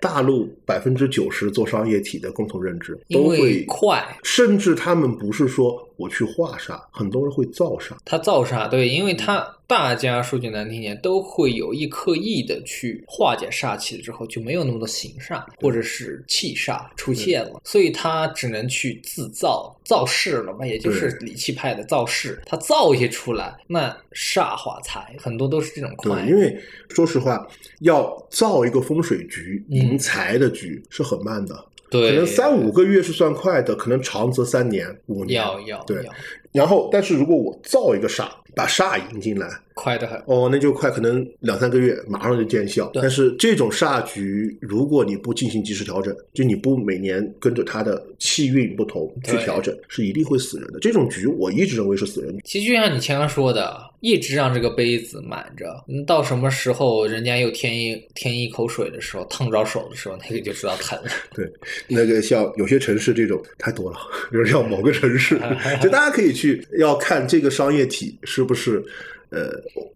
[0.00, 7.92] 大陆百分之九十做商业体的共同认知都会快，甚至他们不是说我去画煞，很多人会造煞。
[8.04, 26.58] 他造煞，对，因为他大家说句难听点，都会有意刻意的去化解煞气了之后，就没有那么多形煞或者是气煞出现了，所以他只能去自造造势了嘛，也就是理气派的造势，他造一些出来，那煞化财，很多都是这种快，，因为
[26.88, 27.46] 说实话，
[27.80, 35.38] 要造一个风水局、嗯迎财的局是很慢的，对，可能三五个月是算快的，可能长则三年、五年。
[35.38, 36.02] 要要对。
[36.02, 36.12] 要
[36.52, 42.90] 然后，但是如果我造一个煞，把煞引进来，快得很，哦，那就快，可能两三个月马上就见效。
[42.94, 50.80] 但是这种煞局，如果你不进行及时调整，就你不每年跟着它的气运不同去调整，是一定会死人的。
[50.80, 52.42] 这种局我一直认为是死人局。
[52.44, 61.10] 其实就像你前刚说的，一直让这个杯子满着，嗯到什么时候人家又添一添一口水的时候，烫着手的时候，那个就知道疼了。
[61.32, 61.48] 对，
[61.86, 63.98] 那个像有些城市这种太多了，
[64.32, 65.38] 比如像某个城市，
[65.80, 68.84] 就大家可以去要看这个商业体是不是。
[69.30, 69.50] 呃，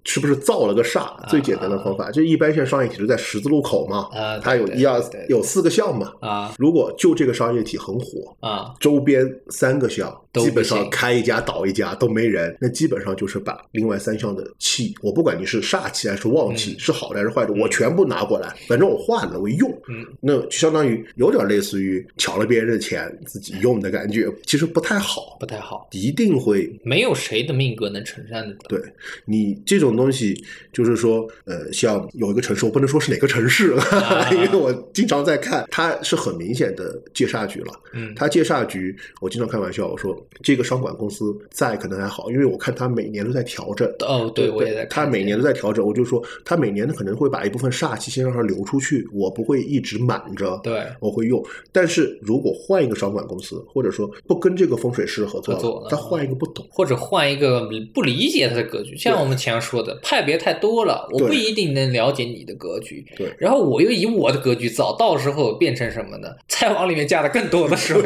[0.05, 1.29] 是不是造了个煞？
[1.29, 6.13] 最简单的方法，就一般现在商业体是在十字路口嘛，啊它有一二有四个项嘛。
[6.21, 25.89] 啊如果就这个商业体很火，啊，周边三个项基本上开一家倒一家都没人，那基本上就是把另外三项的气，我不管你是煞气还是旺气，嗯是好的还是坏的，我全部拿过来，反正我换了我用，嗯，那就相当于有点类似于抢了别人的钱自己用的感觉，其实不太好，不太好。
[25.93, 28.81] 一定会没有谁的命格能承担的对
[29.25, 30.35] 你这种东西，
[30.73, 37.73] 就是说，呃，像有一个城市，我不能说是哪个城市，啊 因为我经常在看，它是很明显的借煞局了。
[37.95, 43.87] 嗯它借煞局，我经常开玩笑，我说这个商管公司在可能还好，因为我看它每年都在调整。
[44.01, 45.05] 哦，对，我也在看。
[45.05, 50.59] 它每年都在调整，我就说它每年可能会把一部分煞气先让它流出去，我不会一直满着。
[50.63, 63.05] 对我会用，但是如果换一个商管公司，或者说不跟这个风水师合作合作了他换一个不懂，或者换一个不理解他的格局，像我们前说的，派别太多了，我不一定能了解你的格局。
[63.17, 66.29] 对然后我又以我的格局造，到时候变成什么呢？
[66.49, 68.01] 再往里面加的更多的水。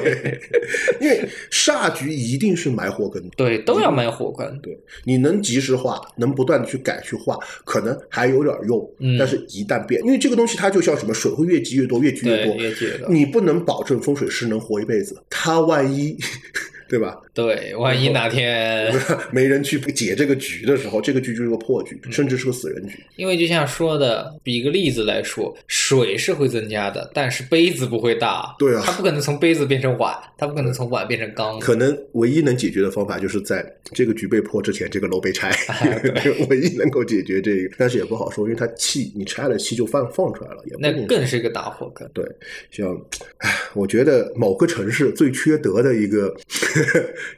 [1.00, 3.30] 因为煞局一定是埋火根的。
[3.36, 4.58] 对，都要埋火根。
[4.60, 8.78] 对，你能及时化，能不断的去改去化，可能还有点用。
[8.98, 12.54] 嗯但是一旦变，因为这个东西它就像什么，水会越积越多，越积越，多。
[12.56, 13.08] 越积越多。
[13.08, 16.16] 你不能保证风水师能活一辈子，他万一，
[16.88, 17.18] 对吧？
[17.36, 18.90] 对，万一哪天，
[19.30, 22.98] 没人去解这个局的时候，这个局就是个破局，甚至是个死人局。
[23.16, 28.56] 因为就像说的，比个例子来说，水是会增加的，但是杯子不会大。
[28.58, 31.60] 对啊它不可能从杯子变成碗，它不可能从碗变成缸。
[31.60, 35.54] 可能唯一能解决的方法，就是在这个局被破之前，这个楼被拆，
[36.48, 37.74] 唯一能够解决这个。
[37.76, 42.08] 但是也不好说，因为它气你拆了气就放放出来了，也那更是一个大祸根。
[42.14, 42.24] 对，
[42.70, 42.98] 像，
[43.38, 46.34] 唉，我觉得某个城市最缺德的一个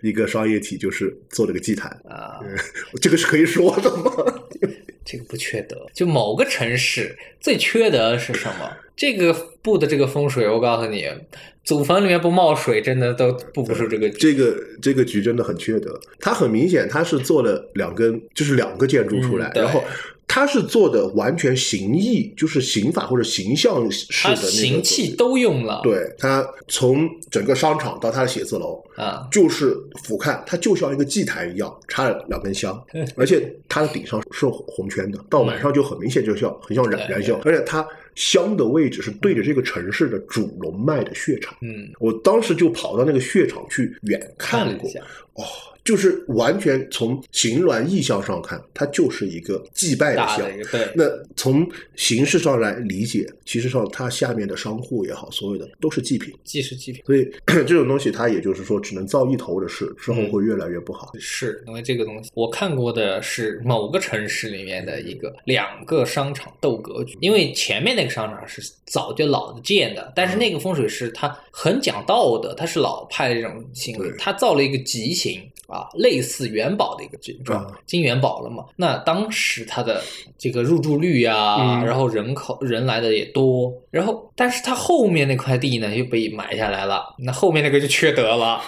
[0.00, 2.40] 一个商业体就是做了个祭坛，啊，
[3.00, 4.12] 这个是可以说的吗？
[5.04, 5.86] 这个不缺德。
[5.94, 8.70] 就某个城市最缺德是什么？
[8.94, 9.32] 这个
[9.62, 11.08] 布的这个风水，我告诉你，
[11.64, 14.10] 祖坟里面不冒水，真的都布不出这个。
[14.10, 19.82] 这个这个局真的很缺德，它很明显，它是做了两根，就是两个建筑出来，嗯然后。
[20.28, 25.80] 它是做的完全形意，就是刑法或者形象式的那个形器都用了。
[25.82, 29.74] 对，他从整个商场到他的写字楼，啊，就是
[30.04, 32.80] 俯瞰，它就像一个祭坛一样，插了两根香，
[33.16, 37.84] 而且它的顶上是红圈的，到晚上就很明显就像很像燃燃烧，而且它
[38.14, 41.56] 香的位置是对着这个城市的主龙脉的血场。
[41.62, 44.90] 嗯，我当时就跑到那个血场去远看过。
[45.34, 45.44] 哦，
[45.88, 50.54] 就是完全从形峦意象上看，它就是一个祭拜的像大的。
[50.54, 50.92] 一个对。
[50.94, 51.04] 那
[51.34, 51.66] 从
[51.96, 56.30] 形式上来理解，其实上它下面的商户也好，所有的都是祭品。
[56.44, 57.26] 既是祭品，所以
[57.64, 61.10] 这种东西，它也就是说，只能造一头的事，之后嗯会越来越不好。
[61.18, 78.64] 是因为这个东西，我看过的是某个城市里面的一个两个商场斗格局，因为前面那个商场是早就老的建的，但是那个风水师他很讲道德，他是老派的这种行为，他造了一个吉形啊，类似元宝的一个形状啊，金元宝了嘛。
[78.74, 80.02] 那当时它的
[80.38, 88.60] 这个入住率啊，嗯然后人口人来的也多，然后但是它后面那块地呢又被买下来了，那后面那个就缺德了。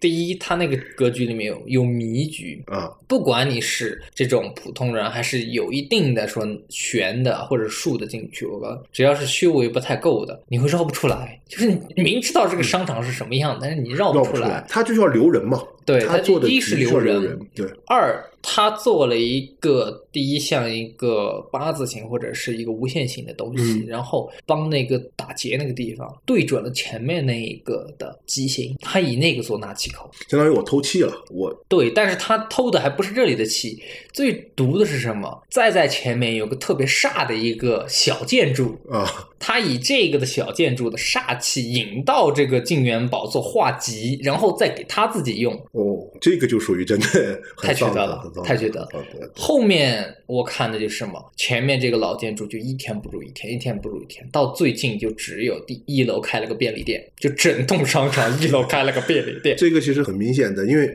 [0.00, 11.40] 第一，它那个格局里面有有迷局，啊，不管你是这种普通人，还是有一定的说悬的或者竖的进去，我告只要是修为不太够的，你会绕不出来。
[11.48, 14.66] 就是你明知道这个商场是什么样，但是你绕不出来绕不出来，。
[14.68, 15.62] 它就是要留人嘛。
[15.84, 30.10] 对他做的一是留人人，对，二，他做了一个第一像一个八字形或者是一个无限形的东西，嗯然后帮那个打结那个地方对准了前面那一个的机型，他以那个做纳气口。
[30.28, 33.82] 相当于我偷气了，我对，但是他偷的还不是这里的气，
[34.12, 35.42] 最毒的是什么？
[35.50, 39.06] 再在前面有个特别煞的一个小建筑，啊，
[39.46, 45.52] 他以这个的小建筑的煞气引到这个静元宝做化吉，然后再给他自己用。
[45.72, 47.06] 哦，这个就属于真的
[47.54, 48.88] 很太缺德了太缺德了
[49.36, 59.54] 后面我看的就是什么，前面这个老建筑就一天不如一天，一天不如一天，到最近就只有第一楼开了个便利店，就整栋商场一楼开了个便利店。
[59.58, 60.86] 这个其实很明显的，因为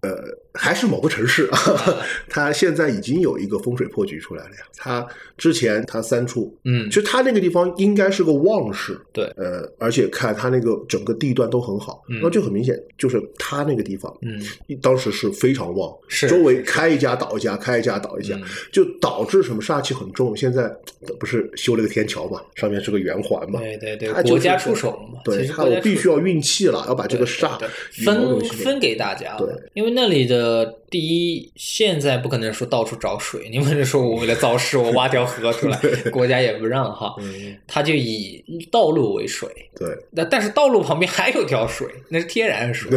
[0.00, 0.10] 呃，
[0.58, 1.58] 还是某个城市啊，
[2.28, 4.62] 它现在已经有一个风水破局出来了呀。
[4.76, 5.06] 他
[5.36, 14.40] 之前他三处，嗯其，实它那个地方应该是个旺市，对呃，而且看他那个整个地段都很好，嗯那就很明显，就是他那个地方，嗯，
[14.80, 20.36] 当时是非常旺，是周围开一家倒一家，开一家倒一家，嗯就导致什么煞气很重。
[20.36, 20.64] 现在
[21.06, 27.58] 呃不是修了个天桥嘛，上面是个圆环嘛，对对对它，就是国家出手了嘛，对，其实它国家出手我必须要运气了，要把这个煞
[28.04, 35.78] 分分给大家对，因为那里的 the 第一，现在不可能说到处找水，你不能说我为了造势我挖条河出来，
[36.10, 39.88] 国家也不让哈，嗯，他就以道路为水，对。
[40.10, 42.90] 那但是道路旁边还有条水，那是天然水，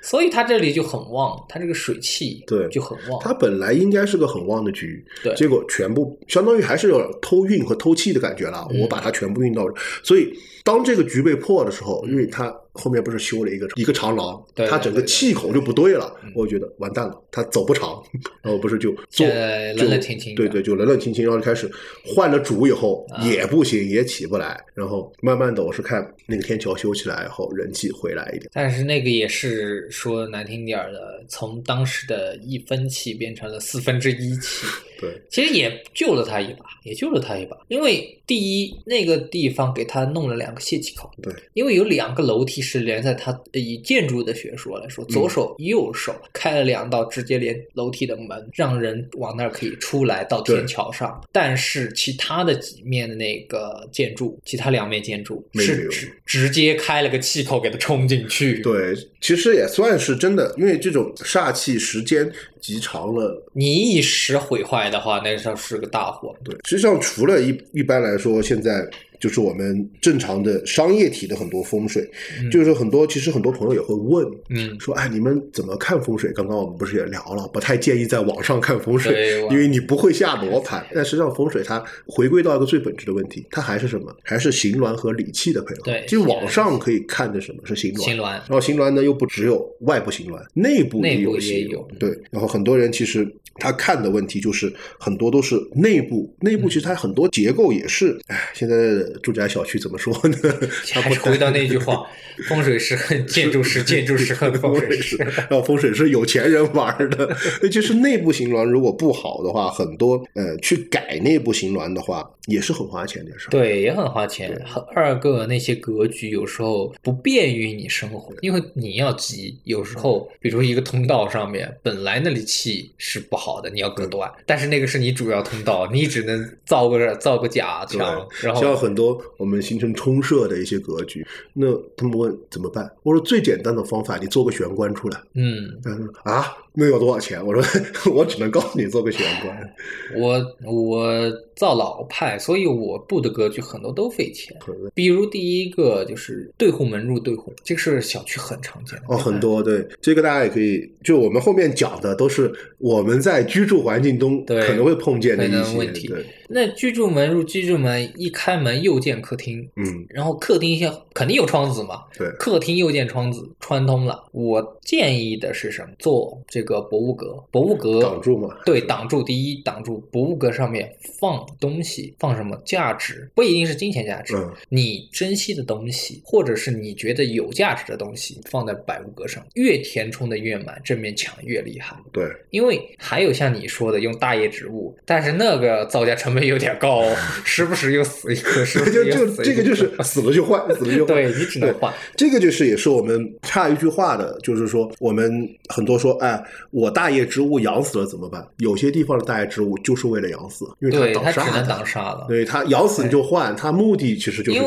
[0.00, 8.68] 所以它这里就很旺，它这个水汽对就很旺，它本来应该是个很旺的局，对结果全部相当于还是有偷运和偷气的感觉了。
[8.70, 9.64] 嗯我把它全部运到，
[10.02, 10.30] 所以
[10.62, 18.02] 当这个局被破的时候，因为它后面不是修了一个一个长廊，对它整个气口就不对了嗯，我觉得完蛋了，他走不长，
[18.40, 21.68] 然后不是就就冷冷清清对对，就冷冷清清，然后就开始
[22.04, 34.66] 换了主以后啊也不行，也起不来，然后慢慢的我是看那个天桥修起来以后人气回来一点，但是那个也是说难听点儿的，从当时的一分气变成了四分之一气。
[35.00, 37.56] 对，其实也救了他一把，也救了他一把。
[37.66, 51.22] 因为第一，那个地方给他弄了两个泄气口，对，因为有两个楼梯是连在他呃以建筑的学说来说，左手、右手开了两道直接连楼梯的门，让人往那儿可以出来到天桥上。
[51.30, 58.60] 但是其他的几面的那个建筑，其他两面建筑是直直接开了个气口给他冲进去。
[58.62, 62.30] 对，其实也算是真的，因为这种煞气时间
[62.64, 66.34] 极长了，你一时毁坏的话，那是是个大祸。
[66.42, 68.88] 对，实际上除了一一般来说，现在
[69.20, 72.08] 就是我们正常的商业体的很多风水，
[72.40, 74.26] 嗯就是很多其实很多朋友也会问。
[74.50, 76.32] 嗯，说哎，你们怎么看风水？
[76.32, 80.84] 刚刚我们不是也聊了，不太建议在网上看风水，因为你不会下罗盘。
[80.94, 84.14] 但实际上，风水它回归到一个最本质的问题，它还是什么？
[84.22, 85.82] 还是形峦和理气的配合。
[85.84, 93.26] 对其实网上可以看的什么是形峦，形峦然后形峦呢，又不只有外部形峦，内部内部也有形有对，然后很多人其实
[93.56, 100.36] 他看的问题就是很多都是内部，内部其实它很多结构也是，哎，现在的住宅小区怎么说呢？
[100.92, 102.06] 还是回到那句话，
[102.48, 105.16] 风水师恨建筑师，建筑师恨风水师。
[105.16, 113.50] 然后风水师有钱人玩的，尤其是内部形峦如果不好的话，很多呃去改内部形峦的话也是很花钱的事儿。
[113.50, 114.60] 对，也很花钱。
[114.94, 119.56] 二个那些格局有时候不便于你生活，因为你要急。
[119.64, 131.66] 有时候，比如一个通道上面本来那里气是不好的，你要隔断，但是那个是你主要通道，你只能造个造个假墙，然像后很多我们形成冲射的一些格局，那
[131.96, 132.88] 他们问怎么办？
[133.02, 135.20] 我说最简单的方法，你做个玄关出来。
[135.34, 137.44] 嗯，他说啊，那要多少钱？
[137.44, 137.62] 我说
[138.12, 139.74] 我只能告诉你做个玄关。
[140.16, 144.56] 我我造老派，所以我布的格局很多都费钱。
[144.92, 156.12] 比如第一个就是对户门入对户，这个是小区很常见的哦，很多对这个大家也可以，就我们后面讲的都是我们在居住环境中对可能会碰见的一些问题，
[156.48, 164.24] 那居住门入居住门，一开门右见客厅，嗯，然后客厅下肯定有窗子嘛，对客厅右见窗子穿通了。
[164.32, 165.88] 我建议的是什么？
[165.98, 181.96] 做这个博物阁，博物阁挡住嘛对，挡住第一，挡住博物阁上面放东西，放什么价值，不一定是金钱价值，嗯你珍惜的东西，或者是你觉得有价值的东西，放在百物阁上，越填充的越满，这面墙越厉害。
[182.12, 187.02] 对，因为还有像你说的用大叶植物，但是那个造价成本有点高，
[187.44, 191.14] 时不时又死一个， 时不就时又就死一这个就是死了就换，死了就 换。
[191.14, 191.92] 对你只能换。
[192.16, 198.46] 这个就是也是我们差一句话的，就是说我们很多说，哎，我大叶植物养死了怎么办？
[198.58, 202.26] 有些地方的大叶植物就是为了养死，因为它只能挡沙了。
[202.28, 204.58] 对它养死你就换，它目的其实就是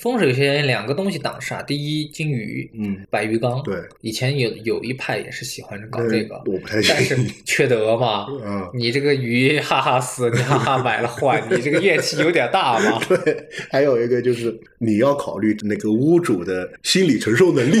[0.00, 3.62] 风水学两个东西挡煞，第一金鱼，嗯，白鱼缸。
[3.62, 7.16] 对，以前有有一派也是喜欢搞这个，我不太但是。
[7.44, 8.26] 缺德嘛。
[8.44, 13.00] 嗯，你这个鱼哈哈死，你哈哈买了换， 你这个怨气有点大嘛。
[13.08, 17.78] 对，还有一个就是你要考虑那个屋主的心理承受能力。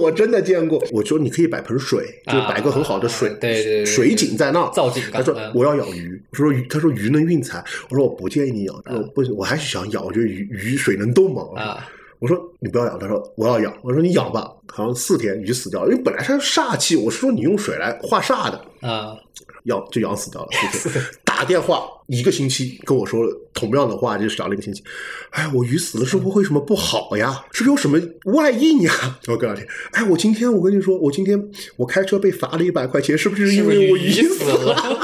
[0.00, 4.68] 我真的见过，我说你可以摆盆水，就摆个很好的水，啊对对水井在那。
[4.70, 11.42] 造景他说我要养鱼，我说鱼，他说鱼能运财，我说我不建议你养，我不，我还是想养，我觉得鱼鱼水能动嘛。
[11.56, 11.88] 啊，
[12.18, 19.16] 我说你不要养，他说我要养，我说你养吧，好像四天鱼死掉了，因为本来是煞气，我是说你用水来化煞的，啊，
[19.64, 20.48] 养就养死掉了。
[20.72, 24.82] 四天打电话一个星期跟我说同样的话，就是讲了一个星期。
[25.30, 27.44] 哎，我鱼死了是不是为什么不好呀？
[27.52, 27.96] 是不是有什么
[28.32, 28.92] 外应呀？
[29.28, 31.40] 我跟他聊天，哎，我今天我跟你说，我今天
[31.76, 34.98] 我开车被罚了一百块钱，是不是因为我鱼死死了？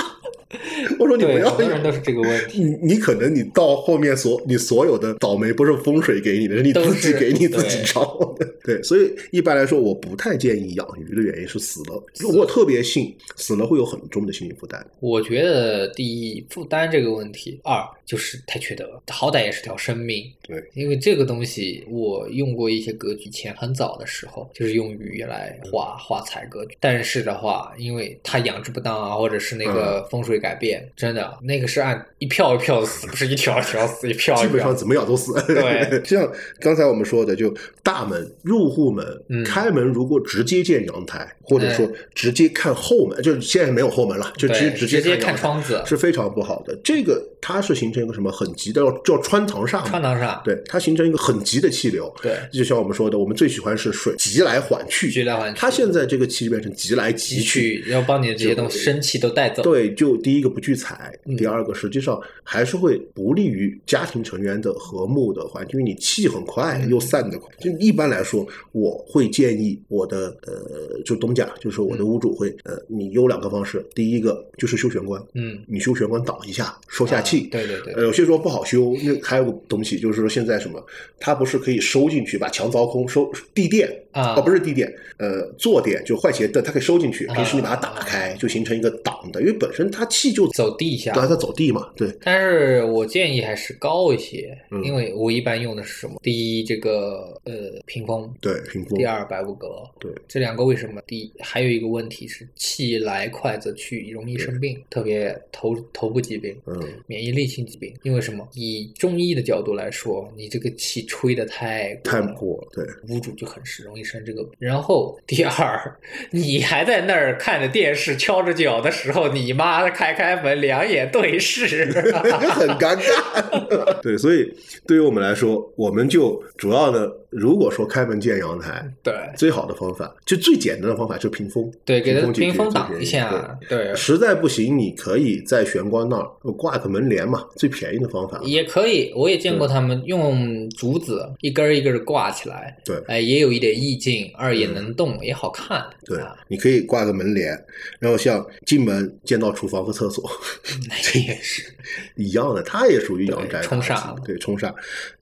[1.01, 2.63] 我说你不对，要养很多人都是这个问题。
[2.63, 8.47] 你你可能你到后面所你所有的倒霉不是风水给你的，是你自己给你自己对招的。
[8.65, 14.85] 对，所以一般来说，我不太建议养鱼的原因是死了，如果特别信死了会有很重的心理负担。
[15.01, 20.25] 我觉得第一负担这个问题，二就是太缺德，好歹也是条生命。
[20.47, 34.75] 对，因为这个东西我用过一些格局，前很早的时候就是用鱼来画画财格局，但是的话，因为它养殖不当啊，或者是那嗯个风水改变，真的那个是按一票一票的死，不是一条一条死，一票一票基本上。
[34.75, 35.33] 怎么咬都死。
[35.47, 46.77] 对 像刚才我们说的，就大门、入户门、嗯开门，如果直接见阳台，或者说直接看后门，就是现在没有后门了，就直接直直接看窗子是非常不好的。
[46.83, 52.13] 这个它是形成一个什么很急的，叫叫穿堂煞，穿堂煞，对，它形成一个很急的气流。
[52.21, 57.41] 对就像我们说的，我们最喜欢是水急来缓去，急来缓去它现在这个气变成急来急。
[57.45, 59.63] 去要帮你的这些东西生气都带走。
[59.63, 61.37] 对，就第一个不聚财，嗯。
[61.37, 67.51] 第二个实际上还是会不利于家庭成员的和睦的环境，因为你气很快嗯又散得快。
[67.59, 77.49] 就一般来说，我会建议我的呃，就东家，就是我的屋主会呃，你有两个方式，第一个就是修玄关，嗯，你修玄关挡一下，收下气。
[77.49, 77.95] 啊对对对。
[77.95, 80.85] 呃，有些说不好修，那还有个东西就是说现在什么，
[81.19, 84.35] 它不是可以收进去，把墙凿空，收地垫啊。
[84.35, 87.35] 哦，不是地垫，呃，坐垫就坏鞋的，它可以收进去，啊。
[87.35, 96.21] 平时你把它打开，就形成一个挡的，因为本身它气就走地下对啊，它走地嘛，对，但是我建议还是高一些，嗯因为我一般用的是什么？
[96.23, 99.83] 第一，这个呃屏风；对，屏风第，二，白雾阁。
[99.99, 101.01] 对，这两个为什么？
[101.07, 106.57] 第一，还有一个问题是气来快则去，容易生病，特别头头部疾病。
[106.67, 108.47] 嗯，免疫力性疾病，因为什么？
[108.55, 114.47] 以中医的角度来说，你这个气吹的太过太了过了，对，屋主就很是容易生这个。
[114.59, 115.99] 然后第二，
[116.31, 121.87] 你还在那儿看着电视敲着脚的时候，你妈开开门，两眼对视，
[122.51, 124.01] 很尴尬。
[124.01, 124.53] 对，所以
[124.87, 138.41] 对于我们来说，我们就主要的，如果说开门见阳台，对最好的方法，就最简单的方法，就屏风，对，给它屏风挡一下，对，实在不行，你可以在玄关那儿挂个门帘嘛，最便宜的方法。
[138.45, 139.13] 也可以。
[139.17, 145.85] 我也见过他们用竹子一根儿一根儿挂起来，对哎，也有一点意境，二也能动，也好看。
[146.05, 147.51] 对啊，你可以挂个门帘，
[147.99, 150.25] 然后像进门见到厨房和厕所
[150.89, 151.74] 那也是。
[152.17, 154.73] 一样的，它也属于阳宅冲煞忌对，冲煞。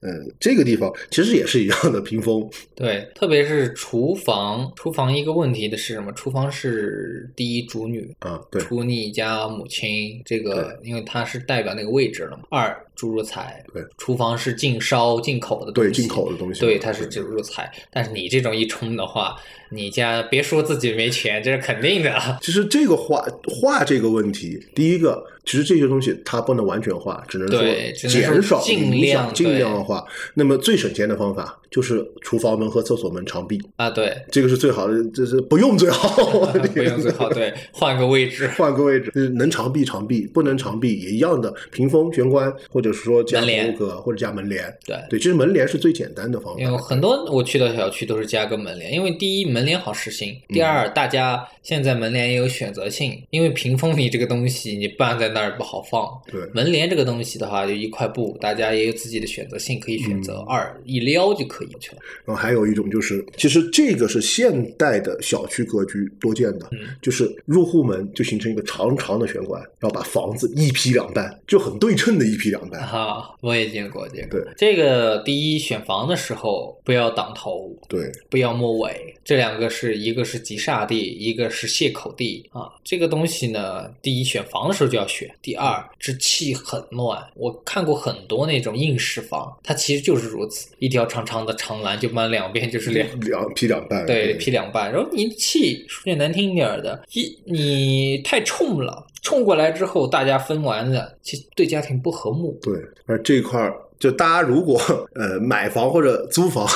[0.01, 2.49] 嗯，这个地方其实也是一样的，屏风。
[2.75, 6.11] 对，特别是厨房，厨房一个问题的是什么？
[6.13, 12.43] 厨房是第一主女，啊，对，除你家母亲，这个因为它是代表那个位置了嘛。
[12.49, 17.71] 二注入财，对，厨房是进烧进口的东西，对进口的东西对，它是注入财。
[17.91, 19.35] 但是你这种一冲的话，
[19.69, 22.39] 你家别说自己没钱，这是肯定的。
[22.41, 23.25] 其实这个画
[23.61, 27.59] 画这个问题，第一个，其实这些东西它不能完全化，只能说
[27.95, 30.05] 减少尽，量尽量对画。
[30.35, 36.07] 那么最省钱的方法就是厨房门和厕所门长闭，啊，对，这个是最好的，这是不用最好，
[36.71, 38.47] 不用最好，对，换个位置。
[38.55, 44.71] 换个位置，就是能长闭长闭，不能长闭也一样的，屏风、玄关，或者是说加门帘博格或者加门帘。
[44.85, 46.61] 对对，其实门帘是最简单的方法。
[46.61, 46.77] 有。
[46.77, 56.07] 很多我去的小区都是加个门帘，因为第一门帘好实行，嗯第二大家现在门帘也有选择性，因为屏风你这个东西你办在那儿不好放。
[56.31, 60.35] 对门帘这个东西的话，就一块布，大家也有自己的选择性可以选择。
[60.41, 61.97] 嗯二一撩就可以去了。
[62.25, 72.85] 然后还有一种就是，其实这个是现代的小区格局多见的，嗯就是入户门就形成一个长长的玄关，然后把房子一劈两半，就很对称的一劈两半。
[72.85, 74.27] 哈，我也见过这个。
[74.27, 82.71] 对，这个第一选房的时候不要挡头，对，不要末尾，这两个是一个是吉煞地，一个是泄口地啊。
[82.83, 87.21] 这个东西呢，第一选房的时候就要选，第二这气很乱。
[87.35, 93.07] 我看过很多那种硬式房，它其实就是如此，一条长长的长廊就满两边就是两。
[93.21, 94.05] 两劈两半。
[94.05, 102.57] 对，劈两半，然后你气说句难听一点儿的，一你太冲了，冲过来之后，大家分完了，其实对家庭不和睦。
[102.61, 102.73] 对，
[103.05, 104.79] 而这一块儿，就大家如果
[105.15, 106.67] 呃买房或者租房，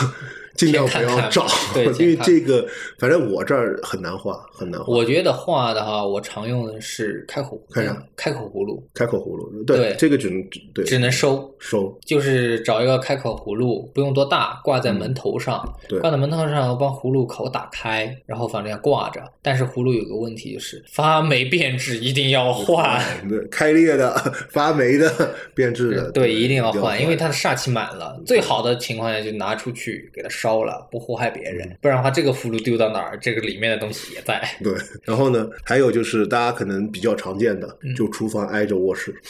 [0.58, 2.68] 尽量不要照， 对 因为这个
[3.00, 4.94] 反正我这儿很难画，很难画。
[4.94, 8.04] 我觉得画的话，我常用的是开口看啥？
[8.16, 10.44] 开口葫芦，开口葫芦，对这个只能
[10.74, 10.84] 对。
[10.84, 11.38] 只能收。
[11.60, 16.00] 收，就是找一个开口葫芦，不用多大，挂在门头上，嗯对。
[16.00, 19.22] 挂在门头上，帮葫芦口打开，然后反正要挂着。
[19.42, 23.02] 但是葫芦有个问题，就是发霉变质一定要换。
[23.28, 24.14] 对， 开裂的、
[24.50, 28.20] 发霉的、变质的，对，一定要换，换，因为它的煞气满了。
[28.26, 31.68] 最好的情况下就拿出去给它烧了，不祸害别人。
[31.68, 34.42] 嗯不然的话，这个葫芦丢到哪儿，这个里面的东西也在。
[34.64, 34.74] 对。
[35.04, 39.14] 然后呢，还有就是大家可能比较常见的，嗯就厨房挨着卧室。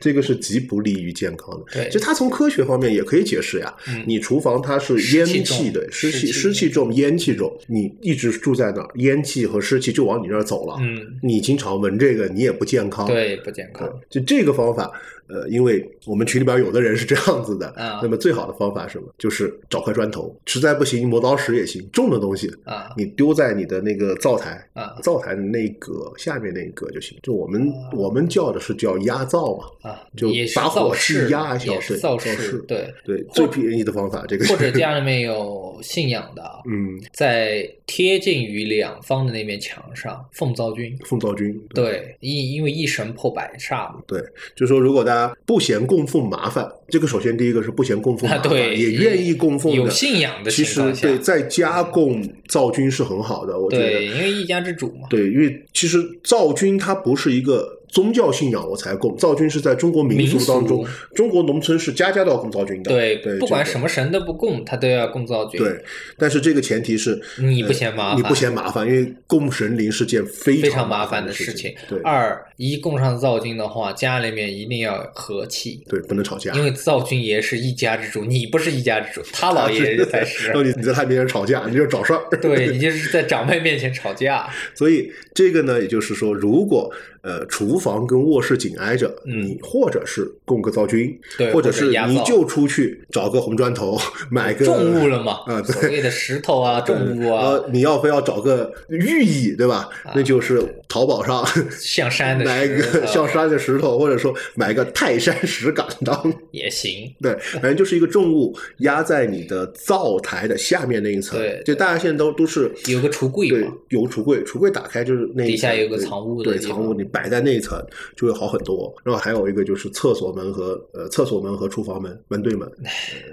[0.00, 1.64] 这个是极不利于健康的。
[1.72, 3.74] 对其实它从科学方面也可以解释呀。
[3.88, 10.76] 嗯你厨房它是烟气的湿气，湿气湿气重，烟气重，你一直住在那儿，烟气和湿气就往你那儿走了。
[10.80, 13.08] 嗯，你经常闻这个，你也不健康。
[13.08, 13.92] 对，不健康。
[14.08, 14.88] 就这个方法，
[15.28, 19.08] 呃，因为我们群里边有的人是这样子的，啊那么最好的方法是什么？
[19.18, 27.18] 就是找块砖头，实在不行磨刀石也行，重的东西啊你丢在你的那个灶台啊灶台的那个下面那一格就行。
[27.22, 32.94] 就我们、啊我们叫的是叫压灶嘛，啊，就也是把火造气，压对，对。
[33.04, 40.96] 对，最便宜的方法，这个或者家里面有信仰的啊， 嗯，在贴近于两方的那面墙上奉灶君。
[41.04, 44.02] 奉灶君，对，因因为一神破百煞嘛。
[44.06, 44.20] 对，
[44.56, 54.16] 就说如果大家不嫌供奉麻烦，这个首先第一个是不嫌供奉麻啊，烦，对，也愿意供奉的，有信仰的其实对在家供灶君是很好的，我觉对，得。
[54.16, 55.08] 因为一家之主嘛。
[55.08, 60.84] 对，因为其实灶君它不是一个宗教信仰我才供，灶君是在中国民俗当中，
[61.14, 62.90] 中国农村是家家都要供灶君的。
[62.90, 65.60] 对，对，不管什么神都不供，他都要供灶君。
[65.60, 65.78] 对，
[66.16, 71.74] 但是这个前提是你不呃嫌麻烦你不嫌麻烦，因为供神灵是件非常麻烦的事情。
[71.88, 82.22] 对二，一供上灶君的话，家里面一定要和气，对，不能吵架，因为灶君爷是一家之主，你不是一家之主，他老爷爷才是你 你在他面前吵架，你就找事儿。
[82.40, 84.48] 对你就是在长辈面前吵架。
[84.76, 86.88] 所以这个呢，也就是说，如果
[87.22, 89.42] 呃厨房跟卧室紧挨着，嗯。
[89.42, 93.98] 你或者是供个灶君，对或者是你就出去找个红砖头，
[94.30, 95.72] 买个重物了嘛，啊，对。
[95.72, 99.88] 所谓的石头啊，重物啊，呃，你要非要找个寓意，对吧？
[100.14, 106.32] 那就是淘宝上象山的买一个象山的石头，或者说买个泰山石敢当。
[106.52, 107.10] 也行。
[107.20, 111.38] 对，反正就是一个重物压在你的灶台的下面那一层。
[111.38, 113.48] 对就大家现在都都是有个橱柜
[113.88, 117.82] 有橱柜，橱柜打开就是那底下有个藏物的藏物你摆在那一层
[118.16, 118.94] 就会好很多。
[119.04, 122.90] 然后还有一个就是厕所门和呃厕所门和厨房门门对门，呃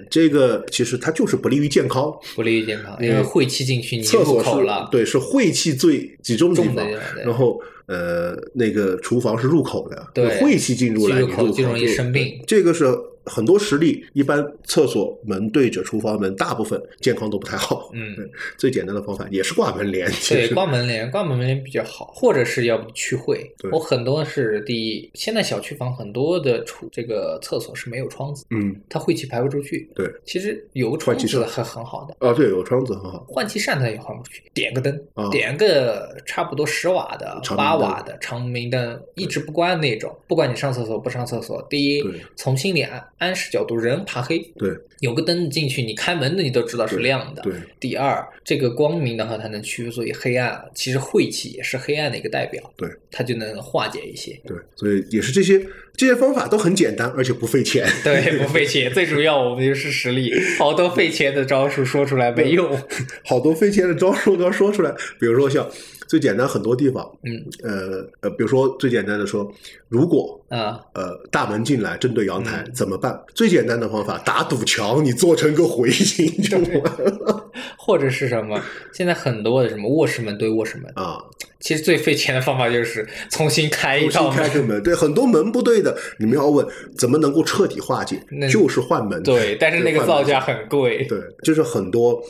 [0.10, 2.14] 这个其实它就是不利于健康。
[2.36, 4.88] 不利于健康，因为晦气进去你厕所了。
[4.91, 6.88] 对，是晦气最集中的地方
[7.26, 7.60] 然后
[7.90, 12.86] 呃，那个厨房是入口的，对晦气进入来，进入你入口就容易生病这个是
[13.30, 17.92] 很多实例，一般厕所门对着厨房门，大部分健康都不太好。
[17.94, 18.16] 嗯，
[18.58, 20.10] 最简单的方法也是挂门帘。
[20.28, 23.50] 对，挂门帘，挂门帘比较好，或者是要不去会。
[23.72, 29.90] 我很多是第一，现在小区房很多的厨这个厕所是没有窗子，嗯，它晦气排不出去。
[29.96, 30.10] 对。
[30.26, 33.26] 其实有个窗子很很好的，啊，对，有窗子很好。
[33.28, 40.16] 换气扇它也换不出去，点个灯，啊点个差不多十瓦的、八瓦的长明灯，一直不关那种。
[40.28, 42.04] 不管你上厕所不上厕所，第一，
[42.36, 47.41] 从心里安安视角度，人怕黑，对有个灯进去，你开门的你都知道是亮的。
[47.41, 54.38] 对第二，这个光明的话，它能驱所以黑暗，其实晦气也是黑暗的一个代表，对它就能化解一些。
[54.46, 55.62] 对，所以也是这些
[55.96, 57.86] 这些方法都很简单，而且不费钱。
[58.04, 62.78] 对，不费钱，最主要我们就是实力， 好多费钱的招数说出来没用。
[63.26, 65.70] 好多费钱的招数都要说出来，比如说像
[66.10, 69.49] 最简单很多地方，嗯呃呃，比如说最简单的说，
[69.88, 73.18] 如果啊，呃大门进来正对阳台、嗯怎么办？
[73.36, 78.60] 最简单的方法，打堵墙，你做成个回形就完了或者是什么？
[78.91, 81.19] 现在很多的什么卧室门对卧室门，啊。
[81.60, 86.65] 其实最费钱的方法就是重新开一重道开个门，对，很多门不对的，你们要问
[86.98, 88.18] 怎么能够彻底化解，
[88.49, 89.22] 就是换门。
[89.23, 91.03] 对，但是那个造价很贵。
[91.03, 92.23] 对，就是很多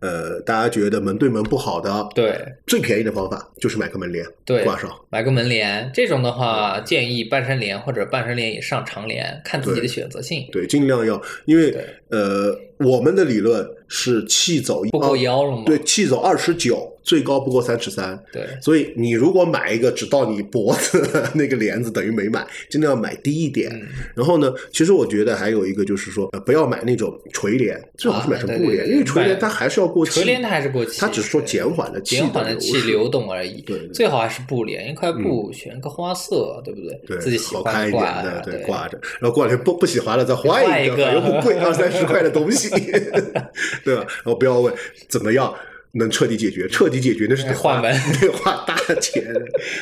[0.00, 4.90] 呃，大家觉得门对门不好的，对最便宜的方法就是买个门帘，对挂上。
[5.10, 10.46] 买个门帘，这种的话建议半身帘或者半身帘以上长帘，看自己的选择性。
[10.52, 11.74] 对，尽量要，因为
[12.10, 15.62] 呃，我们的理论是气走不够腰了吗？
[15.66, 18.20] 对，气走二十九，最高不过三尺三。
[18.32, 23.70] 对所以你如果买一个只到你脖子的那个帘子，等于没买，尽量要买低一点。
[23.72, 30.12] 嗯然后呢，其实我觉得还有一个就是说，呃不要买那种垂帘，最好是买成布帘，啊对对对因为垂帘它还是要过气。
[30.20, 33.60] 垂帘它还是过气，它只是说减缓了气减缓了的气流动而已。
[33.62, 37.00] 对对最好还是布帘，一块布选个花色，对不对？
[37.06, 42.68] 对，自己喜好看一欢挂点的，对挂着，然后过两天不不喜欢了再换一个，换一个又不贵，二三十块的东西，
[43.84, 44.04] 对吧？
[44.24, 44.72] 然后不要问
[45.08, 45.54] 怎么样
[45.96, 48.00] 能彻底解决，彻底解决那是得花换门。
[48.20, 49.24] 得花大 钱。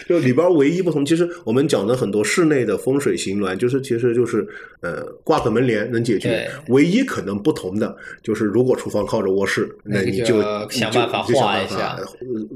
[0.08, 4.46] 就里边唯一不同，其实我们讲的很多室内的风水行峦，就是其实就是
[4.80, 10.40] 呃挂个门帘能解决，唯一可能不同的就是如果厨房靠着卧室，那你就
[10.70, 11.96] 想办法画一下。
[11.96, 12.04] 呃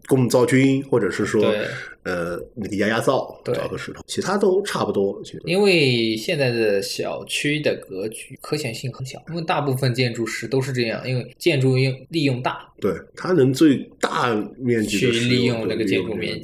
[0.07, 1.45] 供灶君，或者是说
[2.05, 3.55] 呃那个压压灶，对。
[3.55, 5.21] 找个石头，其他都差不多。
[5.25, 5.43] 其实。
[5.45, 12.65] 因为现在的小区的格局可选性很小，因为大部分建筑师都是这样，因为建筑用利用大。
[12.81, 16.38] 对，它能最大面积去利用这个建筑这面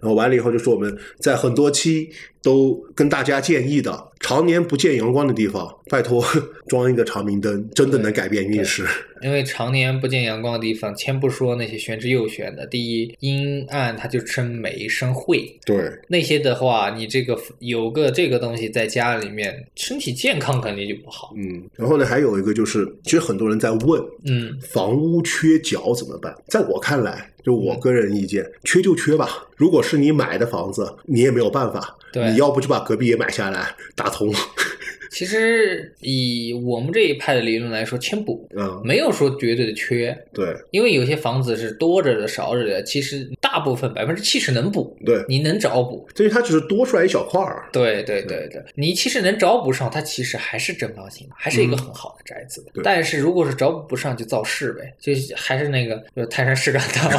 [0.00, 2.10] 然后完了以后，就是我们在很多期
[2.42, 6.24] 都跟大家建议的，常年不见阳光的地方，拜托
[6.68, 8.86] 装一个长明灯，真的能改变运势。
[9.22, 21.34] 因为常年不见阳光的地方，先不说那些玄之又玄的，第一阴暗它就生霉生晦，对，那些的话，你这个有个这个东西在家里面，身体健康肯定就不好。
[21.36, 26.34] 嗯，然后呢，还有一个就是，其实很多人在问，嗯，房屋缺角怎么办？
[26.46, 29.28] 在我看来，就我个人意见，缺就缺吧。
[29.60, 34.32] 如果是你买的房子，你也没有办法，对你要不就把隔壁也买下来打通。
[35.10, 46.08] 其实以我们这一派的理论来说，迁补嗯，没有说绝对的缺，对因为有些房子是多着的、少着的，其实大部分百分之七十能补，对，你能找补。
[46.14, 47.68] 所以它只是多出来一小块儿。
[47.72, 52.64] 对对对对，你其实能找补上，它其实还是正方形的，还是一个很好的宅子。
[52.82, 57.10] 但是如果是找补不上，就造势呗，就还是那个就泰山石敢当，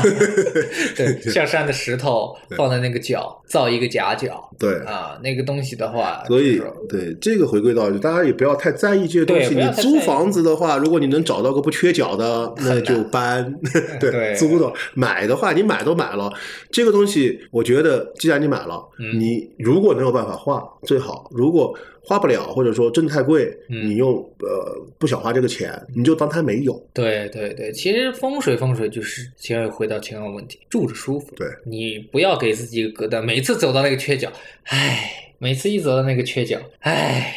[0.95, 9.55] 对， 象山的石头放在那个角，造一个夹角对，啊，那个东西的话，所以就是对这个回归到，大家也不要太在意这些东西。
[9.55, 13.53] 你租房子的话，如果你能找到个不缺角的，那就搬。
[13.99, 16.31] 对，对租的买的话，你买都买了，
[16.69, 21.29] 这个东西，我觉得既然你买了，嗯你如果能有办法花最好。
[21.31, 26.73] 如果花不了，或者说真的太贵，嗯你又呃不想花这个钱，你就当它没有。
[26.93, 31.27] 对对对，其实风水风水就是先要回到前个问题，住着舒服。
[31.35, 34.31] 对，你不要给自己一个疙瘩，每次走到那个缺角，
[34.63, 37.35] 唉，每次一走到那个缺角，唉，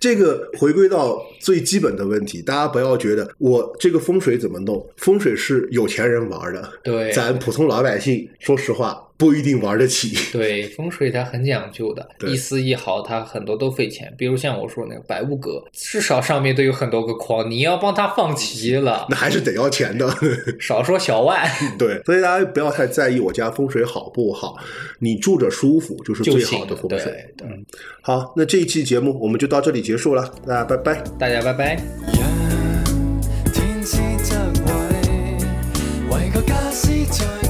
[0.00, 10.16] 这个回归到最基本的问题，大家不要觉得我这个风水怎么弄，风水是有钱人玩的，对咱普通老百姓，说实话不一定玩得起。
[10.32, 14.12] 对，风水它很讲究的，一丝一毫它很多都费钱。
[14.18, 20.12] 比如像我说那个百物阁，至少上面都有很多个框，你要帮它放齐了那，还是得要钱的。
[20.58, 24.56] 少说小万 对，所以大家不要太在意我家风水好不好，
[24.98, 27.32] 你住着舒服就是最好的风水。
[27.36, 27.48] 对，
[28.02, 31.04] 好，那这一期节目我们就到这里结束了，大家拜拜。
[31.18, 31.80] 大家拜拜。
[32.12, 34.36] 讓天之側
[34.66, 37.43] 位，為個家私在